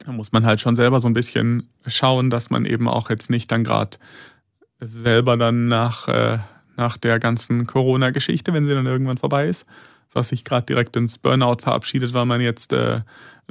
Da 0.00 0.10
muss 0.10 0.32
man 0.32 0.44
halt 0.44 0.60
schon 0.60 0.74
selber 0.74 1.00
so 1.00 1.08
ein 1.08 1.14
bisschen 1.14 1.68
schauen, 1.86 2.28
dass 2.28 2.50
man 2.50 2.66
eben 2.66 2.88
auch 2.88 3.08
jetzt 3.08 3.30
nicht 3.30 3.52
dann 3.52 3.62
gerade 3.62 3.98
selber 4.80 5.36
dann 5.36 5.66
nach, 5.66 6.08
äh, 6.08 6.38
nach 6.76 6.98
der 6.98 7.20
ganzen 7.20 7.68
Corona-Geschichte, 7.68 8.52
wenn 8.52 8.66
sie 8.66 8.74
dann 8.74 8.86
irgendwann 8.86 9.18
vorbei 9.18 9.46
ist, 9.46 9.64
was 10.12 10.28
sich 10.28 10.42
gerade 10.42 10.66
direkt 10.66 10.96
ins 10.96 11.18
Burnout 11.18 11.58
verabschiedet, 11.60 12.12
weil 12.14 12.26
man 12.26 12.40
jetzt 12.40 12.72
äh, 12.72 13.02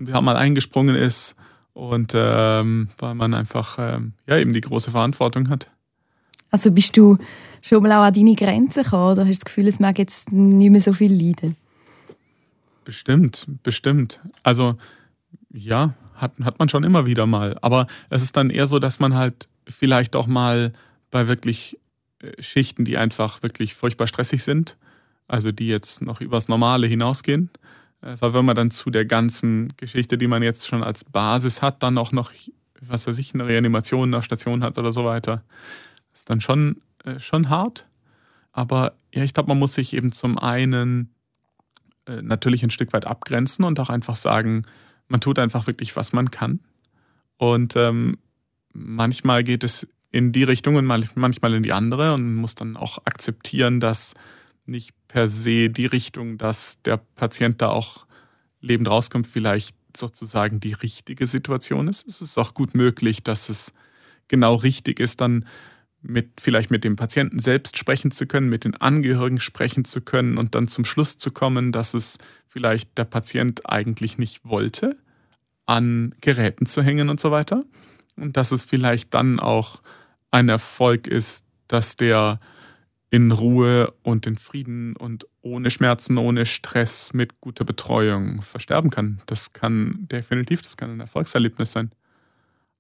ein 0.02 0.12
paar 0.12 0.22
Mal 0.22 0.36
eingesprungen 0.36 0.96
ist 0.96 1.36
und 1.74 2.14
ähm, 2.16 2.90
weil 2.98 3.16
man 3.16 3.34
einfach 3.34 3.78
ähm, 3.80 4.14
ja 4.28 4.38
eben 4.38 4.54
die 4.54 4.62
große 4.62 4.92
Verantwortung 4.92 5.50
hat. 5.50 5.70
Also 6.50 6.72
bist 6.72 6.98
du 6.98 7.18
schon 7.62 7.84
mal 7.84 7.94
auch 7.94 8.04
an 8.04 8.14
deine 8.14 8.36
Grenzen 8.36 8.84
gekommen 8.84 9.14
oder 9.14 9.22
hast 9.22 9.30
du 9.30 9.40
das 9.40 9.46
Gefühl, 9.46 9.68
es 9.68 9.80
mag 9.80 9.98
jetzt 9.98 10.32
nicht 10.32 10.70
mehr 10.70 10.82
so 10.82 10.94
viel 10.94 11.14
leiden? 11.14 11.56
Bestimmt, 12.84 13.48
bestimmt. 13.64 14.20
Also 14.44 14.76
ja, 15.54 15.94
hat, 16.16 16.34
hat 16.44 16.60
man 16.60 16.70
schon 16.70 16.84
immer 16.84 17.06
wieder 17.06 17.26
mal. 17.26 17.58
Aber 17.62 17.88
es 18.10 18.22
ist 18.22 18.36
dann 18.36 18.50
eher 18.50 18.68
so, 18.68 18.80
dass 18.80 19.00
man 19.00 19.16
halt 19.16 19.48
vielleicht 19.68 20.16
auch 20.16 20.28
mal 20.28 20.74
bei 21.10 21.28
wirklich 21.28 21.78
äh, 22.20 22.42
Schichten, 22.42 22.86
die 22.86 22.98
einfach 22.98 23.44
wirklich 23.44 23.76
furchtbar 23.76 24.08
stressig 24.08 24.44
sind, 24.44 24.78
also 25.28 25.52
die 25.52 25.68
jetzt 25.68 26.02
noch 26.02 26.22
übers 26.22 26.48
Normale 26.48 26.88
hinausgehen, 26.88 27.50
weil 28.02 28.34
wenn 28.34 28.46
man 28.46 28.56
dann 28.56 28.72
zu 28.72 28.90
der 28.90 29.06
ganzen 29.06 29.74
Geschichte, 29.78 30.18
die 30.18 30.28
man 30.28 30.44
jetzt 30.44 30.68
schon 30.68 30.84
als 30.84 31.04
Basis 31.04 31.62
hat, 31.62 31.84
dann 31.84 31.98
auch 31.98 32.12
noch, 32.12 32.32
was 32.82 33.08
weiß 33.08 33.18
ich, 33.18 33.34
eine 33.34 33.48
Reanimation 33.48 34.10
nach 34.10 34.24
Station 34.24 34.64
hat 34.64 34.78
oder 34.78 34.92
so 34.92 35.06
weiter, 35.06 35.44
ist 36.14 36.30
dann 36.30 36.42
schon, 36.42 36.82
äh, 37.04 37.20
schon 37.20 37.50
hart. 37.50 37.88
Aber 38.52 38.94
ja, 39.14 39.24
ich 39.24 39.34
glaube, 39.34 39.50
man 39.50 39.60
muss 39.60 39.76
sich 39.76 39.94
eben 39.94 40.12
zum 40.12 40.38
einen 40.38 41.14
äh, 42.06 42.22
natürlich 42.22 42.64
ein 42.64 42.72
Stück 42.72 42.92
weit 42.94 43.06
abgrenzen 43.06 43.64
und 43.66 43.80
auch 43.80 43.90
einfach 43.90 44.16
sagen, 44.16 44.64
man 45.08 45.22
tut 45.22 45.40
einfach 45.40 45.68
wirklich, 45.68 45.96
was 45.96 46.14
man 46.14 46.32
kann. 46.32 46.60
Und 47.38 47.76
ähm, 47.76 48.18
manchmal 48.74 49.44
geht 49.44 49.64
es 49.64 49.88
in 50.12 50.32
die 50.32 50.44
Richtung 50.44 50.76
und 50.76 50.86
manchmal 50.86 51.54
in 51.54 51.64
die 51.64 51.72
andere 51.72 52.14
und 52.14 52.36
muss 52.36 52.56
dann 52.56 52.76
auch 52.76 53.00
akzeptieren, 53.06 53.80
dass 53.80 54.14
nicht 54.66 54.94
per 55.12 55.28
se 55.28 55.70
die 55.70 55.88
Richtung, 55.88 56.38
dass 56.38 56.82
der 56.84 56.96
Patient 56.96 57.62
da 57.62 57.68
auch 57.68 58.06
lebend 58.62 58.88
rauskommt, 58.88 59.28
vielleicht 59.28 59.76
sozusagen 59.96 60.62
die 60.62 60.72
richtige 60.72 61.28
Situation 61.28 61.90
ist. 61.90 62.08
Es 62.08 62.22
ist 62.22 62.38
auch 62.38 62.54
gut 62.54 62.76
möglich, 62.76 63.22
dass 63.22 63.50
es 63.50 63.74
genau 64.30 64.56
richtig 64.56 65.02
ist, 65.02 65.20
dann 65.20 65.46
mit 66.02 66.40
vielleicht 66.40 66.72
mit 66.72 66.86
dem 66.86 66.96
Patienten 66.96 67.40
selbst 67.40 67.78
sprechen 67.78 68.10
zu 68.10 68.26
können, 68.26 68.48
mit 68.48 68.64
den 68.64 68.76
Angehörigen 68.76 69.42
sprechen 69.42 69.84
zu 69.84 70.00
können 70.00 70.38
und 70.38 70.56
dann 70.56 70.70
zum 70.70 70.86
Schluss 70.86 71.18
zu 71.18 71.30
kommen, 71.30 71.74
dass 71.74 71.94
es 71.94 72.18
vielleicht 72.48 72.98
der 72.98 73.04
Patient 73.04 73.70
eigentlich 73.70 74.18
nicht 74.18 74.46
wollte, 74.46 74.98
an 75.66 76.16
Geräten 76.22 76.68
zu 76.68 76.82
hängen 76.82 77.10
und 77.10 77.20
so 77.20 77.32
weiter. 77.32 77.66
Und 78.16 78.38
dass 78.38 78.54
es 78.54 78.64
vielleicht 78.64 79.14
dann 79.14 79.42
auch 79.42 79.82
ein 80.32 80.48
Erfolg 80.48 81.06
ist, 81.08 81.44
dass 81.68 81.98
der 81.98 82.40
in 83.12 83.32
Ruhe 83.34 83.94
und 84.04 84.26
in 84.26 84.38
Frieden 84.38 84.96
und 84.96 85.28
ohne 85.42 85.70
Schmerzen, 85.70 86.18
ohne 86.18 86.46
Stress, 86.46 87.14
mit 87.14 87.42
guter 87.42 87.66
Betreuung 87.66 88.42
versterben 88.42 88.90
kann. 88.90 89.22
Das 89.26 89.52
kann 89.52 90.08
definitiv, 90.10 90.62
das 90.62 90.78
kann 90.78 90.92
ein 90.92 91.02
Erfolgserlebnis 91.02 91.74
sein. 91.74 91.92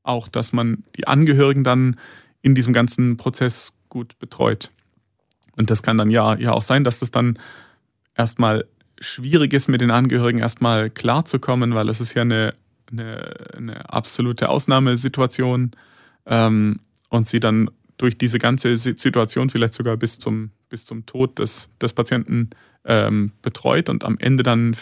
Auch, 0.04 0.30
dass 0.30 0.54
man 0.54 0.86
die 0.96 1.06
Angehörigen 1.06 1.65
dann 1.65 2.00
in 2.41 2.56
diesem 2.56 2.72
ganzen 2.72 3.17
Prozess 3.17 3.74
gut 3.89 4.17
betreut. 4.20 4.72
Und 5.58 5.70
das 5.70 5.84
kann 5.84 5.98
dann 5.98 6.10
ja, 6.10 6.36
ja 6.36 6.54
auch 6.54 6.62
sein, 6.62 6.86
dass 6.86 7.00
das 7.00 7.12
dann 7.12 7.38
erstmal 8.15 8.65
schwierig 9.02 9.54
ist, 9.54 9.67
mit 9.67 9.82
den 9.82 9.91
Angehörigen 9.91 10.39
erstmal 10.39 10.89
klarzukommen, 10.89 11.76
weil 11.76 11.89
es 11.89 12.00
ist 12.00 12.13
ja 12.13 12.22
eine, 12.22 12.54
eine, 12.89 13.34
eine 13.58 13.94
absolute 13.94 14.48
Ausnahmesituation 14.48 15.72
ähm, 16.26 16.80
und 17.10 17.28
sie 17.28 17.41
dann 17.41 17.70
durch 18.01 18.17
diese 18.17 18.39
ganze 18.39 18.77
Situation 18.77 19.49
vielleicht 19.49 19.73
sogar 19.73 19.95
bis 19.97 20.17
zum, 20.17 20.51
bis 20.69 20.85
zum 20.85 21.05
Tod 21.05 21.37
des, 21.39 21.69
des 21.81 21.93
Patienten 21.93 22.49
ähm, 22.83 23.31
betreut 23.41 23.89
und 23.89 24.03
am 24.03 24.17
Ende 24.17 24.43
dann 24.43 24.75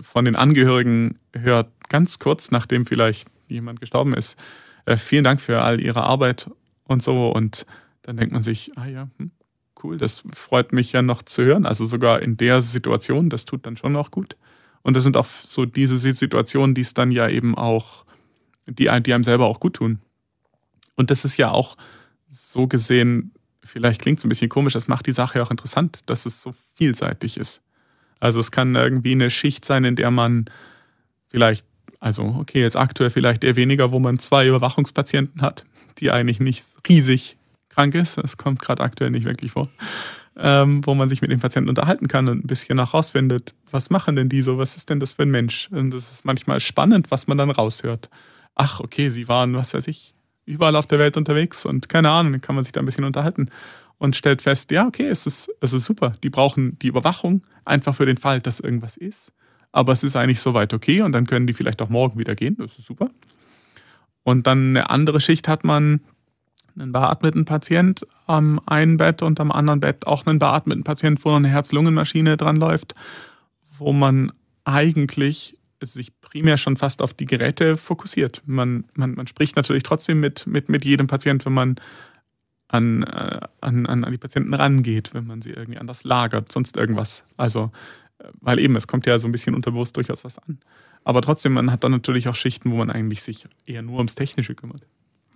von 0.00 0.24
den 0.24 0.34
Angehörigen 0.34 1.18
hört, 1.34 1.70
ganz 1.88 2.18
kurz 2.18 2.50
nachdem 2.50 2.86
vielleicht 2.86 3.28
jemand 3.48 3.80
gestorben 3.80 4.14
ist, 4.14 4.36
äh, 4.86 4.96
vielen 4.96 5.24
Dank 5.24 5.40
für 5.40 5.62
all 5.62 5.80
Ihre 5.80 6.02
Arbeit 6.02 6.50
und 6.84 7.02
so. 7.02 7.30
Und 7.30 7.66
dann 8.02 8.16
denkt 8.16 8.32
man 8.32 8.42
sich, 8.42 8.72
ah 8.76 8.86
ja, 8.86 9.08
hm, 9.18 9.30
cool, 9.82 9.98
das 9.98 10.24
freut 10.34 10.72
mich 10.72 10.92
ja 10.92 11.02
noch 11.02 11.22
zu 11.22 11.42
hören. 11.42 11.66
Also 11.66 11.86
sogar 11.86 12.22
in 12.22 12.36
der 12.36 12.62
Situation, 12.62 13.30
das 13.30 13.44
tut 13.44 13.66
dann 13.66 13.76
schon 13.76 13.96
auch 13.96 14.10
gut. 14.10 14.36
Und 14.82 14.96
das 14.96 15.04
sind 15.04 15.16
auch 15.16 15.26
so 15.26 15.64
diese 15.64 15.98
Situationen, 15.98 16.74
die 16.74 16.82
es 16.82 16.94
dann 16.94 17.10
ja 17.10 17.28
eben 17.28 17.56
auch, 17.56 18.04
die, 18.66 18.88
die 19.02 19.12
einem 19.12 19.24
selber 19.24 19.46
auch 19.46 19.60
gut 19.60 19.74
tun. 19.74 20.00
Und 20.96 21.10
das 21.10 21.24
ist 21.24 21.36
ja 21.36 21.50
auch 21.50 21.76
so 22.34 22.66
gesehen, 22.66 23.32
vielleicht 23.62 24.02
klingt 24.02 24.18
es 24.18 24.24
ein 24.24 24.28
bisschen 24.28 24.48
komisch, 24.48 24.72
das 24.72 24.88
macht 24.88 25.06
die 25.06 25.12
Sache 25.12 25.42
auch 25.42 25.50
interessant, 25.50 26.00
dass 26.06 26.26
es 26.26 26.42
so 26.42 26.54
vielseitig 26.74 27.36
ist. 27.36 27.60
Also 28.20 28.40
es 28.40 28.50
kann 28.50 28.74
irgendwie 28.74 29.12
eine 29.12 29.30
Schicht 29.30 29.64
sein, 29.64 29.84
in 29.84 29.96
der 29.96 30.10
man 30.10 30.46
vielleicht, 31.28 31.66
also 32.00 32.22
okay, 32.38 32.60
jetzt 32.60 32.76
aktuell 32.76 33.10
vielleicht 33.10 33.44
eher 33.44 33.56
weniger, 33.56 33.92
wo 33.92 33.98
man 33.98 34.18
zwei 34.18 34.46
Überwachungspatienten 34.46 35.42
hat, 35.42 35.64
die 35.98 36.10
eigentlich 36.10 36.40
nicht 36.40 36.64
riesig 36.88 37.36
krank 37.68 37.94
ist. 37.94 38.18
Das 38.18 38.36
kommt 38.36 38.60
gerade 38.60 38.82
aktuell 38.82 39.10
nicht 39.10 39.24
wirklich 39.24 39.52
vor. 39.52 39.68
Ähm, 40.36 40.84
wo 40.84 40.94
man 40.94 41.08
sich 41.08 41.22
mit 41.22 41.30
den 41.30 41.38
Patienten 41.38 41.68
unterhalten 41.68 42.08
kann 42.08 42.28
und 42.28 42.44
ein 42.44 42.48
bisschen 42.48 42.76
nach 42.76 42.92
rausfindet, 42.92 43.54
was 43.70 43.90
machen 43.90 44.16
denn 44.16 44.28
die 44.28 44.42
so, 44.42 44.58
was 44.58 44.74
ist 44.74 44.90
denn 44.90 44.98
das 44.98 45.12
für 45.12 45.22
ein 45.22 45.30
Mensch? 45.30 45.68
Und 45.70 45.92
das 45.92 46.10
ist 46.10 46.24
manchmal 46.24 46.58
spannend, 46.58 47.12
was 47.12 47.28
man 47.28 47.38
dann 47.38 47.50
raushört. 47.50 48.10
Ach, 48.56 48.80
okay, 48.80 49.10
sie 49.10 49.28
waren, 49.28 49.54
was 49.54 49.74
weiß 49.74 49.86
ich, 49.86 50.13
überall 50.46 50.76
auf 50.76 50.86
der 50.86 50.98
Welt 50.98 51.16
unterwegs 51.16 51.64
und 51.64 51.88
keine 51.88 52.10
Ahnung, 52.10 52.40
kann 52.40 52.54
man 52.54 52.64
sich 52.64 52.72
da 52.72 52.80
ein 52.80 52.86
bisschen 52.86 53.04
unterhalten 53.04 53.50
und 53.98 54.16
stellt 54.16 54.42
fest, 54.42 54.70
ja, 54.70 54.86
okay, 54.86 55.08
es 55.08 55.26
ist, 55.26 55.50
es 55.60 55.72
ist 55.72 55.84
super. 55.84 56.14
Die 56.22 56.30
brauchen 56.30 56.78
die 56.80 56.88
Überwachung 56.88 57.42
einfach 57.64 57.94
für 57.94 58.06
den 58.06 58.16
Fall, 58.16 58.40
dass 58.40 58.60
irgendwas 58.60 58.96
ist. 58.96 59.32
Aber 59.72 59.92
es 59.92 60.02
ist 60.02 60.16
eigentlich 60.16 60.40
soweit 60.40 60.72
okay 60.72 61.02
und 61.02 61.12
dann 61.12 61.26
können 61.26 61.46
die 61.46 61.52
vielleicht 61.52 61.82
auch 61.82 61.88
morgen 61.88 62.18
wieder 62.18 62.34
gehen. 62.34 62.56
Das 62.58 62.78
ist 62.78 62.86
super. 62.86 63.10
Und 64.22 64.46
dann 64.46 64.70
eine 64.70 64.90
andere 64.90 65.20
Schicht 65.20 65.48
hat 65.48 65.64
man 65.64 66.00
einen 66.76 66.92
beatmeten 66.92 67.44
Patient 67.44 68.06
am 68.26 68.60
einen 68.66 68.96
Bett 68.96 69.22
und 69.22 69.38
am 69.40 69.52
anderen 69.52 69.80
Bett 69.80 70.06
auch 70.06 70.26
einen 70.26 70.38
beatmeten 70.38 70.84
Patient, 70.84 71.24
wo 71.24 71.30
noch 71.30 71.36
eine 71.36 71.48
Herz-Lungen-Maschine 71.48 72.36
dran 72.36 72.56
läuft, 72.56 72.94
wo 73.78 73.92
man 73.92 74.32
eigentlich 74.64 75.58
sich 75.86 76.18
primär 76.20 76.56
schon 76.56 76.76
fast 76.76 77.02
auf 77.02 77.14
die 77.14 77.26
Geräte 77.26 77.76
fokussiert. 77.76 78.42
Man, 78.46 78.84
man, 78.94 79.14
man 79.14 79.26
spricht 79.26 79.56
natürlich 79.56 79.82
trotzdem 79.82 80.20
mit, 80.20 80.46
mit, 80.46 80.68
mit 80.68 80.84
jedem 80.84 81.06
Patient, 81.06 81.44
wenn 81.46 81.52
man 81.52 81.76
an, 82.68 83.02
äh, 83.02 83.40
an, 83.60 83.86
an 83.86 84.10
die 84.10 84.18
Patienten 84.18 84.54
rangeht, 84.54 85.14
wenn 85.14 85.26
man 85.26 85.42
sie 85.42 85.50
irgendwie 85.50 85.78
anders 85.78 86.04
lagert, 86.04 86.50
sonst 86.50 86.76
irgendwas. 86.76 87.24
Also, 87.36 87.70
äh, 88.18 88.24
weil 88.40 88.58
eben, 88.58 88.76
es 88.76 88.86
kommt 88.86 89.06
ja 89.06 89.18
so 89.18 89.28
ein 89.28 89.32
bisschen 89.32 89.54
unterbewusst 89.54 89.96
durchaus 89.96 90.24
was 90.24 90.38
an. 90.38 90.58
Aber 91.04 91.20
trotzdem, 91.20 91.52
man 91.52 91.70
hat 91.70 91.84
dann 91.84 91.92
natürlich 91.92 92.28
auch 92.28 92.34
Schichten, 92.34 92.70
wo 92.70 92.76
man 92.76 92.90
eigentlich 92.90 93.22
sich 93.22 93.46
eher 93.66 93.82
nur 93.82 93.98
ums 93.98 94.14
Technische 94.14 94.54
kümmert. 94.54 94.82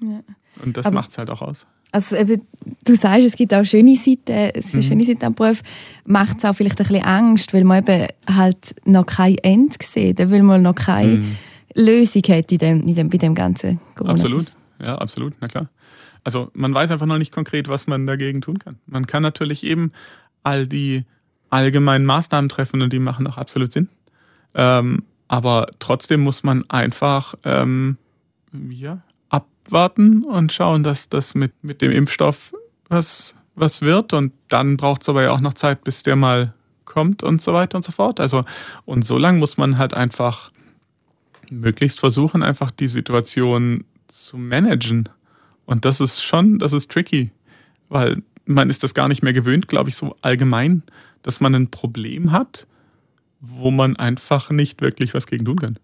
Ja. 0.00 0.20
Und 0.62 0.76
das 0.76 0.90
macht 0.90 1.10
es 1.10 1.18
halt 1.18 1.30
auch 1.30 1.42
aus. 1.42 1.66
Also 1.90 2.16
eben, 2.16 2.42
du 2.84 2.96
sagst, 2.96 3.26
es 3.26 3.34
gibt 3.34 3.54
auch 3.54 3.64
schöne 3.64 3.96
Seiten, 3.96 4.50
es 4.54 4.66
ist 4.66 4.74
mhm. 4.74 4.82
schöne 4.82 5.04
Seiten 5.06 5.24
am 5.24 5.34
Beruf. 5.34 5.62
Macht 6.04 6.38
es 6.38 6.44
auch 6.44 6.54
vielleicht 6.54 6.78
ein 6.80 6.86
bisschen 6.86 7.04
Angst, 7.04 7.54
weil 7.54 7.64
man 7.64 7.78
eben 7.78 8.08
halt 8.30 8.74
noch 8.84 9.06
kein 9.06 9.38
Ende 9.38 9.76
sieht, 9.82 10.18
weil 10.18 10.42
man 10.42 10.62
noch 10.62 10.74
keine 10.74 11.18
mhm. 11.18 11.36
Lösung 11.74 12.22
hat 12.28 12.52
in 12.52 12.58
dem, 12.58 12.80
in 12.86 12.94
dem, 12.94 13.08
bei 13.08 13.16
dem 13.16 13.34
ganzen 13.34 13.80
Corona. 13.94 14.14
Absolut, 14.14 14.46
ja, 14.82 14.96
absolut, 14.96 15.34
na 15.40 15.48
klar. 15.48 15.70
Also 16.24 16.50
man 16.52 16.74
weiß 16.74 16.90
einfach 16.90 17.06
noch 17.06 17.16
nicht 17.16 17.32
konkret, 17.32 17.68
was 17.68 17.86
man 17.86 18.06
dagegen 18.06 18.42
tun 18.42 18.58
kann. 18.58 18.76
Man 18.86 19.06
kann 19.06 19.22
natürlich 19.22 19.64
eben 19.64 19.92
all 20.42 20.66
die 20.66 21.04
allgemeinen 21.48 22.04
Maßnahmen 22.04 22.50
treffen 22.50 22.82
und 22.82 22.92
die 22.92 22.98
machen 22.98 23.26
auch 23.26 23.38
absolut 23.38 23.72
Sinn. 23.72 23.88
Ähm, 24.54 25.04
aber 25.28 25.68
trotzdem 25.78 26.20
muss 26.20 26.42
man 26.42 26.68
einfach 26.68 27.34
ähm, 27.44 27.96
ja, 28.70 29.02
abwarten 29.68 30.24
und 30.24 30.52
schauen, 30.52 30.82
dass 30.82 31.08
das 31.08 31.34
mit, 31.34 31.52
mit 31.62 31.80
dem 31.82 31.92
Impfstoff 31.92 32.52
was, 32.88 33.34
was 33.54 33.82
wird. 33.82 34.12
Und 34.12 34.32
dann 34.48 34.76
braucht 34.76 35.02
es 35.02 35.08
aber 35.08 35.22
ja 35.22 35.30
auch 35.30 35.40
noch 35.40 35.54
Zeit, 35.54 35.84
bis 35.84 36.02
der 36.02 36.16
mal 36.16 36.54
kommt 36.84 37.22
und 37.22 37.42
so 37.42 37.52
weiter 37.52 37.76
und 37.76 37.84
so 37.84 37.92
fort. 37.92 38.18
Also, 38.20 38.44
und 38.84 39.04
so 39.04 39.18
lange 39.18 39.38
muss 39.38 39.56
man 39.56 39.78
halt 39.78 39.94
einfach 39.94 40.50
möglichst 41.50 42.00
versuchen, 42.00 42.42
einfach 42.42 42.70
die 42.70 42.88
Situation 42.88 43.84
zu 44.06 44.38
managen. 44.38 45.08
Und 45.66 45.84
das 45.84 46.00
ist 46.00 46.22
schon, 46.22 46.58
das 46.58 46.72
ist 46.72 46.90
tricky, 46.90 47.30
weil 47.88 48.22
man 48.46 48.70
ist 48.70 48.82
das 48.82 48.94
gar 48.94 49.08
nicht 49.08 49.22
mehr 49.22 49.34
gewöhnt, 49.34 49.68
glaube 49.68 49.90
ich, 49.90 49.96
so 49.96 50.16
allgemein, 50.22 50.82
dass 51.22 51.40
man 51.40 51.54
ein 51.54 51.70
Problem 51.70 52.32
hat 52.32 52.66
wo 53.40 53.70
man 53.70 53.96
einfach 53.96 54.50
nicht 54.50 54.80
wirklich 54.80 55.14
was 55.14 55.26
gegen 55.26 55.44
tun 55.44 55.56
kann. 55.56 55.78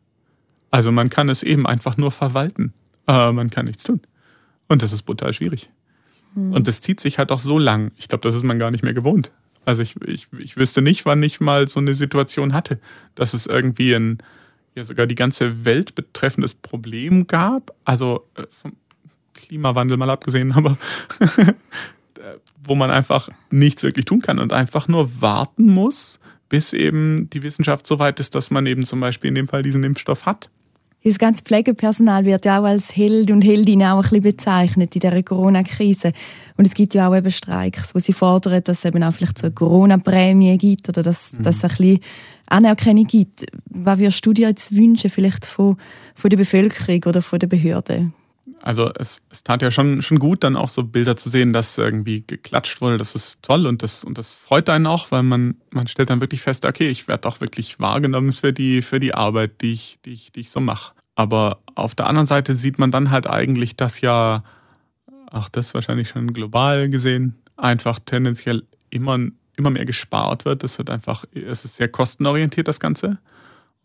Also 0.70 0.90
man 0.90 1.08
kann 1.08 1.28
es 1.28 1.42
eben 1.42 1.66
einfach 1.66 1.96
nur 1.96 2.10
verwalten, 2.10 2.72
aber 3.06 3.32
man 3.32 3.50
kann 3.50 3.66
nichts 3.66 3.84
tun. 3.84 4.00
Und 4.68 4.82
das 4.82 4.92
ist 4.92 5.02
brutal 5.02 5.32
schwierig. 5.32 5.68
Mhm. 6.34 6.52
Und 6.52 6.68
das 6.68 6.80
zieht 6.80 7.00
sich 7.00 7.18
halt 7.18 7.32
auch 7.32 7.38
so 7.38 7.58
lang. 7.58 7.92
Ich 7.96 8.08
glaube, 8.08 8.22
das 8.22 8.34
ist 8.34 8.44
man 8.44 8.58
gar 8.58 8.70
nicht 8.70 8.82
mehr 8.82 8.94
gewohnt. 8.94 9.30
Also 9.64 9.82
ich, 9.82 9.96
ich, 10.06 10.28
ich 10.38 10.56
wüsste 10.56 10.82
nicht, 10.82 11.06
wann 11.06 11.22
ich 11.22 11.40
mal 11.40 11.68
so 11.68 11.80
eine 11.80 11.94
Situation 11.94 12.52
hatte, 12.52 12.78
dass 13.14 13.34
es 13.34 13.46
irgendwie 13.46 13.94
ein, 13.94 14.18
ja 14.74 14.84
sogar 14.84 15.06
die 15.06 15.14
ganze 15.14 15.64
Welt 15.64 15.94
betreffendes 15.94 16.54
Problem 16.54 17.26
gab. 17.26 17.74
Also 17.84 18.28
äh, 18.34 18.46
vom 18.50 18.74
Klimawandel 19.34 19.96
mal 19.96 20.10
abgesehen, 20.10 20.52
aber 20.56 20.76
wo 22.62 22.74
man 22.74 22.90
einfach 22.90 23.28
nichts 23.50 23.82
wirklich 23.82 24.04
tun 24.04 24.20
kann 24.20 24.38
und 24.38 24.52
einfach 24.52 24.88
nur 24.88 25.20
warten 25.20 25.66
muss, 25.66 26.18
bis 26.48 26.72
eben 26.72 27.28
die 27.30 27.42
Wissenschaft 27.42 27.86
so 27.86 27.98
weit 27.98 28.20
ist, 28.20 28.34
dass 28.34 28.50
man 28.50 28.66
eben 28.66 28.84
zum 28.84 29.00
Beispiel 29.00 29.28
in 29.28 29.34
dem 29.34 29.48
Fall 29.48 29.62
diesen 29.62 29.84
Impfstoff 29.84 30.26
hat. 30.26 30.50
Das 31.06 31.18
ganze 31.18 31.42
Pflegepersonal 31.42 32.24
wird 32.24 32.46
ja 32.46 32.60
auch 32.60 32.64
als 32.64 32.96
Held 32.96 33.30
und 33.30 33.42
Heldin 33.42 33.82
auch 33.82 33.96
ein 33.96 34.02
bisschen 34.02 34.22
bezeichnet 34.22 34.94
in 34.94 35.00
dieser 35.00 35.22
Corona-Krise. 35.22 36.12
Und 36.56 36.66
es 36.66 36.72
gibt 36.72 36.94
ja 36.94 37.06
auch 37.06 37.14
eben 37.14 37.30
Streiks, 37.30 37.94
wo 37.94 37.98
sie 37.98 38.14
fordern, 38.14 38.64
dass 38.64 38.78
es 38.78 38.84
eben 38.86 39.02
auch 39.02 39.12
vielleicht 39.12 39.36
so 39.36 39.48
eine 39.48 39.54
Corona-Prämie 39.54 40.56
gibt 40.56 40.88
oder 40.88 41.02
dass, 41.02 41.34
mhm. 41.34 41.42
dass 41.42 41.56
es 41.56 41.64
ein 41.64 41.68
bisschen 41.68 42.00
Anerkennung 42.46 43.06
gibt. 43.06 43.44
Was 43.66 43.98
würdest 43.98 44.24
du 44.24 44.32
dir 44.32 44.48
jetzt 44.48 44.74
wünschen, 44.74 45.10
vielleicht 45.10 45.44
von, 45.44 45.76
von 46.14 46.30
der 46.30 46.38
Bevölkerung 46.38 47.02
oder 47.04 47.20
von 47.20 47.38
den 47.38 47.50
Behörden? 47.50 48.14
Also 48.64 48.90
es, 48.98 49.20
es 49.28 49.44
tat 49.44 49.60
ja 49.60 49.70
schon, 49.70 50.00
schon 50.00 50.18
gut, 50.18 50.42
dann 50.42 50.56
auch 50.56 50.68
so 50.68 50.84
Bilder 50.84 51.18
zu 51.18 51.28
sehen, 51.28 51.52
dass 51.52 51.76
irgendwie 51.76 52.24
geklatscht 52.26 52.80
wurde. 52.80 52.96
Das 52.96 53.14
ist 53.14 53.42
toll 53.42 53.66
und 53.66 53.82
das, 53.82 54.04
und 54.04 54.16
das 54.16 54.32
freut 54.32 54.70
einen 54.70 54.86
auch, 54.86 55.10
weil 55.10 55.22
man, 55.22 55.56
man 55.70 55.86
stellt 55.86 56.08
dann 56.08 56.22
wirklich 56.22 56.40
fest, 56.40 56.64
okay, 56.64 56.88
ich 56.88 57.06
werde 57.06 57.28
auch 57.28 57.42
wirklich 57.42 57.78
wahrgenommen 57.78 58.32
für 58.32 58.54
die, 58.54 58.80
für 58.80 59.00
die 59.00 59.12
Arbeit, 59.12 59.60
die 59.60 59.74
ich, 59.74 59.98
die 60.06 60.14
ich, 60.14 60.32
die 60.32 60.40
ich 60.40 60.50
so 60.50 60.60
mache. 60.60 60.94
Aber 61.14 61.58
auf 61.74 61.94
der 61.94 62.06
anderen 62.06 62.26
Seite 62.26 62.54
sieht 62.54 62.78
man 62.78 62.90
dann 62.90 63.10
halt 63.10 63.26
eigentlich, 63.26 63.76
dass 63.76 64.00
ja, 64.00 64.42
auch 65.30 65.50
das 65.50 65.74
wahrscheinlich 65.74 66.08
schon 66.08 66.32
global 66.32 66.88
gesehen, 66.88 67.34
einfach 67.58 67.98
tendenziell 67.98 68.62
immer, 68.88 69.18
immer 69.56 69.70
mehr 69.70 69.84
gespart 69.84 70.46
wird. 70.46 70.64
Es 70.64 70.78
wird 70.78 70.88
einfach, 70.88 71.26
es 71.34 71.66
ist 71.66 71.76
sehr 71.76 71.88
kostenorientiert, 71.88 72.66
das 72.66 72.80
Ganze. 72.80 73.18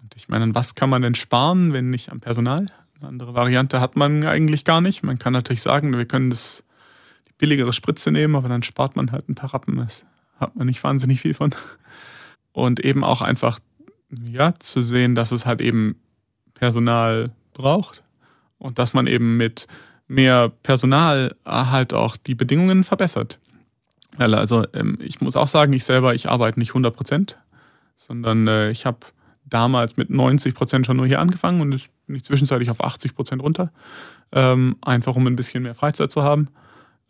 Und 0.02 0.16
ich 0.16 0.30
meine, 0.30 0.56
was 0.56 0.74
kann 0.74 0.90
man 0.90 1.02
denn 1.02 1.16
sparen, 1.16 1.74
wenn 1.74 1.90
nicht 1.90 2.14
am 2.14 2.22
Personal? 2.22 2.66
Eine 3.00 3.10
andere 3.10 3.34
Variante 3.34 3.80
hat 3.80 3.96
man 3.96 4.26
eigentlich 4.26 4.66
gar 4.66 4.82
nicht. 4.82 5.04
Man 5.04 5.20
kann 5.20 5.32
natürlich 5.32 5.62
sagen, 5.62 5.98
wir 5.98 6.06
können 6.06 6.30
das, 6.30 6.66
die 7.30 7.34
billigere 7.38 7.72
Spritze 7.72 8.12
nehmen, 8.12 8.36
aber 8.36 8.50
dann 8.50 8.62
spart 8.62 8.98
man 8.98 9.12
halt 9.12 9.30
ein 9.30 9.36
paar 9.36 9.54
Rappen. 9.54 9.78
Das 9.78 10.04
hat 10.38 10.56
man 10.58 10.68
nicht 10.68 10.84
wahnsinnig 10.84 11.22
viel 11.22 11.34
von. 11.34 11.56
Und 12.52 12.82
eben 12.82 13.06
auch 13.06 13.22
einfach, 13.22 13.60
ja, 14.10 14.54
zu 14.60 14.82
sehen, 14.82 15.16
dass 15.16 15.32
es 15.32 15.46
halt 15.46 15.62
eben 15.62 15.96
Personal 16.56 17.32
braucht 17.54 18.04
und 18.58 18.80
dass 18.80 18.94
man 18.94 19.08
eben 19.08 19.38
mit 19.38 19.68
mehr 20.10 20.50
Personal 20.50 21.36
halt 21.46 21.94
auch 21.94 22.18
die 22.18 22.36
Bedingungen 22.36 22.84
verbessert. 22.84 23.40
Also 24.18 24.66
ähm, 24.74 24.98
ich 25.00 25.22
muss 25.22 25.38
auch 25.38 25.48
sagen, 25.48 25.72
ich 25.72 25.86
selber, 25.86 26.14
ich 26.16 26.28
arbeite 26.28 26.60
nicht 26.60 26.72
100 26.72 26.94
Prozent, 26.94 27.38
sondern 27.96 28.48
äh, 28.48 28.72
ich 28.72 28.86
habe 28.86 29.00
damals 29.46 29.96
mit 29.96 30.10
90 30.10 30.54
Prozent 30.54 30.86
schon 30.86 30.98
nur 30.98 31.08
hier 31.08 31.22
angefangen 31.22 31.62
und 31.62 31.74
ist 31.74 31.90
bin 32.10 32.16
ich 32.16 32.24
zwischenzeitlich 32.24 32.72
auf 32.72 32.84
80 32.84 33.14
Prozent 33.14 33.44
runter, 33.44 33.72
ähm, 34.32 34.78
einfach 34.82 35.16
um 35.16 35.28
ein 35.28 35.36
bisschen 35.36 35.62
mehr 35.62 35.76
Freizeit 35.76 36.12
zu 36.12 36.24
haben 36.24 36.48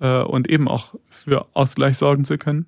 äh, 0.01 0.21
und 0.21 0.49
eben 0.49 0.67
auch 0.67 0.95
für 1.09 1.47
Ausgleich 1.53 1.97
sorgen 1.97 2.25
zu 2.25 2.37
können. 2.37 2.65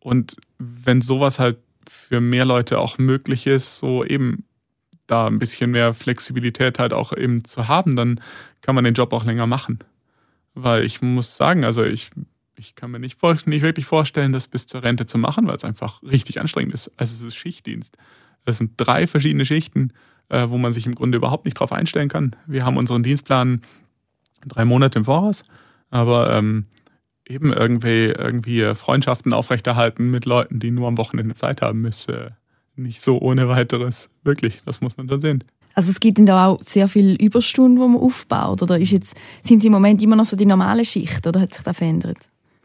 Und 0.00 0.36
wenn 0.58 1.02
sowas 1.02 1.38
halt 1.38 1.58
für 1.86 2.22
mehr 2.22 2.46
Leute 2.46 2.78
auch 2.78 2.96
möglich 2.96 3.46
ist, 3.46 3.76
so 3.76 4.04
eben 4.04 4.44
da 5.06 5.26
ein 5.26 5.38
bisschen 5.38 5.70
mehr 5.70 5.92
Flexibilität 5.92 6.78
halt 6.78 6.94
auch 6.94 7.12
eben 7.12 7.44
zu 7.44 7.68
haben, 7.68 7.94
dann 7.94 8.20
kann 8.62 8.74
man 8.74 8.84
den 8.84 8.94
Job 8.94 9.12
auch 9.12 9.24
länger 9.24 9.46
machen. 9.46 9.80
Weil 10.54 10.82
ich 10.82 11.02
muss 11.02 11.36
sagen, 11.36 11.64
also 11.64 11.84
ich, 11.84 12.10
ich 12.56 12.74
kann 12.74 12.90
mir 12.90 12.98
nicht, 12.98 13.22
nicht 13.22 13.62
wirklich 13.62 13.84
vorstellen, 13.84 14.32
das 14.32 14.48
bis 14.48 14.66
zur 14.66 14.82
Rente 14.82 15.04
zu 15.04 15.18
machen, 15.18 15.46
weil 15.46 15.56
es 15.56 15.64
einfach 15.64 16.02
richtig 16.02 16.40
anstrengend 16.40 16.72
ist. 16.72 16.90
Also 16.96 17.14
es 17.16 17.22
ist 17.22 17.36
Schichtdienst. 17.36 17.98
Es 18.46 18.58
sind 18.58 18.72
drei 18.76 19.06
verschiedene 19.06 19.44
Schichten, 19.44 19.92
äh, 20.28 20.46
wo 20.48 20.58
man 20.58 20.72
sich 20.72 20.86
im 20.86 20.94
Grunde 20.94 21.16
überhaupt 21.16 21.44
nicht 21.44 21.58
drauf 21.58 21.72
einstellen 21.72 22.08
kann. 22.08 22.36
Wir 22.46 22.64
haben 22.64 22.76
unseren 22.76 23.02
Dienstplan 23.02 23.62
drei 24.46 24.64
Monate 24.64 24.98
im 24.98 25.04
Voraus, 25.04 25.42
aber 25.90 26.32
ähm, 26.32 26.66
eben 27.28 27.52
irgendwie, 27.52 28.06
irgendwie 28.06 28.74
Freundschaften 28.74 29.32
aufrechterhalten 29.32 30.10
mit 30.10 30.24
Leuten, 30.24 30.60
die 30.60 30.70
nur 30.70 30.88
am 30.88 30.98
Wochenende 30.98 31.34
Zeit 31.34 31.62
haben, 31.62 31.84
ist 31.84 32.08
äh, 32.08 32.30
nicht 32.76 33.00
so 33.00 33.18
ohne 33.18 33.48
weiteres. 33.48 34.08
Wirklich, 34.22 34.62
das 34.64 34.80
muss 34.80 34.96
man 34.96 35.08
dann 35.08 35.20
sehen. 35.20 35.44
Also 35.74 35.90
es 35.90 36.00
gibt 36.00 36.18
da 36.20 36.46
auch 36.46 36.62
sehr 36.62 36.88
viele 36.88 37.16
Überstunden, 37.16 37.76
die 37.76 37.86
man 37.86 38.00
aufbaut. 38.00 38.62
Oder 38.62 38.78
ist 38.78 38.92
jetzt, 38.92 39.14
sind 39.42 39.60
sie 39.60 39.66
im 39.66 39.74
Moment 39.74 40.02
immer 40.02 40.16
noch 40.16 40.24
so 40.24 40.34
die 40.34 40.46
normale 40.46 40.84
Schicht 40.84 41.26
oder 41.26 41.40
hat 41.40 41.52
sich 41.52 41.62
das 41.62 41.76
verändert? 41.76 42.16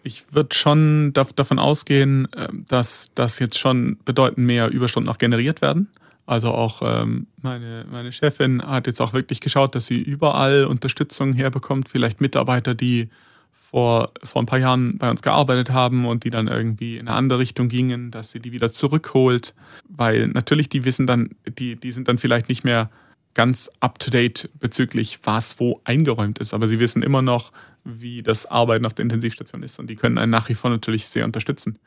Ich 0.03 0.23
würde 0.31 0.55
schon 0.55 1.11
davon 1.13 1.59
ausgehen, 1.59 2.27
ähm, 2.37 2.65
dass 2.69 3.11
das 3.13 3.39
jetzt 3.39 3.59
schon 3.59 3.97
bedeutend 4.05 4.47
mehr 4.47 4.69
Überstunden 4.69 5.11
auch 5.11 5.17
generiert 5.17 5.61
werden. 5.61 5.89
Also 6.25 6.49
auch 6.49 6.81
ähm, 6.83 7.27
meine, 7.41 7.85
meine 7.89 8.11
Chefin 8.11 8.61
hat 8.61 8.87
jetzt 8.87 9.01
auch 9.01 9.13
wirklich 9.13 9.41
geschaut, 9.41 9.75
dass 9.75 9.85
sie 9.85 10.01
überall 10.01 10.65
Unterstützung 10.65 11.33
herbekommt. 11.33 11.89
Vielleicht 11.89 12.21
Mitarbeiter, 12.21 12.75
die 12.75 13.09
vor, 13.51 14.11
vor 14.23 14.41
ein 14.41 14.45
paar 14.45 14.59
Jahren 14.59 14.97
bei 14.97 15.09
uns 15.09 15.21
gearbeitet 15.21 15.71
haben 15.71 16.05
und 16.05 16.23
die 16.23 16.29
dann 16.29 16.47
irgendwie 16.47 16.97
in 16.97 17.07
eine 17.07 17.17
andere 17.17 17.39
Richtung 17.39 17.69
gingen, 17.69 18.11
dass 18.11 18.31
sie 18.31 18.39
die 18.39 18.51
wieder 18.51 18.69
zurückholt. 18.69 19.53
Weil 19.87 20.27
natürlich 20.27 20.69
die 20.69 20.85
wissen 20.85 21.07
dann, 21.07 21.29
die, 21.47 21.75
die 21.75 21.91
sind 21.91 22.07
dann 22.07 22.17
vielleicht 22.17 22.49
nicht 22.49 22.63
mehr 22.63 22.89
ganz 23.33 23.69
up-to-date 23.79 24.49
bezüglich, 24.59 25.19
was 25.23 25.59
wo 25.59 25.79
eingeräumt 25.85 26.39
ist. 26.39 26.53
Aber 26.53 26.67
sie 26.67 26.79
wissen 26.79 27.01
immer 27.01 27.21
noch, 27.21 27.51
wie 27.83 28.21
das 28.21 28.45
Arbeiten 28.45 28.85
auf 28.85 28.93
der 28.93 29.03
Intensivstation 29.03 29.63
ist. 29.63 29.79
Und 29.79 29.89
die 29.89 29.95
können 29.95 30.17
einen 30.17 30.31
nach 30.31 30.49
wie 30.49 30.53
vor 30.53 30.69
natürlich 30.69 31.07
sehr 31.07 31.25
unterstützen. 31.25 31.79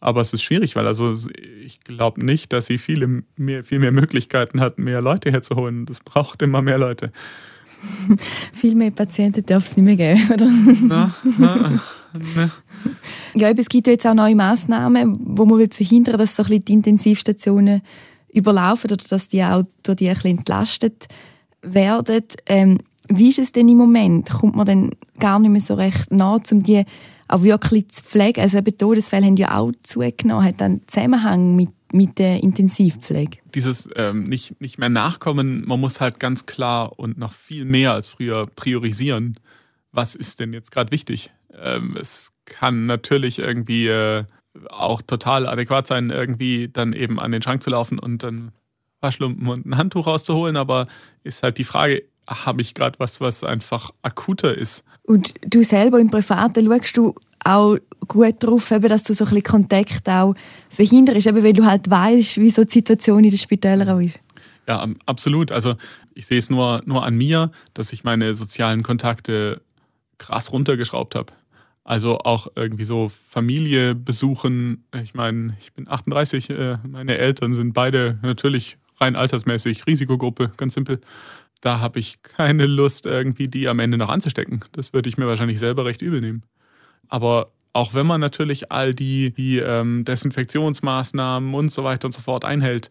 Aber 0.00 0.20
es 0.20 0.32
ist 0.32 0.42
schwierig, 0.42 0.76
weil 0.76 0.86
also 0.86 1.16
ich 1.64 1.80
glaube 1.80 2.24
nicht, 2.24 2.52
dass 2.52 2.66
sie 2.66 2.78
viele 2.78 3.24
mehr, 3.36 3.64
viel 3.64 3.80
mehr 3.80 3.92
Möglichkeiten 3.92 4.60
hat, 4.60 4.78
mehr 4.78 5.00
Leute 5.00 5.32
herzuholen. 5.32 5.86
Das 5.86 6.00
braucht 6.00 6.42
immer 6.42 6.62
mehr 6.62 6.78
Leute. 6.78 7.12
Viel 8.54 8.74
mehr 8.74 8.90
Patienten 8.90 9.44
darf 9.46 9.70
es 9.70 9.76
nicht 9.76 9.84
mehr 9.84 9.96
geben, 9.96 10.32
oder? 10.32 10.50
Na, 10.82 11.14
na, 11.38 11.80
na. 12.34 12.50
Ja, 13.34 13.50
es 13.50 13.68
gibt 13.68 13.86
ja 13.86 13.92
jetzt 13.92 14.06
auch 14.06 14.14
neue 14.14 14.34
Massnahmen, 14.34 15.16
wo 15.20 15.44
man 15.44 15.70
verhindern 15.70 16.14
will, 16.14 16.26
dass 16.26 16.36
so 16.36 16.42
ein 16.42 16.64
die 16.64 16.72
Intensivstationen 16.72 17.82
überlaufen 18.32 18.90
oder 18.90 19.04
dass 19.08 19.28
die 19.28 19.42
auch 19.42 19.62
durch 19.82 19.96
die 19.96 20.08
ein 20.08 20.14
bisschen 20.14 20.38
entlastet 20.38 21.06
werden. 21.62 22.24
Ähm, 22.46 22.78
wie 23.08 23.28
ist 23.30 23.38
es 23.38 23.52
denn 23.52 23.68
im 23.68 23.78
Moment? 23.78 24.30
Kommt 24.30 24.56
man 24.56 24.66
denn 24.66 24.90
gar 25.18 25.38
nicht 25.38 25.50
mehr 25.50 25.60
so 25.60 25.74
recht 25.74 26.10
nah, 26.10 26.38
um 26.50 26.62
die 26.62 26.84
auch 27.28 27.42
wirklich 27.42 27.88
zu 27.88 28.02
pflegen? 28.02 28.40
Also 28.40 28.58
eben 28.58 28.76
Todesfälle 28.76 29.26
haben 29.26 29.36
ja 29.36 29.58
auch 29.58 29.72
zugenommen. 29.82 30.44
Hat 30.44 30.60
dann 30.60 30.80
Zusammenhang 30.86 31.56
mit 31.56 31.70
mit 31.92 32.18
der 32.18 32.42
Intensivpflege? 32.42 33.38
Dieses 33.54 33.88
ähm, 33.96 34.24
nicht, 34.24 34.60
nicht 34.60 34.78
mehr 34.78 34.88
nachkommen, 34.88 35.64
man 35.66 35.80
muss 35.80 36.00
halt 36.00 36.20
ganz 36.20 36.46
klar 36.46 36.98
und 36.98 37.18
noch 37.18 37.32
viel 37.32 37.64
mehr 37.64 37.92
als 37.92 38.08
früher 38.08 38.46
priorisieren. 38.46 39.38
Was 39.92 40.14
ist 40.14 40.40
denn 40.40 40.52
jetzt 40.52 40.70
gerade 40.70 40.90
wichtig? 40.90 41.30
Ähm, 41.58 41.96
es 41.98 42.30
kann 42.44 42.86
natürlich 42.86 43.38
irgendwie 43.38 43.88
äh, 43.88 44.24
auch 44.68 45.02
total 45.02 45.46
adäquat 45.46 45.86
sein, 45.86 46.10
irgendwie 46.10 46.68
dann 46.68 46.92
eben 46.92 47.18
an 47.18 47.32
den 47.32 47.42
Schrank 47.42 47.62
zu 47.62 47.70
laufen 47.70 47.98
und 47.98 48.22
dann 48.22 48.52
Waschlumpen 49.00 49.46
und 49.48 49.66
ein 49.66 49.76
Handtuch 49.76 50.06
rauszuholen, 50.06 50.56
aber 50.56 50.88
ist 51.22 51.42
halt 51.42 51.58
die 51.58 51.64
Frage, 51.64 52.02
habe 52.28 52.60
ich 52.60 52.74
gerade 52.74 52.98
was, 52.98 53.20
was 53.20 53.42
einfach 53.42 53.90
akuter 54.02 54.56
ist. 54.56 54.84
Und 55.02 55.34
du 55.46 55.64
selber 55.64 55.98
im 55.98 56.10
Privaten 56.10 56.66
schaust 56.66 56.96
du 56.96 57.14
auch 57.44 57.78
gut 58.06 58.42
darauf, 58.42 58.70
eben, 58.70 58.88
dass 58.88 59.04
du 59.04 59.14
so 59.14 59.24
ein 59.24 59.30
bisschen 59.30 59.44
Kontakt 59.44 60.08
auch 60.08 60.34
verhinderst, 60.68 61.26
eben 61.26 61.42
weil 61.42 61.52
du 61.52 61.64
halt 61.64 61.88
weißt, 61.88 62.38
wie 62.38 62.50
so 62.50 62.64
die 62.64 62.72
Situation 62.72 63.24
in 63.24 63.30
den 63.30 63.38
Spitälern 63.38 63.88
auch 63.88 64.00
ist. 64.00 64.18
Ja, 64.66 64.86
absolut. 65.06 65.50
Also 65.50 65.76
ich 66.14 66.26
sehe 66.26 66.38
es 66.38 66.50
nur, 66.50 66.82
nur 66.84 67.04
an 67.04 67.16
mir, 67.16 67.50
dass 67.72 67.92
ich 67.92 68.04
meine 68.04 68.34
sozialen 68.34 68.82
Kontakte 68.82 69.62
krass 70.18 70.52
runtergeschraubt 70.52 71.14
habe. 71.14 71.32
Also 71.84 72.18
auch 72.18 72.48
irgendwie 72.54 72.84
so 72.84 73.08
Familie 73.08 73.94
besuchen. 73.94 74.84
Ich 75.02 75.14
meine, 75.14 75.56
ich 75.60 75.72
bin 75.72 75.88
38, 75.88 76.50
äh, 76.50 76.76
meine 76.86 77.16
Eltern 77.16 77.54
sind 77.54 77.72
beide 77.72 78.18
natürlich 78.20 78.76
rein 79.00 79.16
altersmäßig 79.16 79.86
Risikogruppe, 79.86 80.52
ganz 80.58 80.74
simpel 80.74 81.00
da 81.60 81.80
habe 81.80 81.98
ich 81.98 82.22
keine 82.22 82.66
Lust, 82.66 83.06
irgendwie 83.06 83.48
die 83.48 83.68
am 83.68 83.78
Ende 83.80 83.98
noch 83.98 84.08
anzustecken. 84.08 84.60
Das 84.72 84.92
würde 84.92 85.08
ich 85.08 85.18
mir 85.18 85.26
wahrscheinlich 85.26 85.58
selber 85.58 85.84
recht 85.84 86.02
übel 86.02 86.20
nehmen. 86.20 86.42
Aber 87.08 87.52
auch 87.72 87.94
wenn 87.94 88.06
man 88.06 88.20
natürlich 88.20 88.70
all 88.70 88.94
die, 88.94 89.30
die 89.30 89.58
ähm, 89.58 90.04
Desinfektionsmaßnahmen 90.04 91.54
und 91.54 91.70
so 91.70 91.84
weiter 91.84 92.06
und 92.06 92.12
so 92.12 92.20
fort 92.20 92.44
einhält, 92.44 92.88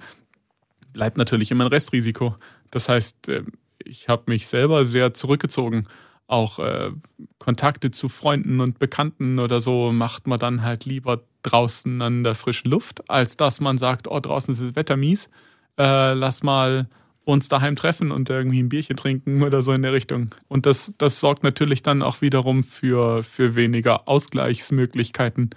bleibt 0.93 1.17
natürlich 1.17 1.51
immer 1.51 1.65
ein 1.65 1.69
Restrisiko. 1.69 2.35
Das 2.71 2.89
heißt, 2.89 3.29
äh, 3.29 3.43
ich 3.83 4.09
habe 4.09 4.23
mich 4.27 4.47
selber 4.47 4.85
sehr 4.85 5.13
zurückgezogen. 5.13 5.87
Auch 6.27 6.59
äh, 6.59 6.91
Kontakte 7.37 7.91
zu 7.91 8.09
Freunden 8.09 8.59
und 8.59 8.79
Bekannten 8.79 9.39
oder 9.39 9.61
so 9.61 9.93
macht 9.93 10.27
man 10.27 10.39
dann 10.39 10.61
halt 10.61 10.83
lieber 10.85 11.21
draußen 11.43 12.01
an 12.01 12.23
der 12.23 12.35
frischen 12.35 12.69
Luft, 12.69 13.09
als 13.09 13.37
dass 13.37 13.61
man 13.61 13.77
sagt, 13.77 14.09
oh, 14.09 14.19
draußen 14.19 14.53
ist 14.53 14.61
das 14.61 14.75
Wetter 14.75 14.97
mies, 14.97 15.29
äh, 15.77 16.13
lass 16.13 16.43
mal 16.43 16.89
uns 17.27 17.49
daheim 17.49 17.75
treffen 17.75 18.11
und 18.11 18.29
irgendwie 18.29 18.63
ein 18.63 18.69
Bierchen 18.69 18.95
trinken 18.95 19.43
oder 19.43 19.61
so 19.61 19.73
in 19.73 19.81
der 19.81 19.91
Richtung. 19.91 20.29
Und 20.47 20.65
das, 20.65 20.93
das 20.97 21.19
sorgt 21.19 21.43
natürlich 21.43 21.83
dann 21.83 22.01
auch 22.01 22.21
wiederum 22.21 22.63
für, 22.63 23.21
für 23.21 23.55
weniger 23.55 24.07
Ausgleichsmöglichkeiten, 24.07 25.49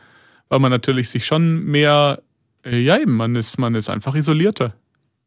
weil 0.49 0.59
man 0.59 0.73
natürlich 0.73 1.11
sich 1.11 1.25
schon 1.25 1.65
mehr, 1.65 2.23
äh, 2.65 2.81
ja 2.81 2.99
eben, 2.99 3.13
man 3.17 3.37
ist, 3.37 3.57
man 3.57 3.77
ist 3.77 3.89
einfach 3.89 4.17
isolierter. 4.17 4.75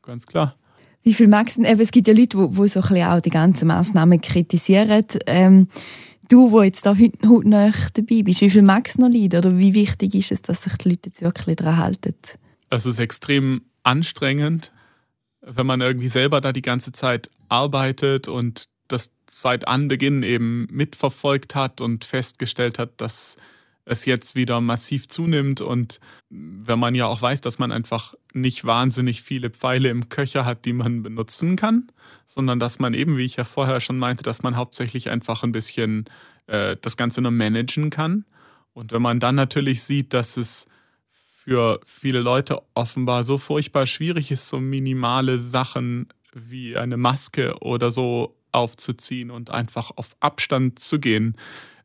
Ganz 0.02 0.28
klar. 0.28 0.58
Wie 1.02 1.14
viel 1.14 1.30
magst 1.30 1.58
du, 1.58 1.64
es 1.64 1.92
gibt 1.92 2.10
ja 2.10 2.14
Leute, 2.14 2.38
die, 2.38 2.48
die 2.50 2.68
so 2.68 2.82
ein 2.82 2.88
bisschen 2.90 3.08
auch 3.08 3.22
die 3.22 3.30
ganzen 3.30 3.70
Massnahmen 3.70 4.20
kritisieren. 4.20 5.06
Ähm, 5.28 5.70
du, 6.28 6.52
wo 6.52 6.62
jetzt 6.62 6.86
da 6.86 6.98
heute, 6.98 7.30
heute 7.30 7.48
noch 7.48 7.90
dabei 7.94 8.22
bist, 8.22 8.42
wie 8.42 8.50
viel 8.50 8.64
magst 8.64 8.98
du 8.98 9.04
noch 9.04 9.10
leiden? 9.10 9.40
Oder 9.40 9.58
wie 9.58 9.74
wichtig 9.74 10.14
ist 10.14 10.34
es, 10.34 10.42
dass 10.42 10.64
sich 10.64 10.76
die 10.78 10.90
Leute 10.90 11.10
jetzt 11.10 11.22
wirklich 11.22 11.56
daran 11.56 11.78
halten? 11.78 12.16
Es 12.70 12.86
ist 12.86 13.00
extrem 13.00 13.62
anstrengend 13.84 14.74
wenn 15.46 15.66
man 15.66 15.82
irgendwie 15.82 16.10
selber 16.10 16.42
da 16.42 16.52
die 16.52 16.62
ganze 16.62 16.92
Zeit 16.92 17.30
arbeitet 17.50 18.28
und 18.28 18.66
das 18.88 19.12
seit 19.30 19.68
Anbeginn 19.68 20.24
eben 20.24 20.68
mitverfolgt 20.72 21.56
hat 21.56 21.82
und 21.82 22.06
festgestellt 22.06 22.80
hat, 22.80 23.02
dass 23.02 23.36
es 23.86 24.06
jetzt 24.06 24.36
wieder 24.36 24.62
massiv 24.62 25.10
zunimmt 25.10 25.60
und 25.60 26.00
wenn 26.30 26.80
man 26.80 26.96
ja 26.96 27.08
auch 27.08 27.22
weiß, 27.22 27.42
dass 27.42 27.60
man 27.60 27.72
einfach 27.72 28.14
nicht 28.34 28.64
wahnsinnig 28.66 29.22
viele 29.24 29.50
Pfeile 29.50 29.90
im 29.90 30.08
Köcher 30.08 30.46
hat, 30.46 30.64
die 30.66 30.74
man 30.74 31.04
benutzen 31.04 31.58
kann, 31.58 31.92
sondern 32.26 32.60
dass 32.60 32.80
man 32.80 32.94
eben, 32.94 33.18
wie 33.18 33.26
ich 33.26 33.36
ja 33.36 33.44
vorher 33.44 33.82
schon 33.82 34.00
meinte, 34.00 34.24
dass 34.24 34.42
man 34.42 34.56
hauptsächlich 34.56 35.10
einfach 35.10 35.44
ein 35.44 35.52
bisschen 35.52 36.06
äh, 36.48 36.78
das 36.82 36.96
Ganze 36.96 37.22
nur 37.22 37.32
managen 37.32 37.90
kann. 37.90 38.26
Und 38.74 38.94
wenn 38.94 39.02
man 39.02 39.20
dann 39.20 39.36
natürlich 39.36 39.84
sieht, 39.84 40.14
dass 40.14 40.38
es 40.38 40.66
für 41.44 41.82
viele 41.86 42.22
Leute 42.22 42.62
offenbar 42.74 43.26
so 43.26 43.38
furchtbar 43.38 43.86
schwierig 43.86 44.32
ist, 44.32 44.48
so 44.48 44.60
minimale 44.60 45.40
Sachen 45.40 46.08
wie 46.34 46.78
eine 46.78 46.96
Maske 46.96 47.58
oder 47.60 47.92
so 47.92 48.38
aufzuziehen 48.54 49.30
und 49.30 49.50
einfach 49.50 49.92
auf 49.96 50.16
Abstand 50.22 50.80
zu 50.80 51.00
gehen, 51.00 51.36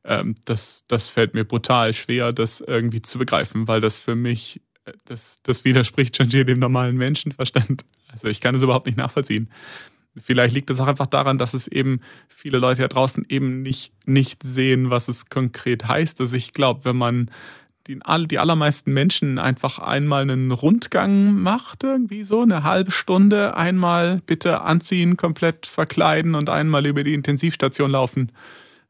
ähm, 0.04 0.36
das, 0.44 0.84
das 0.86 1.08
fällt 1.08 1.34
mir 1.34 1.44
brutal 1.44 1.92
schwer, 1.92 2.32
das 2.32 2.60
irgendwie 2.60 3.02
zu 3.02 3.18
begreifen, 3.18 3.66
weil 3.66 3.80
das 3.80 3.96
für 3.96 4.14
mich, 4.14 4.60
äh, 4.84 4.92
das, 5.06 5.40
das 5.42 5.64
widerspricht 5.64 6.16
schon 6.16 6.28
dem 6.28 6.58
normalen 6.60 6.96
Menschenverstand. 6.96 7.84
Also 8.12 8.28
ich 8.28 8.40
kann 8.40 8.54
es 8.54 8.62
überhaupt 8.62 8.86
nicht 8.86 8.98
nachvollziehen. 8.98 9.50
Vielleicht 10.16 10.54
liegt 10.54 10.70
es 10.70 10.80
auch 10.80 10.86
einfach 10.86 11.06
daran, 11.06 11.36
dass 11.36 11.52
es 11.52 11.66
eben 11.66 12.00
viele 12.28 12.58
Leute 12.58 12.82
da 12.82 12.88
draußen 12.88 13.26
eben 13.28 13.62
nicht, 13.62 13.92
nicht 14.06 14.42
sehen, 14.42 14.90
was 14.90 15.08
es 15.08 15.26
konkret 15.28 15.86
heißt. 15.86 16.20
Also 16.20 16.36
ich 16.36 16.52
glaube, 16.52 16.84
wenn 16.84 16.96
man 16.96 17.30
die, 17.88 17.98
die 18.26 18.38
allermeisten 18.38 18.92
Menschen 18.92 19.38
einfach 19.38 19.78
einmal 19.78 20.22
einen 20.22 20.52
Rundgang 20.52 21.38
macht, 21.40 21.84
irgendwie 21.84 22.24
so 22.24 22.42
eine 22.42 22.62
halbe 22.62 22.90
Stunde, 22.90 23.56
einmal 23.56 24.20
bitte 24.26 24.60
anziehen, 24.60 25.16
komplett 25.16 25.66
verkleiden 25.66 26.34
und 26.34 26.50
einmal 26.50 26.86
über 26.86 27.02
die 27.02 27.14
Intensivstation 27.14 27.90
laufen, 27.90 28.30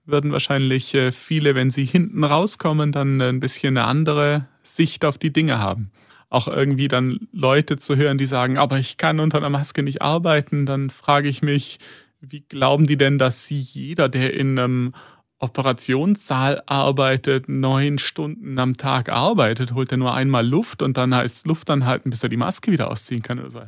würden 0.04 0.32
wahrscheinlich 0.32 0.94
äh, 0.94 1.12
viele, 1.12 1.54
wenn 1.54 1.70
sie 1.70 1.84
hinten 1.84 2.24
rauskommen, 2.24 2.90
dann 2.90 3.20
ein 3.20 3.40
bisschen 3.40 3.76
eine 3.76 3.86
andere 3.86 4.46
Sicht 4.64 5.04
auf 5.04 5.16
die 5.16 5.32
Dinge 5.32 5.58
haben. 5.58 5.90
Auch 6.28 6.48
irgendwie 6.48 6.88
dann 6.88 7.28
Leute 7.32 7.76
zu 7.76 7.96
hören, 7.96 8.18
die 8.18 8.26
sagen, 8.26 8.58
aber 8.58 8.78
ich 8.78 8.96
kann 8.96 9.20
unter 9.20 9.38
einer 9.38 9.50
Maske 9.50 9.82
nicht 9.82 10.02
arbeiten, 10.02 10.66
dann 10.66 10.90
frage 10.90 11.28
ich 11.28 11.40
mich, 11.40 11.78
wie 12.20 12.40
glauben 12.40 12.86
die 12.86 12.96
denn, 12.96 13.16
dass 13.16 13.48
jeder, 13.48 14.08
der 14.08 14.34
in 14.34 14.58
einem 14.58 14.94
Operationssaal 15.40 16.62
arbeitet, 16.66 17.48
neun 17.48 17.98
Stunden 17.98 18.58
am 18.58 18.76
Tag 18.76 19.08
arbeitet, 19.08 19.72
holt 19.72 19.92
er 19.92 19.98
nur 19.98 20.14
einmal 20.14 20.46
Luft 20.46 20.82
und 20.82 20.96
dann 20.96 21.14
heißt 21.14 21.46
Luft 21.46 21.70
anhalten, 21.70 22.10
bis 22.10 22.22
er 22.22 22.28
die 22.28 22.36
Maske 22.36 22.72
wieder 22.72 22.90
ausziehen 22.90 23.22
kann 23.22 23.38
oder 23.38 23.50
so. 23.50 23.60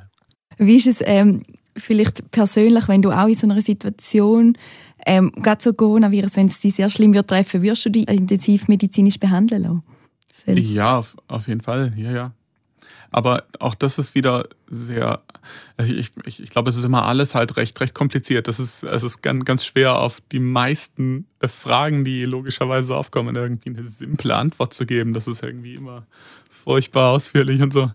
Wie 0.58 0.76
ist 0.76 0.86
es 0.86 0.98
ähm, 1.04 1.42
vielleicht 1.76 2.30
persönlich, 2.32 2.88
wenn 2.88 3.02
du 3.02 3.12
auch 3.12 3.28
in 3.28 3.34
so 3.34 3.46
einer 3.46 3.62
Situation, 3.62 4.58
ähm, 5.06 5.32
gerade 5.36 5.62
so 5.62 5.72
Coronavirus, 5.72 6.36
wenn 6.36 6.48
es 6.48 6.60
dich 6.60 6.74
sehr 6.74 6.90
schlimm 6.90 7.14
wird 7.14 7.28
treffen, 7.28 7.62
wirst 7.62 7.84
du 7.84 7.90
dich 7.90 8.08
intensivmedizinisch 8.08 9.18
behandeln 9.18 9.62
lassen? 9.62 9.82
Ja, 10.46 10.98
auf, 10.98 11.16
auf 11.28 11.48
jeden 11.48 11.60
Fall, 11.60 11.92
ja, 11.96 12.12
ja. 12.12 12.32
Aber 13.10 13.44
auch 13.58 13.74
das 13.74 13.98
ist 13.98 14.14
wieder 14.14 14.48
sehr, 14.68 15.20
ich, 15.78 16.10
ich, 16.24 16.42
ich 16.42 16.50
glaube, 16.50 16.70
es 16.70 16.76
ist 16.76 16.84
immer 16.84 17.06
alles 17.06 17.34
halt 17.34 17.56
recht, 17.56 17.80
recht 17.80 17.94
kompliziert. 17.94 18.48
Das 18.48 18.58
ist, 18.58 18.82
es 18.82 19.02
ist 19.02 19.22
ganz, 19.22 19.44
ganz 19.44 19.64
schwer, 19.64 19.98
auf 19.98 20.20
die 20.32 20.40
meisten 20.40 21.26
äh, 21.40 21.48
Fragen, 21.48 22.04
die 22.04 22.24
logischerweise 22.24 22.96
aufkommen, 22.96 23.36
irgendwie 23.36 23.70
eine 23.70 23.84
simple 23.84 24.34
Antwort 24.34 24.74
zu 24.74 24.86
geben. 24.86 25.12
Das 25.12 25.26
ist 25.26 25.42
irgendwie 25.42 25.74
immer 25.74 26.06
furchtbar 26.48 27.10
ausführlich 27.10 27.62
und 27.62 27.72
so. 27.72 27.90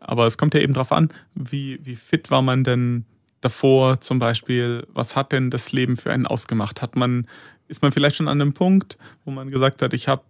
Aber 0.00 0.26
es 0.26 0.38
kommt 0.38 0.54
ja 0.54 0.60
eben 0.60 0.74
darauf 0.74 0.92
an, 0.92 1.10
wie, 1.34 1.80
wie 1.84 1.96
fit 1.96 2.30
war 2.30 2.42
man 2.42 2.64
denn 2.64 3.04
davor 3.40 4.00
zum 4.00 4.18
Beispiel? 4.18 4.86
Was 4.92 5.16
hat 5.16 5.32
denn 5.32 5.50
das 5.50 5.72
Leben 5.72 5.96
für 5.96 6.12
einen 6.12 6.26
ausgemacht? 6.26 6.82
Hat 6.82 6.96
man, 6.96 7.26
ist 7.68 7.82
man 7.82 7.92
vielleicht 7.92 8.16
schon 8.16 8.28
an 8.28 8.40
einem 8.40 8.52
Punkt, 8.52 8.98
wo 9.24 9.30
man 9.30 9.50
gesagt 9.50 9.82
hat, 9.82 9.92
ich 9.92 10.08
habe 10.08 10.22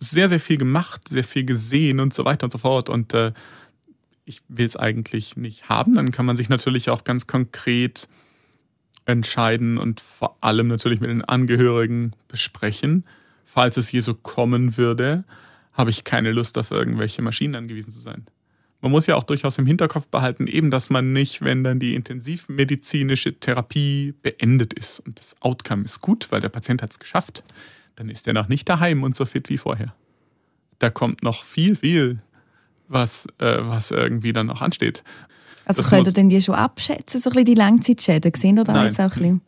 sehr, 0.00 0.28
sehr 0.28 0.40
viel 0.40 0.56
gemacht, 0.56 1.08
sehr 1.08 1.24
viel 1.24 1.44
gesehen 1.44 2.00
und 2.00 2.14
so 2.14 2.24
weiter 2.24 2.44
und 2.44 2.50
so 2.50 2.58
fort. 2.58 2.88
Und 2.88 3.14
äh, 3.14 3.32
ich 4.26 4.42
will 4.48 4.66
es 4.66 4.76
eigentlich 4.76 5.36
nicht 5.36 5.68
haben. 5.70 5.94
Dann 5.94 6.10
kann 6.10 6.26
man 6.26 6.36
sich 6.36 6.48
natürlich 6.48 6.90
auch 6.90 7.04
ganz 7.04 7.26
konkret 7.26 8.08
entscheiden 9.06 9.78
und 9.78 10.00
vor 10.00 10.36
allem 10.42 10.66
natürlich 10.66 11.00
mit 11.00 11.08
den 11.08 11.24
Angehörigen 11.24 12.12
besprechen. 12.28 13.04
Falls 13.44 13.76
es 13.76 13.88
hier 13.88 14.02
so 14.02 14.14
kommen 14.14 14.76
würde, 14.76 15.24
habe 15.72 15.90
ich 15.90 16.04
keine 16.04 16.32
Lust 16.32 16.58
auf 16.58 16.72
irgendwelche 16.72 17.22
Maschinen 17.22 17.54
angewiesen 17.54 17.92
zu 17.92 18.00
sein. 18.00 18.26
Man 18.80 18.90
muss 18.90 19.06
ja 19.06 19.14
auch 19.14 19.22
durchaus 19.22 19.58
im 19.58 19.66
Hinterkopf 19.66 20.08
behalten, 20.08 20.48
eben, 20.48 20.70
dass 20.70 20.90
man 20.90 21.12
nicht, 21.12 21.42
wenn 21.42 21.64
dann 21.64 21.78
die 21.78 21.94
intensivmedizinische 21.94 23.38
Therapie 23.38 24.12
beendet 24.22 24.74
ist 24.74 25.00
und 25.00 25.18
das 25.18 25.40
Outcome 25.40 25.84
ist 25.84 26.00
gut, 26.00 26.30
weil 26.30 26.40
der 26.40 26.50
Patient 26.50 26.82
hat 26.82 26.90
es 26.90 26.98
geschafft, 26.98 27.44
dann 27.94 28.10
ist 28.10 28.26
er 28.26 28.34
noch 28.34 28.48
nicht 28.48 28.68
daheim 28.68 29.02
und 29.02 29.16
so 29.16 29.24
fit 29.24 29.48
wie 29.48 29.58
vorher. 29.58 29.94
Da 30.78 30.90
kommt 30.90 31.22
noch 31.22 31.44
viel, 31.44 31.76
viel, 31.76 32.20
was, 32.88 33.26
äh, 33.38 33.58
was 33.60 33.90
irgendwie 33.90 34.32
dann 34.32 34.46
noch 34.46 34.62
ansteht. 34.62 35.02
Also 35.64 35.82
das 35.82 35.90
könnt 35.90 36.06
ihr 36.06 36.12
denn 36.12 36.28
die 36.28 36.40
schon 36.40 36.54
abschätzen, 36.54 37.20
so 37.20 37.30
ein 37.30 37.34
bisschen 37.34 37.46
die 37.46 37.54
Langzeitschäden? 37.54 38.32
Sehen 38.34 38.56
ihr 38.56 38.64
da 38.64 38.72
Nein, 38.72 38.86
jetzt 38.86 39.00
auch 39.00 39.04
ein 39.04 39.10
bisschen? 39.10 39.40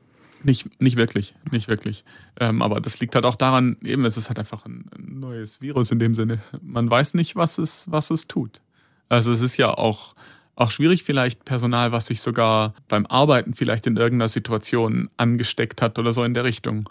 Nicht, 0.42 0.80
nicht 0.80 0.96
wirklich, 0.96 1.34
nicht 1.50 1.68
wirklich. 1.68 2.04
Ähm, 2.38 2.62
aber 2.62 2.80
das 2.80 3.00
liegt 3.00 3.14
halt 3.14 3.24
auch 3.24 3.34
daran, 3.34 3.76
eben, 3.82 4.04
es 4.04 4.16
ist 4.16 4.28
halt 4.28 4.38
einfach 4.38 4.66
ein, 4.66 4.86
ein, 4.96 5.20
neues 5.20 5.60
Virus 5.60 5.90
in 5.90 5.98
dem 5.98 6.14
Sinne. 6.14 6.40
Man 6.60 6.88
weiß 6.90 7.14
nicht, 7.14 7.34
was 7.34 7.58
es, 7.58 7.86
was 7.88 8.10
es 8.10 8.28
tut. 8.28 8.60
Also 9.08 9.32
es 9.32 9.40
ist 9.40 9.56
ja 9.56 9.72
auch, 9.72 10.14
auch 10.54 10.70
schwierig, 10.70 11.02
vielleicht 11.02 11.44
Personal, 11.44 11.92
was 11.92 12.06
sich 12.06 12.20
sogar 12.20 12.74
beim 12.88 13.06
Arbeiten 13.06 13.54
vielleicht 13.54 13.86
in 13.86 13.96
irgendeiner 13.96 14.28
Situation 14.28 15.08
angesteckt 15.16 15.82
hat 15.82 15.98
oder 15.98 16.12
so 16.12 16.22
in 16.22 16.34
der 16.34 16.44
Richtung 16.44 16.88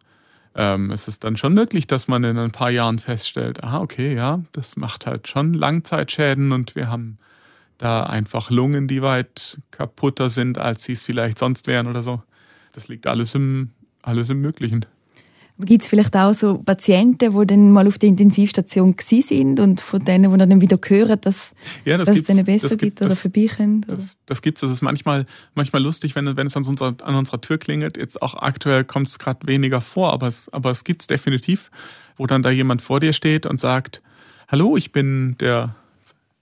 ähm, 0.57 0.91
es 0.91 1.07
ist 1.07 1.23
dann 1.23 1.37
schon 1.37 1.53
möglich, 1.53 1.85
dass 1.87 2.07
man 2.07 2.23
in 2.23 2.37
ein 2.37 2.51
paar 2.51 2.71
Jahren 2.71 2.97
feststellt, 2.97 3.63
ah, 3.63 3.79
okay, 3.79 4.15
ja, 4.15 4.41
das 4.51 4.75
macht 4.75 5.05
halt 5.05 5.27
schon 5.27 5.53
Langzeitschäden 5.53 6.51
und 6.51 6.75
wir 6.75 6.89
haben 6.89 7.19
da 7.77 8.03
einfach 8.03 8.49
Lungen, 8.49 8.87
die 8.87 9.03
weit 9.03 9.59
kaputter 9.69 10.29
sind, 10.29 10.57
als 10.57 10.83
sie 10.83 10.93
es 10.93 11.03
vielleicht 11.03 11.37
sonst 11.37 11.67
wären 11.67 11.87
oder 11.87 12.01
so. 12.01 12.23
Das 12.71 12.87
liegt 12.87 13.05
alles 13.05 13.35
im, 13.35 13.69
alles 14.01 14.31
im 14.31 14.41
Möglichen. 14.41 14.85
Gibt 15.59 15.81
es 15.81 15.89
vielleicht 15.89 16.15
auch 16.15 16.33
so 16.33 16.59
Patienten, 16.59 17.31
die 17.31 17.47
dann 17.47 17.71
mal 17.71 17.87
auf 17.87 17.97
der 17.97 18.09
Intensivstation 18.09 18.95
sind 18.99 19.59
und 19.59 19.81
von 19.81 20.03
denen, 20.05 20.31
die 20.31 20.37
dann 20.37 20.61
wieder 20.61 20.77
hören, 20.85 21.19
dass, 21.21 21.55
ja, 21.83 21.97
das 21.97 22.07
dass 22.07 22.17
es 22.17 22.23
denen 22.23 22.45
besser 22.45 22.69
das 22.69 22.77
gibt, 22.77 23.01
oder 23.01 23.09
das, 23.09 23.21
vorbeikommen? 23.21 23.83
Das, 23.87 24.17
das 24.27 24.41
gibt 24.43 24.57
es. 24.57 24.61
Das 24.61 24.69
ist 24.69 24.81
manchmal, 24.81 25.25
manchmal 25.55 25.81
lustig, 25.81 26.15
wenn, 26.15 26.37
wenn 26.37 26.45
es 26.45 26.55
an 26.55 26.63
unserer, 26.63 26.95
an 27.01 27.15
unserer 27.15 27.41
Tür 27.41 27.57
klingelt. 27.57 27.97
Jetzt 27.97 28.21
auch 28.21 28.35
aktuell 28.35 28.83
kommt 28.83 29.07
es 29.07 29.17
gerade 29.17 29.47
weniger 29.47 29.81
vor, 29.81 30.13
aber 30.13 30.27
es, 30.27 30.47
aber 30.53 30.69
es 30.69 30.83
gibt 30.83 31.01
es 31.01 31.07
definitiv, 31.07 31.71
wo 32.17 32.27
dann 32.27 32.43
da 32.43 32.51
jemand 32.51 32.83
vor 32.83 32.99
dir 32.99 33.13
steht 33.13 33.47
und 33.47 33.59
sagt, 33.59 34.03
hallo, 34.47 34.77
ich 34.77 34.91
bin 34.91 35.37
der 35.39 35.75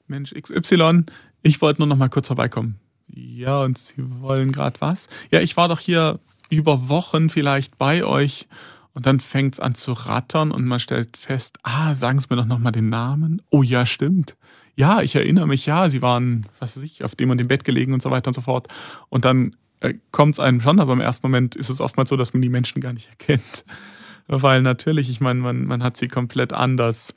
Mensch 0.08 0.34
XY, 0.34 1.06
ich 1.42 1.62
wollte 1.62 1.80
nur 1.80 1.88
noch 1.88 1.98
mal 1.98 2.10
kurz 2.10 2.28
vorbeikommen. 2.28 2.80
Ja, 3.08 3.62
und 3.62 3.78
Sie 3.78 3.96
wollen 3.98 4.52
gerade 4.52 4.82
was? 4.82 5.08
Ja, 5.32 5.40
ich 5.40 5.56
war 5.56 5.70
doch 5.70 5.80
hier 5.80 6.20
über 6.50 6.90
Wochen 6.90 7.30
vielleicht 7.30 7.78
bei 7.78 8.04
euch 8.04 8.48
und 8.96 9.06
dann 9.06 9.20
fängt 9.20 9.56
es 9.56 9.60
an 9.60 9.76
zu 9.76 9.92
rattern 9.92 10.52
und 10.52 10.66
man 10.66 10.80
stellt 10.80 11.18
fest, 11.18 11.60
ah, 11.64 11.94
sagen 11.96 12.18
Sie 12.18 12.28
mir 12.30 12.38
doch 12.38 12.46
nochmal 12.46 12.72
den 12.72 12.88
Namen. 12.88 13.42
Oh 13.50 13.62
ja, 13.62 13.86
stimmt. 13.86 14.38
Ja, 14.76 15.02
ich 15.02 15.16
erinnere 15.16 15.48
mich, 15.48 15.66
ja, 15.66 15.90
Sie 15.90 16.02
waren, 16.02 16.48
was 16.60 16.78
weiß 16.78 16.84
ich, 16.84 17.04
auf 17.04 17.14
dem 17.14 17.30
und 17.30 17.38
dem 17.38 17.50
Bett 17.50 17.66
gelegen 17.66 17.94
und 17.94 18.02
so 18.02 18.10
weiter 18.10 18.30
und 18.30 18.34
so 18.34 18.42
fort. 18.42 18.70
Und 19.10 19.26
dann 19.26 19.58
äh, 19.82 19.96
kommt 20.12 20.36
es 20.36 20.40
einem 20.40 20.62
schon, 20.62 20.80
aber 20.80 20.94
im 20.94 21.02
ersten 21.02 21.28
Moment 21.28 21.58
ist 21.58 21.70
es 21.70 21.82
oftmals 21.82 22.08
so, 22.08 22.16
dass 22.16 22.34
man 22.34 22.42
die 22.42 22.50
Menschen 22.50 22.80
gar 22.82 22.94
nicht 22.94 23.10
erkennt. 23.10 23.66
Weil 24.28 24.62
natürlich, 24.62 25.10
ich 25.10 25.20
meine, 25.20 25.42
man, 25.42 25.66
man 25.66 25.84
hat 25.84 25.98
sie 25.98 26.08
komplett 26.08 26.54
anders 26.54 27.14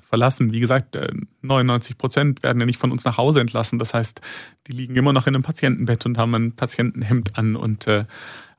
verlassen. 0.00 0.52
Wie 0.52 0.60
gesagt, 0.60 0.96
99 1.42 1.90
äh, 1.90 1.94
Prozent 1.96 2.42
werden 2.44 2.60
ja 2.60 2.66
nicht 2.66 2.78
von 2.78 2.92
uns 2.92 3.04
nach 3.04 3.16
Hause 3.16 3.40
entlassen. 3.40 3.80
Das 3.80 3.92
heißt, 3.92 4.20
die 4.68 4.72
liegen 4.72 4.94
immer 4.94 5.12
noch 5.12 5.26
in 5.26 5.34
einem 5.34 5.42
Patientenbett 5.42 6.06
und 6.06 6.16
haben 6.16 6.34
ein 6.36 6.52
Patientenhemd 6.52 7.36
an 7.36 7.56
und 7.56 7.88
äh, 7.88 8.04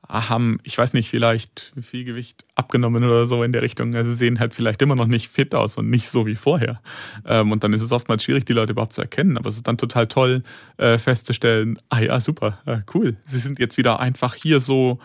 haben, 0.08 0.58
ich 0.62 0.76
weiß 0.76 0.92
nicht, 0.92 1.08
vielleicht 1.08 1.72
viel 1.80 2.04
Gewicht 2.04 2.44
abgenommen 2.54 3.04
oder 3.04 3.26
so 3.26 3.42
in 3.42 3.52
der 3.52 3.62
Richtung. 3.62 3.94
Also 3.94 4.12
sehen 4.12 4.38
halt 4.38 4.54
vielleicht 4.54 4.82
immer 4.82 4.96
noch 4.96 5.06
nicht 5.06 5.28
fit 5.28 5.54
aus 5.54 5.76
und 5.76 5.88
nicht 5.88 6.08
so 6.08 6.26
wie 6.26 6.34
vorher. 6.34 6.80
Ähm, 7.24 7.52
und 7.52 7.64
dann 7.64 7.72
ist 7.72 7.82
es 7.82 7.92
oftmals 7.92 8.24
schwierig, 8.24 8.44
die 8.44 8.52
Leute 8.52 8.72
überhaupt 8.72 8.92
zu 8.92 9.00
erkennen. 9.00 9.38
Aber 9.38 9.48
es 9.48 9.56
ist 9.56 9.66
dann 9.66 9.78
total 9.78 10.06
toll 10.06 10.42
äh, 10.76 10.98
festzustellen, 10.98 11.78
ah 11.88 12.00
ja, 12.00 12.20
super, 12.20 12.58
äh, 12.66 12.80
cool. 12.94 13.16
Sie 13.26 13.38
sind 13.38 13.58
jetzt 13.58 13.76
wieder 13.76 14.00
einfach 14.00 14.34
hier 14.34 14.60
so 14.60 14.98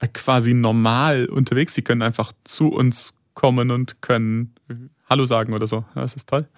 äh, 0.00 0.08
quasi 0.08 0.54
normal 0.54 1.26
unterwegs. 1.26 1.74
Sie 1.74 1.82
können 1.82 2.02
einfach 2.02 2.32
zu 2.44 2.68
uns 2.68 3.14
kommen 3.34 3.70
und 3.70 4.02
können 4.02 4.54
Hallo 5.08 5.26
sagen 5.26 5.52
oder 5.52 5.66
so. 5.66 5.84
das 5.94 6.14
ist 6.14 6.28
toll. 6.28 6.48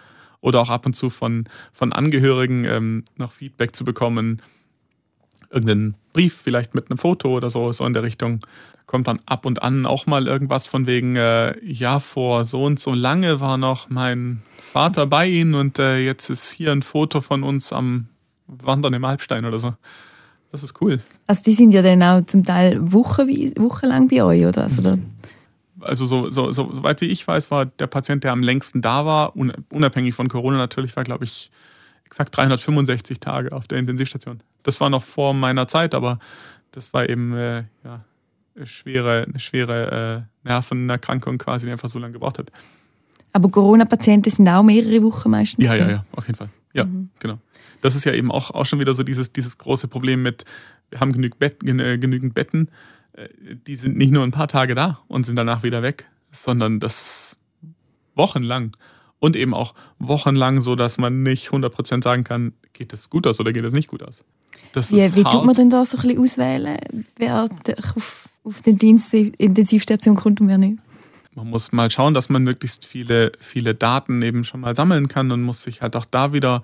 Oder 0.41 0.61
auch 0.61 0.71
ab 0.71 0.87
und 0.87 0.95
zu 0.95 1.11
von, 1.11 1.45
von 1.73 1.93
Angehörigen 1.93 2.65
ähm, 2.65 3.05
noch 3.17 3.33
Feedback 3.33 3.75
zu 3.75 3.85
bekommen, 3.85 4.43
irgendeinen 5.55 5.95
Brief, 6.13 6.41
vielleicht 6.43 6.75
mit 6.75 6.91
einem 6.91 6.99
Foto 6.99 7.35
oder 7.35 7.49
so, 7.49 7.73
so 7.73 7.87
in 7.87 7.93
der 7.93 8.03
Richtung. 8.03 8.41
Kommt 8.87 9.09
dann 9.09 9.21
ab 9.25 9.47
und 9.47 9.63
an 9.63 9.87
auch 9.87 10.07
mal 10.07 10.27
irgendwas 10.27 10.67
von 10.67 10.87
wegen, 10.87 11.17
äh, 11.17 11.59
ja, 11.65 12.01
vor 12.01 12.45
so 12.45 12.65
und 12.65 12.79
so 12.79 12.93
lange 12.93 13.41
war 13.41 13.57
noch 13.57 13.89
mein 13.89 14.43
Vater 14.59 15.07
bei 15.07 15.27
Ihnen 15.27 15.55
und 15.55 15.79
äh, 15.79 15.99
jetzt 15.99 16.29
ist 16.29 16.51
hier 16.51 16.73
ein 16.73 16.83
Foto 16.83 17.21
von 17.21 17.43
uns 17.43 17.73
am 17.73 18.09
wandern 18.47 18.93
im 18.93 19.05
Alpstein 19.05 19.47
oder 19.47 19.59
so. 19.59 19.75
Das 20.53 20.63
ist 20.63 20.81
cool. 20.81 21.01
Also 21.27 21.43
die 21.43 21.55
sind 21.55 21.73
ja 21.73 21.83
dann 21.83 22.03
auch 22.03 22.25
zum 22.27 22.45
Teil 22.45 22.93
Wochen, 22.93 23.27
wochenlang 23.57 24.09
bei 24.09 24.23
euch, 24.23 24.45
oder? 24.47 24.65
Also, 24.65 24.99
also 25.81 26.07
so, 26.07 26.31
so, 26.31 26.53
so, 26.53 26.73
soweit 26.73 27.01
wie 27.01 27.07
ich 27.07 27.27
weiß, 27.27 27.51
war 27.51 27.67
der 27.67 27.87
Patient, 27.87 28.23
der 28.23 28.33
am 28.33 28.43
längsten 28.43 28.81
da 28.81 29.05
war, 29.07 29.35
unabhängig 29.71 30.15
von 30.15 30.29
Corona 30.29 30.57
natürlich, 30.57 30.95
war, 30.95 31.05
glaube 31.05 31.25
ich, 31.25 31.51
exakt 32.05 32.37
365 32.37 33.19
Tage 33.19 33.51
auf 33.53 33.67
der 33.67 33.79
Intensivstation. 33.79 34.41
Das 34.65 34.81
war 34.81 34.91
noch 34.91 35.03
vor 35.03 35.33
meiner 35.33 35.69
Zeit, 35.69 35.95
aber 35.95 36.19
das 36.73 36.93
war 36.93 37.09
eben 37.09 37.35
äh, 37.37 37.65
ja, 37.85 38.05
eine 38.57 38.67
schwere, 38.67 39.27
eine 39.29 39.39
schwere 39.39 40.27
äh, 40.45 40.49
Nervenerkrankung 40.49 41.39
quasi, 41.39 41.67
die 41.67 41.73
einfach 41.73 41.89
so 41.89 41.99
lange 41.99 42.15
gebraucht 42.15 42.39
hat. 42.39 42.51
Aber 43.33 43.49
Corona-Patienten 43.49 44.31
sind 44.31 44.49
auch 44.49 44.63
mehrere 44.63 45.03
Wochen 45.03 45.31
meistens? 45.31 45.65
Ja, 45.65 45.75
ja, 45.75 45.89
ja, 45.89 46.05
auf 46.13 46.27
jeden 46.27 46.37
Fall. 46.37 46.51
Ja, 46.73 46.85
mhm. 46.85 47.11
genau 47.21 47.39
das 47.85 47.95
ist 47.95 48.05
ja 48.05 48.15
eben 48.15 48.33
auch, 48.33 48.51
auch 48.51 48.65
schon 48.65 48.81
wieder 48.81 48.95
so 48.95 49.03
dieses, 49.03 49.31
dieses 49.31 49.59
große 49.59 49.89
Problem 49.89 50.23
mit, 50.23 50.47
wir 50.89 51.01
haben 51.01 51.13
genügend, 51.13 51.39
Bett, 51.39 51.61
genügend 51.61 52.33
Betten, 52.33 52.71
äh, 53.13 53.29
die 53.67 53.77
sind 53.77 53.99
nicht 53.99 54.11
nur 54.11 54.23
ein 54.23 54.31
paar 54.31 54.49
Tage 54.49 54.75
da 54.75 55.01
und 55.07 55.27
sind 55.27 55.37
danach 55.37 55.63
wieder 55.63 55.83
weg, 55.83 56.09
sondern 56.33 56.81
das 56.81 57.37
wochenlang. 58.15 58.75
Und 59.19 59.37
eben 59.37 59.53
auch 59.53 59.75
wochenlang, 59.99 60.63
so 60.63 60.77
dass 60.77 60.97
man 60.97 61.23
nicht 61.23 61.51
100% 61.51 62.03
sagen 62.03 62.25
kann, 62.25 62.55
geht 62.73 62.95
das 62.95 63.11
gut 63.11 63.27
aus 63.27 63.39
oder 63.39 63.53
geht 63.53 63.65
das 63.65 63.75
nicht 63.75 63.89
gut 63.89 64.03
aus. 64.03 64.25
Wie, 64.75 65.15
wie 65.15 65.25
tut 65.25 65.45
man 65.45 65.55
denn 65.55 65.71
da 65.71 65.85
so 65.85 65.97
ein 65.97 66.03
bisschen 66.03 66.23
auswählen, 66.23 67.07
wer 67.17 67.45
auf, 67.45 68.29
auf 68.45 68.63
den 68.63 68.79
Dienst 68.79 69.15
Intensivstation 69.15 70.17
kommt 70.17 70.41
und 70.41 70.49
wer 70.49 70.59
nicht? 70.59 70.79
Man 71.35 71.51
muss 71.51 71.73
mal 71.73 71.91
schauen, 71.91 72.15
dass 72.15 72.29
man 72.29 72.45
möglichst 72.45 72.85
viele, 72.85 73.33
viele 73.41 73.75
Daten 73.75 74.23
eben 74.23 74.45
schon 74.45 74.61
mal 74.61 74.75
sammeln 74.75 75.09
kann 75.09 75.33
und 75.33 75.43
muss 75.43 75.63
sich 75.63 75.83
halt 75.83 75.97
auch 75.97 76.05
da 76.05 76.33
wieder 76.33 76.63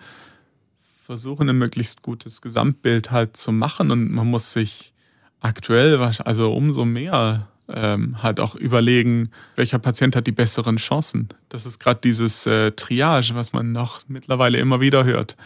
versuchen, 1.05 1.49
ein 1.49 1.59
möglichst 1.59 2.03
gutes 2.03 2.41
Gesamtbild 2.41 3.11
halt 3.11 3.37
zu 3.37 3.51
machen 3.51 3.91
und 3.91 4.13
man 4.13 4.29
muss 4.29 4.53
sich 4.53 4.93
aktuell, 5.41 5.99
also 5.99 6.53
umso 6.53 6.85
mehr 6.85 7.49
ähm, 7.69 8.23
halt 8.23 8.39
auch 8.39 8.55
überlegen, 8.55 9.31
welcher 9.57 9.79
Patient 9.79 10.15
hat 10.15 10.27
die 10.27 10.33
besseren 10.33 10.77
Chancen. 10.77 11.29
Das 11.49 11.67
ist 11.67 11.81
gerade 11.81 12.01
dieses 12.03 12.47
äh, 12.47 12.73
Triage, 12.73 13.35
was 13.35 13.53
man 13.53 13.73
noch 13.73 14.03
mittlerweile 14.09 14.59
immer 14.59 14.81
wieder 14.81 15.05
hört. 15.05 15.37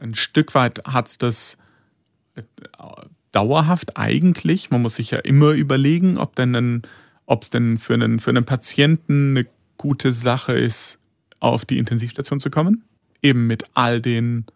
Ein 0.00 0.14
Stück 0.14 0.54
weit 0.54 0.84
hat 0.86 1.08
es 1.08 1.18
das 1.18 1.58
äh, 2.34 2.42
dauerhaft 3.32 3.96
eigentlich. 3.96 4.70
Man 4.70 4.82
muss 4.82 4.96
sich 4.96 5.10
ja 5.10 5.18
immer 5.18 5.52
überlegen, 5.52 6.18
ob 6.18 6.34
denn 6.36 6.82
ob 7.26 7.42
es 7.42 7.50
denn 7.50 7.76
für 7.76 7.94
einen, 7.94 8.18
für 8.18 8.30
einen 8.30 8.44
Patienten 8.44 9.36
eine 9.36 9.46
gute 9.76 10.12
Sache 10.12 10.54
ist, 10.54 10.98
auf 11.40 11.64
die 11.64 11.78
Intensivstation 11.78 12.40
zu 12.40 12.50
kommen. 12.50 12.84
Eben 13.22 13.46
mit 13.46 13.64
all 13.74 14.00
den 14.00 14.46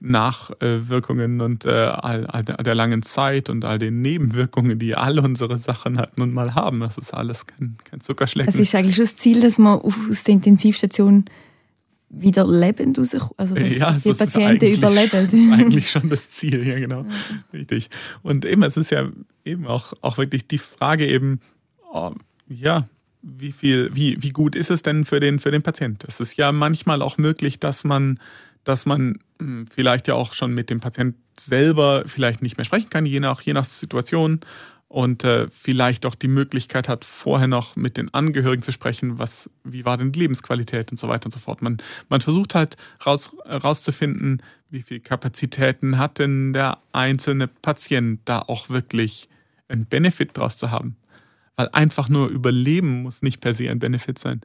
Nachwirkungen 0.00 1.40
und 1.40 1.64
äh, 1.64 1.70
all, 1.70 2.26
all, 2.26 2.42
der 2.42 2.74
langen 2.74 3.02
Zeit 3.02 3.48
und 3.48 3.64
all 3.64 3.78
den 3.78 4.02
Nebenwirkungen, 4.02 4.78
die 4.78 4.94
alle 4.94 5.22
unsere 5.22 5.56
Sachen 5.56 5.98
halt 5.98 6.18
nun 6.18 6.32
mal 6.32 6.54
haben. 6.54 6.80
Das 6.80 6.98
ist 6.98 7.14
alles 7.14 7.46
kein, 7.46 7.76
kein 7.84 8.00
Zuckerschlecken. 8.00 8.52
Es 8.52 8.60
ist 8.60 8.74
eigentlich 8.74 8.96
schon 8.96 9.04
das 9.04 9.16
Ziel, 9.16 9.40
dass 9.40 9.58
man 9.58 9.80
aus 9.80 10.24
der 10.24 10.34
Intensivstation 10.34 11.24
wieder 12.12 12.46
lebend 12.46 12.98
rauskommt. 12.98 13.32
Also 13.38 13.54
dass 13.54 13.74
ja, 13.74 13.92
die 13.92 14.12
Patienten 14.12 14.66
überleben. 14.66 15.52
Eigentlich 15.58 15.90
schon 15.90 16.08
das 16.08 16.30
Ziel, 16.30 16.66
ja 16.66 16.78
genau. 16.78 17.02
Ja. 17.02 17.08
Richtig. 17.52 17.90
Und 18.22 18.44
eben, 18.44 18.62
es 18.62 18.76
ist 18.76 18.90
ja 18.90 19.08
eben 19.44 19.66
auch, 19.66 19.94
auch 20.02 20.18
wirklich 20.18 20.46
die 20.46 20.58
Frage 20.58 21.06
eben, 21.06 21.40
oh, 21.92 22.12
ja, 22.48 22.86
wie 23.22 23.52
viel, 23.52 23.90
wie, 23.94 24.22
wie 24.22 24.30
gut 24.30 24.54
ist 24.54 24.70
es 24.70 24.82
denn 24.82 25.04
für 25.04 25.20
den, 25.20 25.38
für 25.38 25.50
den 25.50 25.62
Patient? 25.62 26.04
Es 26.06 26.20
ist 26.20 26.36
ja 26.36 26.52
manchmal 26.52 27.02
auch 27.02 27.18
möglich, 27.18 27.58
dass 27.58 27.84
man 27.84 28.18
dass 28.64 28.86
man 28.86 29.18
hm, 29.38 29.66
vielleicht 29.66 30.08
ja 30.08 30.14
auch 30.14 30.34
schon 30.34 30.54
mit 30.54 30.70
dem 30.70 30.80
Patient 30.80 31.16
selber 31.38 32.04
vielleicht 32.06 32.42
nicht 32.42 32.56
mehr 32.56 32.64
sprechen 32.64 32.90
kann, 32.90 33.06
je 33.06 33.20
nach, 33.20 33.40
je 33.42 33.52
nach 33.52 33.64
Situation 33.64 34.40
und 34.92 35.24
äh, 35.24 35.48
vielleicht 35.50 36.04
auch 36.04 36.14
die 36.14 36.28
Möglichkeit 36.28 36.86
hat, 36.86 37.06
vorher 37.06 37.48
noch 37.48 37.76
mit 37.76 37.96
den 37.96 38.12
Angehörigen 38.12 38.62
zu 38.62 38.72
sprechen, 38.72 39.18
was, 39.18 39.48
wie 39.64 39.86
war 39.86 39.96
denn 39.96 40.12
die 40.12 40.20
Lebensqualität 40.20 40.90
und 40.90 40.98
so 40.98 41.08
weiter 41.08 41.24
und 41.24 41.32
so 41.32 41.40
fort. 41.40 41.62
Man, 41.62 41.78
man 42.10 42.20
versucht 42.20 42.54
halt 42.54 42.76
raus, 43.06 43.30
rauszufinden, 43.46 44.42
wie 44.68 44.82
viel 44.82 45.00
Kapazitäten 45.00 45.96
hat 45.96 46.18
denn 46.18 46.52
der 46.52 46.76
einzelne 46.92 47.48
Patient 47.48 48.20
da 48.26 48.40
auch 48.40 48.68
wirklich 48.68 49.30
einen 49.66 49.86
Benefit 49.86 50.36
draus 50.36 50.58
zu 50.58 50.70
haben. 50.70 50.96
Weil 51.56 51.70
einfach 51.72 52.10
nur 52.10 52.28
überleben 52.28 53.02
muss 53.02 53.22
nicht 53.22 53.40
per 53.40 53.54
se 53.54 53.70
ein 53.70 53.78
Benefit 53.78 54.18
sein. 54.18 54.42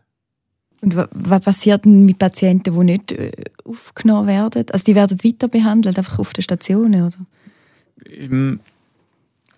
Und 0.79 0.95
was 0.95 1.41
passiert 1.41 1.83
denn 1.83 2.05
mit 2.05 2.19
Patienten, 2.19 2.73
die 2.73 2.83
nicht 2.85 3.11
äh, 3.11 3.31
aufgenommen 3.65 4.27
werden? 4.27 4.65
Also 4.71 4.85
die 4.85 4.95
werden 4.95 5.21
weiter 5.25 5.49
behandelt, 5.49 5.97
einfach 5.97 6.19
auf 6.19 6.31
der 6.31 6.43
Station, 6.43 6.95
oder? 6.95 7.17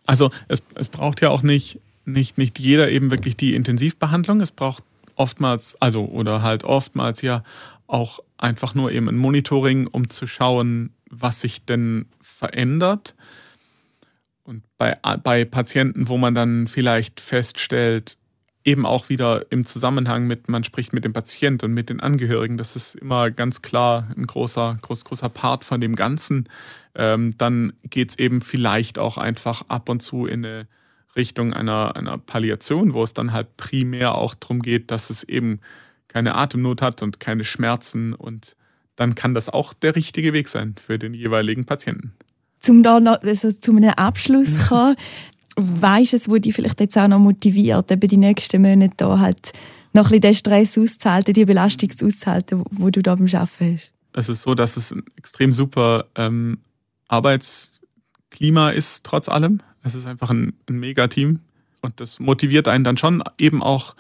Also 0.10 0.32
es, 0.48 0.64
es 0.74 0.90
braucht 0.90 1.22
ja 1.22 1.30
auch 1.30 1.44
nicht, 1.44 1.80
nicht, 2.04 2.40
nicht 2.40 2.58
jeder 2.58 2.90
eben 2.90 3.12
wirklich 3.12 3.38
die 3.38 3.54
Intensivbehandlung. 3.54 4.42
Es 4.42 4.50
braucht 4.50 4.84
oftmals, 5.14 5.80
also 5.80 6.04
oder 6.06 6.42
halt 6.42 6.64
oftmals 6.64 7.22
ja 7.22 7.44
auch 7.86 8.20
einfach 8.40 8.74
nur 8.74 8.92
eben 8.92 9.08
ein 9.08 9.18
Monitoring, 9.18 9.86
um 9.86 10.10
zu 10.10 10.26
schauen, 10.26 10.96
was 11.12 11.42
sich 11.42 11.64
denn 11.64 12.08
verändert. 12.22 13.14
Und 14.42 14.64
bei, 14.80 14.98
bei 15.22 15.46
Patienten, 15.46 16.10
wo 16.10 16.18
man 16.18 16.34
dann 16.34 16.66
vielleicht 16.66 17.20
feststellt, 17.20 18.18
eben 18.64 18.86
auch 18.86 19.10
wieder 19.10 19.52
im 19.52 19.66
Zusammenhang 19.66 20.28
mit, 20.28 20.50
man 20.50 20.64
spricht 20.64 20.94
mit 20.94 21.06
dem 21.06 21.14
Patient 21.14 21.64
und 21.64 21.74
mit 21.74 21.90
den 21.90 22.00
Angehörigen, 22.00 22.58
das 22.58 22.76
ist 22.76 22.96
immer 22.96 23.32
ganz 23.32 23.62
klar 23.62 24.10
ein 24.18 24.28
großer, 24.28 24.78
groß, 24.82 25.06
großer 25.06 25.30
Part 25.30 25.64
von 25.64 25.80
dem 25.80 25.96
Ganzen. 25.96 26.50
Ähm, 26.96 27.38
dann 27.38 27.74
geht 27.84 28.10
es 28.10 28.20
eben 28.20 28.42
vielleicht 28.42 29.00
auch 29.00 29.18
einfach 29.18 29.64
ab 29.70 29.90
und 29.90 30.02
zu 30.02 30.26
in 30.26 30.46
eine 30.46 30.68
Richtung 31.16 31.54
einer, 31.54 31.96
einer 31.96 32.18
Palliation, 32.18 32.94
wo 32.94 33.04
es 33.04 33.14
dann 33.14 33.32
halt 33.32 33.58
primär 33.58 34.16
auch 34.16 34.36
darum 34.36 34.62
geht, 34.62 34.92
dass 34.92 35.10
es 35.10 35.24
eben 35.24 35.60
keine 36.08 36.36
Atemnot 36.36 36.82
hat 36.82 37.02
und 37.02 37.20
keine 37.20 37.44
Schmerzen 37.44 38.14
und 38.14 38.56
dann 38.96 39.16
kann 39.16 39.34
das 39.34 39.48
auch 39.48 39.74
der 39.74 39.96
richtige 39.96 40.34
Weg 40.34 40.50
sein 40.50 40.76
für 40.78 41.00
den 41.00 41.14
jeweiligen 41.14 41.66
Patienten. 41.66 42.14
Zum 42.60 42.84
da 42.84 43.00
noch 43.00 43.22
also 43.22 43.52
zu 43.52 43.76
einem 43.76 43.92
Abschluss 43.92 44.60
kommen, 44.68 44.98
weißt 45.62 46.14
es, 46.14 46.30
wo 46.30 46.38
dich 46.38 46.54
vielleicht 46.54 46.80
jetzt 46.80 46.98
auch 46.98 47.08
noch 47.08 47.20
motiviert, 47.20 47.92
eben 47.92 48.08
die 48.08 48.18
nächsten 48.18 48.62
Monate 48.62 48.94
da 48.98 49.20
halt 49.20 49.52
noch 49.94 50.06
ein 50.06 50.10
bisschen 50.10 50.22
den 50.22 50.34
Stress 50.34 50.78
auszuhalten, 50.78 51.34
die 51.34 51.46
Belastung 51.46 51.90
auszuhalten, 52.04 52.64
wo 52.72 52.90
du 52.90 53.02
da 53.02 53.16
beim 53.16 53.28
Arbeiten 53.28 53.76
hast? 53.76 53.92
Es 54.14 54.30
ist 54.30 54.42
so, 54.42 54.54
dass 54.54 54.78
es 54.78 54.92
ein 54.92 55.04
extrem 55.16 55.54
super 55.54 56.06
ähm, 56.16 56.60
Arbeitsklima 57.08 58.72
ist, 58.72 59.04
trotz 59.04 59.30
allem. 59.30 59.62
Es 59.84 59.96
ist 59.96 60.06
einfach 60.06 60.30
ein, 60.30 60.54
ein 60.68 60.80
Mega-Team 60.80 61.40
und 61.82 62.00
das 62.00 62.20
motiviert 62.20 62.68
einen 62.68 62.84
dann 62.84 62.98
schon 62.98 63.24
eben 63.38 63.64
auch 63.64 63.96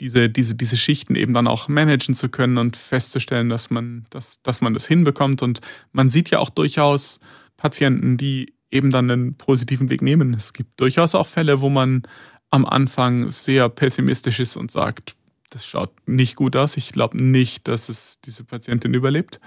diese, 0.00 0.28
diese, 0.28 0.54
diese 0.54 0.76
Schichten 0.76 1.14
eben 1.14 1.34
dann 1.34 1.46
auch 1.46 1.68
managen 1.68 2.14
zu 2.14 2.28
können 2.28 2.58
und 2.58 2.76
festzustellen, 2.76 3.48
dass 3.48 3.70
man, 3.70 4.06
dass, 4.10 4.40
dass 4.42 4.60
man 4.60 4.74
das 4.74 4.86
hinbekommt. 4.86 5.42
Und 5.42 5.60
man 5.92 6.08
sieht 6.08 6.30
ja 6.30 6.38
auch 6.38 6.50
durchaus 6.50 7.20
Patienten, 7.56 8.16
die 8.16 8.52
eben 8.72 8.90
dann 8.90 9.10
einen 9.10 9.34
positiven 9.34 9.90
Weg 9.90 10.02
nehmen. 10.02 10.34
Es 10.34 10.52
gibt 10.52 10.80
durchaus 10.80 11.14
auch 11.14 11.26
Fälle, 11.26 11.60
wo 11.60 11.68
man 11.68 12.02
am 12.50 12.64
Anfang 12.64 13.30
sehr 13.30 13.68
pessimistisch 13.68 14.40
ist 14.40 14.56
und 14.56 14.70
sagt, 14.70 15.14
das 15.50 15.66
schaut 15.66 15.92
nicht 16.06 16.34
gut 16.36 16.56
aus, 16.56 16.76
ich 16.76 16.92
glaube 16.92 17.22
nicht, 17.22 17.68
dass 17.68 17.88
es 17.88 18.18
diese 18.24 18.42
Patientin 18.42 18.94
überlebt. 18.94 19.38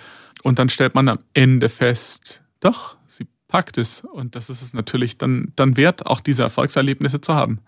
Und 0.43 0.59
dann 0.59 0.69
stellt 0.69 0.93
man 0.93 1.09
am 1.09 1.19
Ende 1.33 1.69
fest, 1.69 2.43
doch, 2.59 2.97
sie 3.07 3.25
packt 3.47 3.77
es. 3.77 4.01
Und 4.01 4.35
das 4.35 4.49
ist 4.49 4.61
es 4.61 4.73
natürlich 4.73 5.17
dann, 5.17 5.51
dann 5.55 5.77
wert, 5.77 6.05
auch 6.05 6.19
diese 6.19 6.43
Erfolgserlebnisse 6.43 7.21
zu 7.21 7.33
haben. 7.33 7.59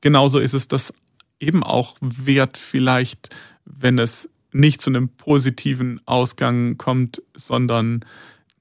Genauso 0.00 0.40
ist 0.40 0.54
es 0.54 0.66
das 0.66 0.92
eben 1.38 1.62
auch 1.62 1.96
wert, 2.00 2.58
vielleicht, 2.58 3.34
wenn 3.64 3.98
es 3.98 4.28
nicht 4.52 4.80
zu 4.80 4.90
einem 4.90 5.08
positiven 5.08 6.00
Ausgang 6.06 6.76
kommt, 6.78 7.22
sondern 7.34 8.04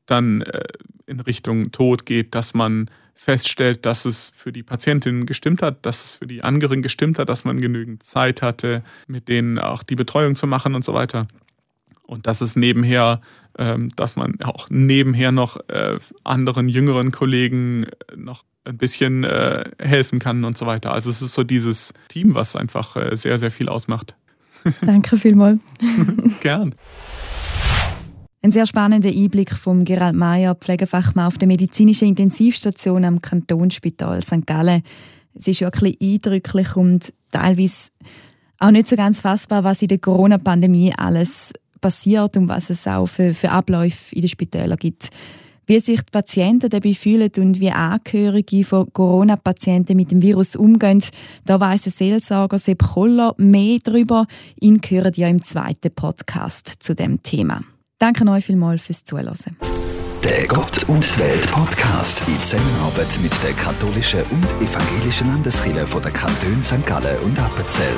dann 0.06 0.42
äh, 0.42 0.64
in 1.06 1.20
Richtung 1.20 1.72
Tod 1.72 2.06
geht, 2.06 2.36
dass 2.36 2.54
man 2.54 2.90
feststellt, 3.16 3.86
dass 3.86 4.06
es 4.06 4.32
für 4.36 4.52
die 4.52 4.64
Patientin 4.64 5.26
gestimmt 5.26 5.62
hat, 5.62 5.86
dass 5.86 6.04
es 6.04 6.12
für 6.14 6.28
die 6.28 6.44
Angehörigen 6.44 6.82
gestimmt 6.82 7.20
hat, 7.20 7.30
dass 7.30 7.46
man 7.46 7.62
genügend 7.62 8.04
Zeit 8.04 8.42
hatte, 8.42 8.84
mit 9.08 9.28
denen 9.28 9.60
auch 9.60 9.84
die 9.84 9.96
Betreuung 9.96 10.36
zu 10.36 10.48
machen 10.48 10.76
und 10.76 10.84
so 10.84 10.94
weiter. 10.94 11.28
Und 12.06 12.28
dass 12.28 12.42
es 12.42 12.56
nebenher, 12.56 13.22
ähm, 13.58 13.90
dass 13.96 14.16
man 14.16 14.42
auch 14.42 14.70
nebenher 14.70 15.32
noch 15.32 15.58
äh, 15.70 15.98
anderen 16.24 16.68
jüngeren 16.68 17.12
Kollegen 17.12 17.86
noch 18.16 18.44
ein 18.66 18.78
bisschen 18.78 19.24
äh, 19.24 19.70
helfen 19.80 20.20
kann 20.20 20.44
und 20.44 20.58
so 20.58 20.66
weiter. 20.66 20.92
Also 20.92 21.10
es 21.10 21.22
ist 21.22 21.34
so 21.34 21.44
dieses 21.44 21.94
Team, 22.10 22.36
was 22.36 22.56
einfach 22.56 22.98
sehr, 23.16 23.40
sehr 23.40 23.52
viel 23.52 23.70
ausmacht. 23.70 24.16
Danke 24.82 25.18
vielmals. 25.18 25.60
Gern. 26.42 26.76
Ein 28.46 28.52
sehr 28.52 28.66
spannender 28.66 29.08
Einblick 29.08 29.54
von 29.54 29.86
Gerald 29.86 30.16
Mayer, 30.16 30.54
Pflegefachmann 30.54 31.28
auf 31.28 31.38
der 31.38 31.48
medizinischen 31.48 32.10
Intensivstation 32.10 33.06
am 33.06 33.22
Kantonsspital 33.22 34.22
St. 34.22 34.46
Gallen. 34.46 34.84
Es 35.34 35.48
ist 35.48 35.62
wirklich 35.62 35.98
eindrücklich 36.02 36.76
und 36.76 37.14
teilweise 37.32 37.92
auch 38.60 38.72
nicht 38.72 38.90
so 38.90 38.98
ganz 38.98 39.22
fassbar, 39.22 39.64
was 39.64 39.82
in 39.82 39.88
der 39.88 40.00
Corona-Pandemie 40.00 40.94
alles 40.98 41.54
passiert 41.80 42.36
und 42.36 42.50
was 42.50 42.70
es 42.70 42.86
auch 42.86 43.06
für, 43.06 43.34
für 43.34 43.50
Abläufe 43.50 44.14
in 44.14 44.24
den 44.24 44.28
Spitälern 44.28 44.78
gibt. 44.78 45.08
Wie 45.66 45.80
sich 45.80 46.02
die 46.02 46.12
Patienten 46.12 46.70
dabei 46.70 46.94
fühlen 46.96 47.32
und 47.38 47.62
wie 47.62 47.72
Angehörige 47.72 48.66
von 48.66 48.92
Corona-Patienten 48.92 49.96
mit 49.96 50.12
dem 50.12 50.22
Virus 50.22 50.58
umgehen, 50.58 51.02
da 51.46 51.62
weiss 51.62 51.84
der 51.84 51.94
Seelsorger 51.94 52.58
Sepp 52.58 52.84
Koller 52.84 53.36
mehr 53.38 53.80
darüber. 53.82 54.28
Ihn 54.60 54.82
hören 54.86 55.14
ja 55.16 55.30
im 55.30 55.42
zweiten 55.42 55.96
Podcast 55.96 56.74
zu 56.80 56.94
dem 56.94 57.24
Thema. 57.24 57.62
Danke 58.04 58.28
euch 58.28 58.44
vielmals 58.44 58.82
fürs 58.82 59.06
Zuhören. 59.06 59.56
Der 60.26 60.46
Gott 60.48 60.84
und 60.90 61.10
die 61.16 61.20
Welt 61.22 61.50
Podcast 61.50 62.22
in 62.28 62.38
Zusammenarbeit 62.44 63.18
mit 63.22 63.32
der 63.42 63.54
katholischen 63.54 64.24
und 64.24 64.46
evangelischen 64.62 65.30
Landeskirche 65.30 65.88
von 65.88 66.02
der 66.02 66.12
Kanton 66.12 66.62
St. 66.62 66.86
Gallen 66.86 67.18
und 67.20 67.40
Appenzell. 67.40 67.94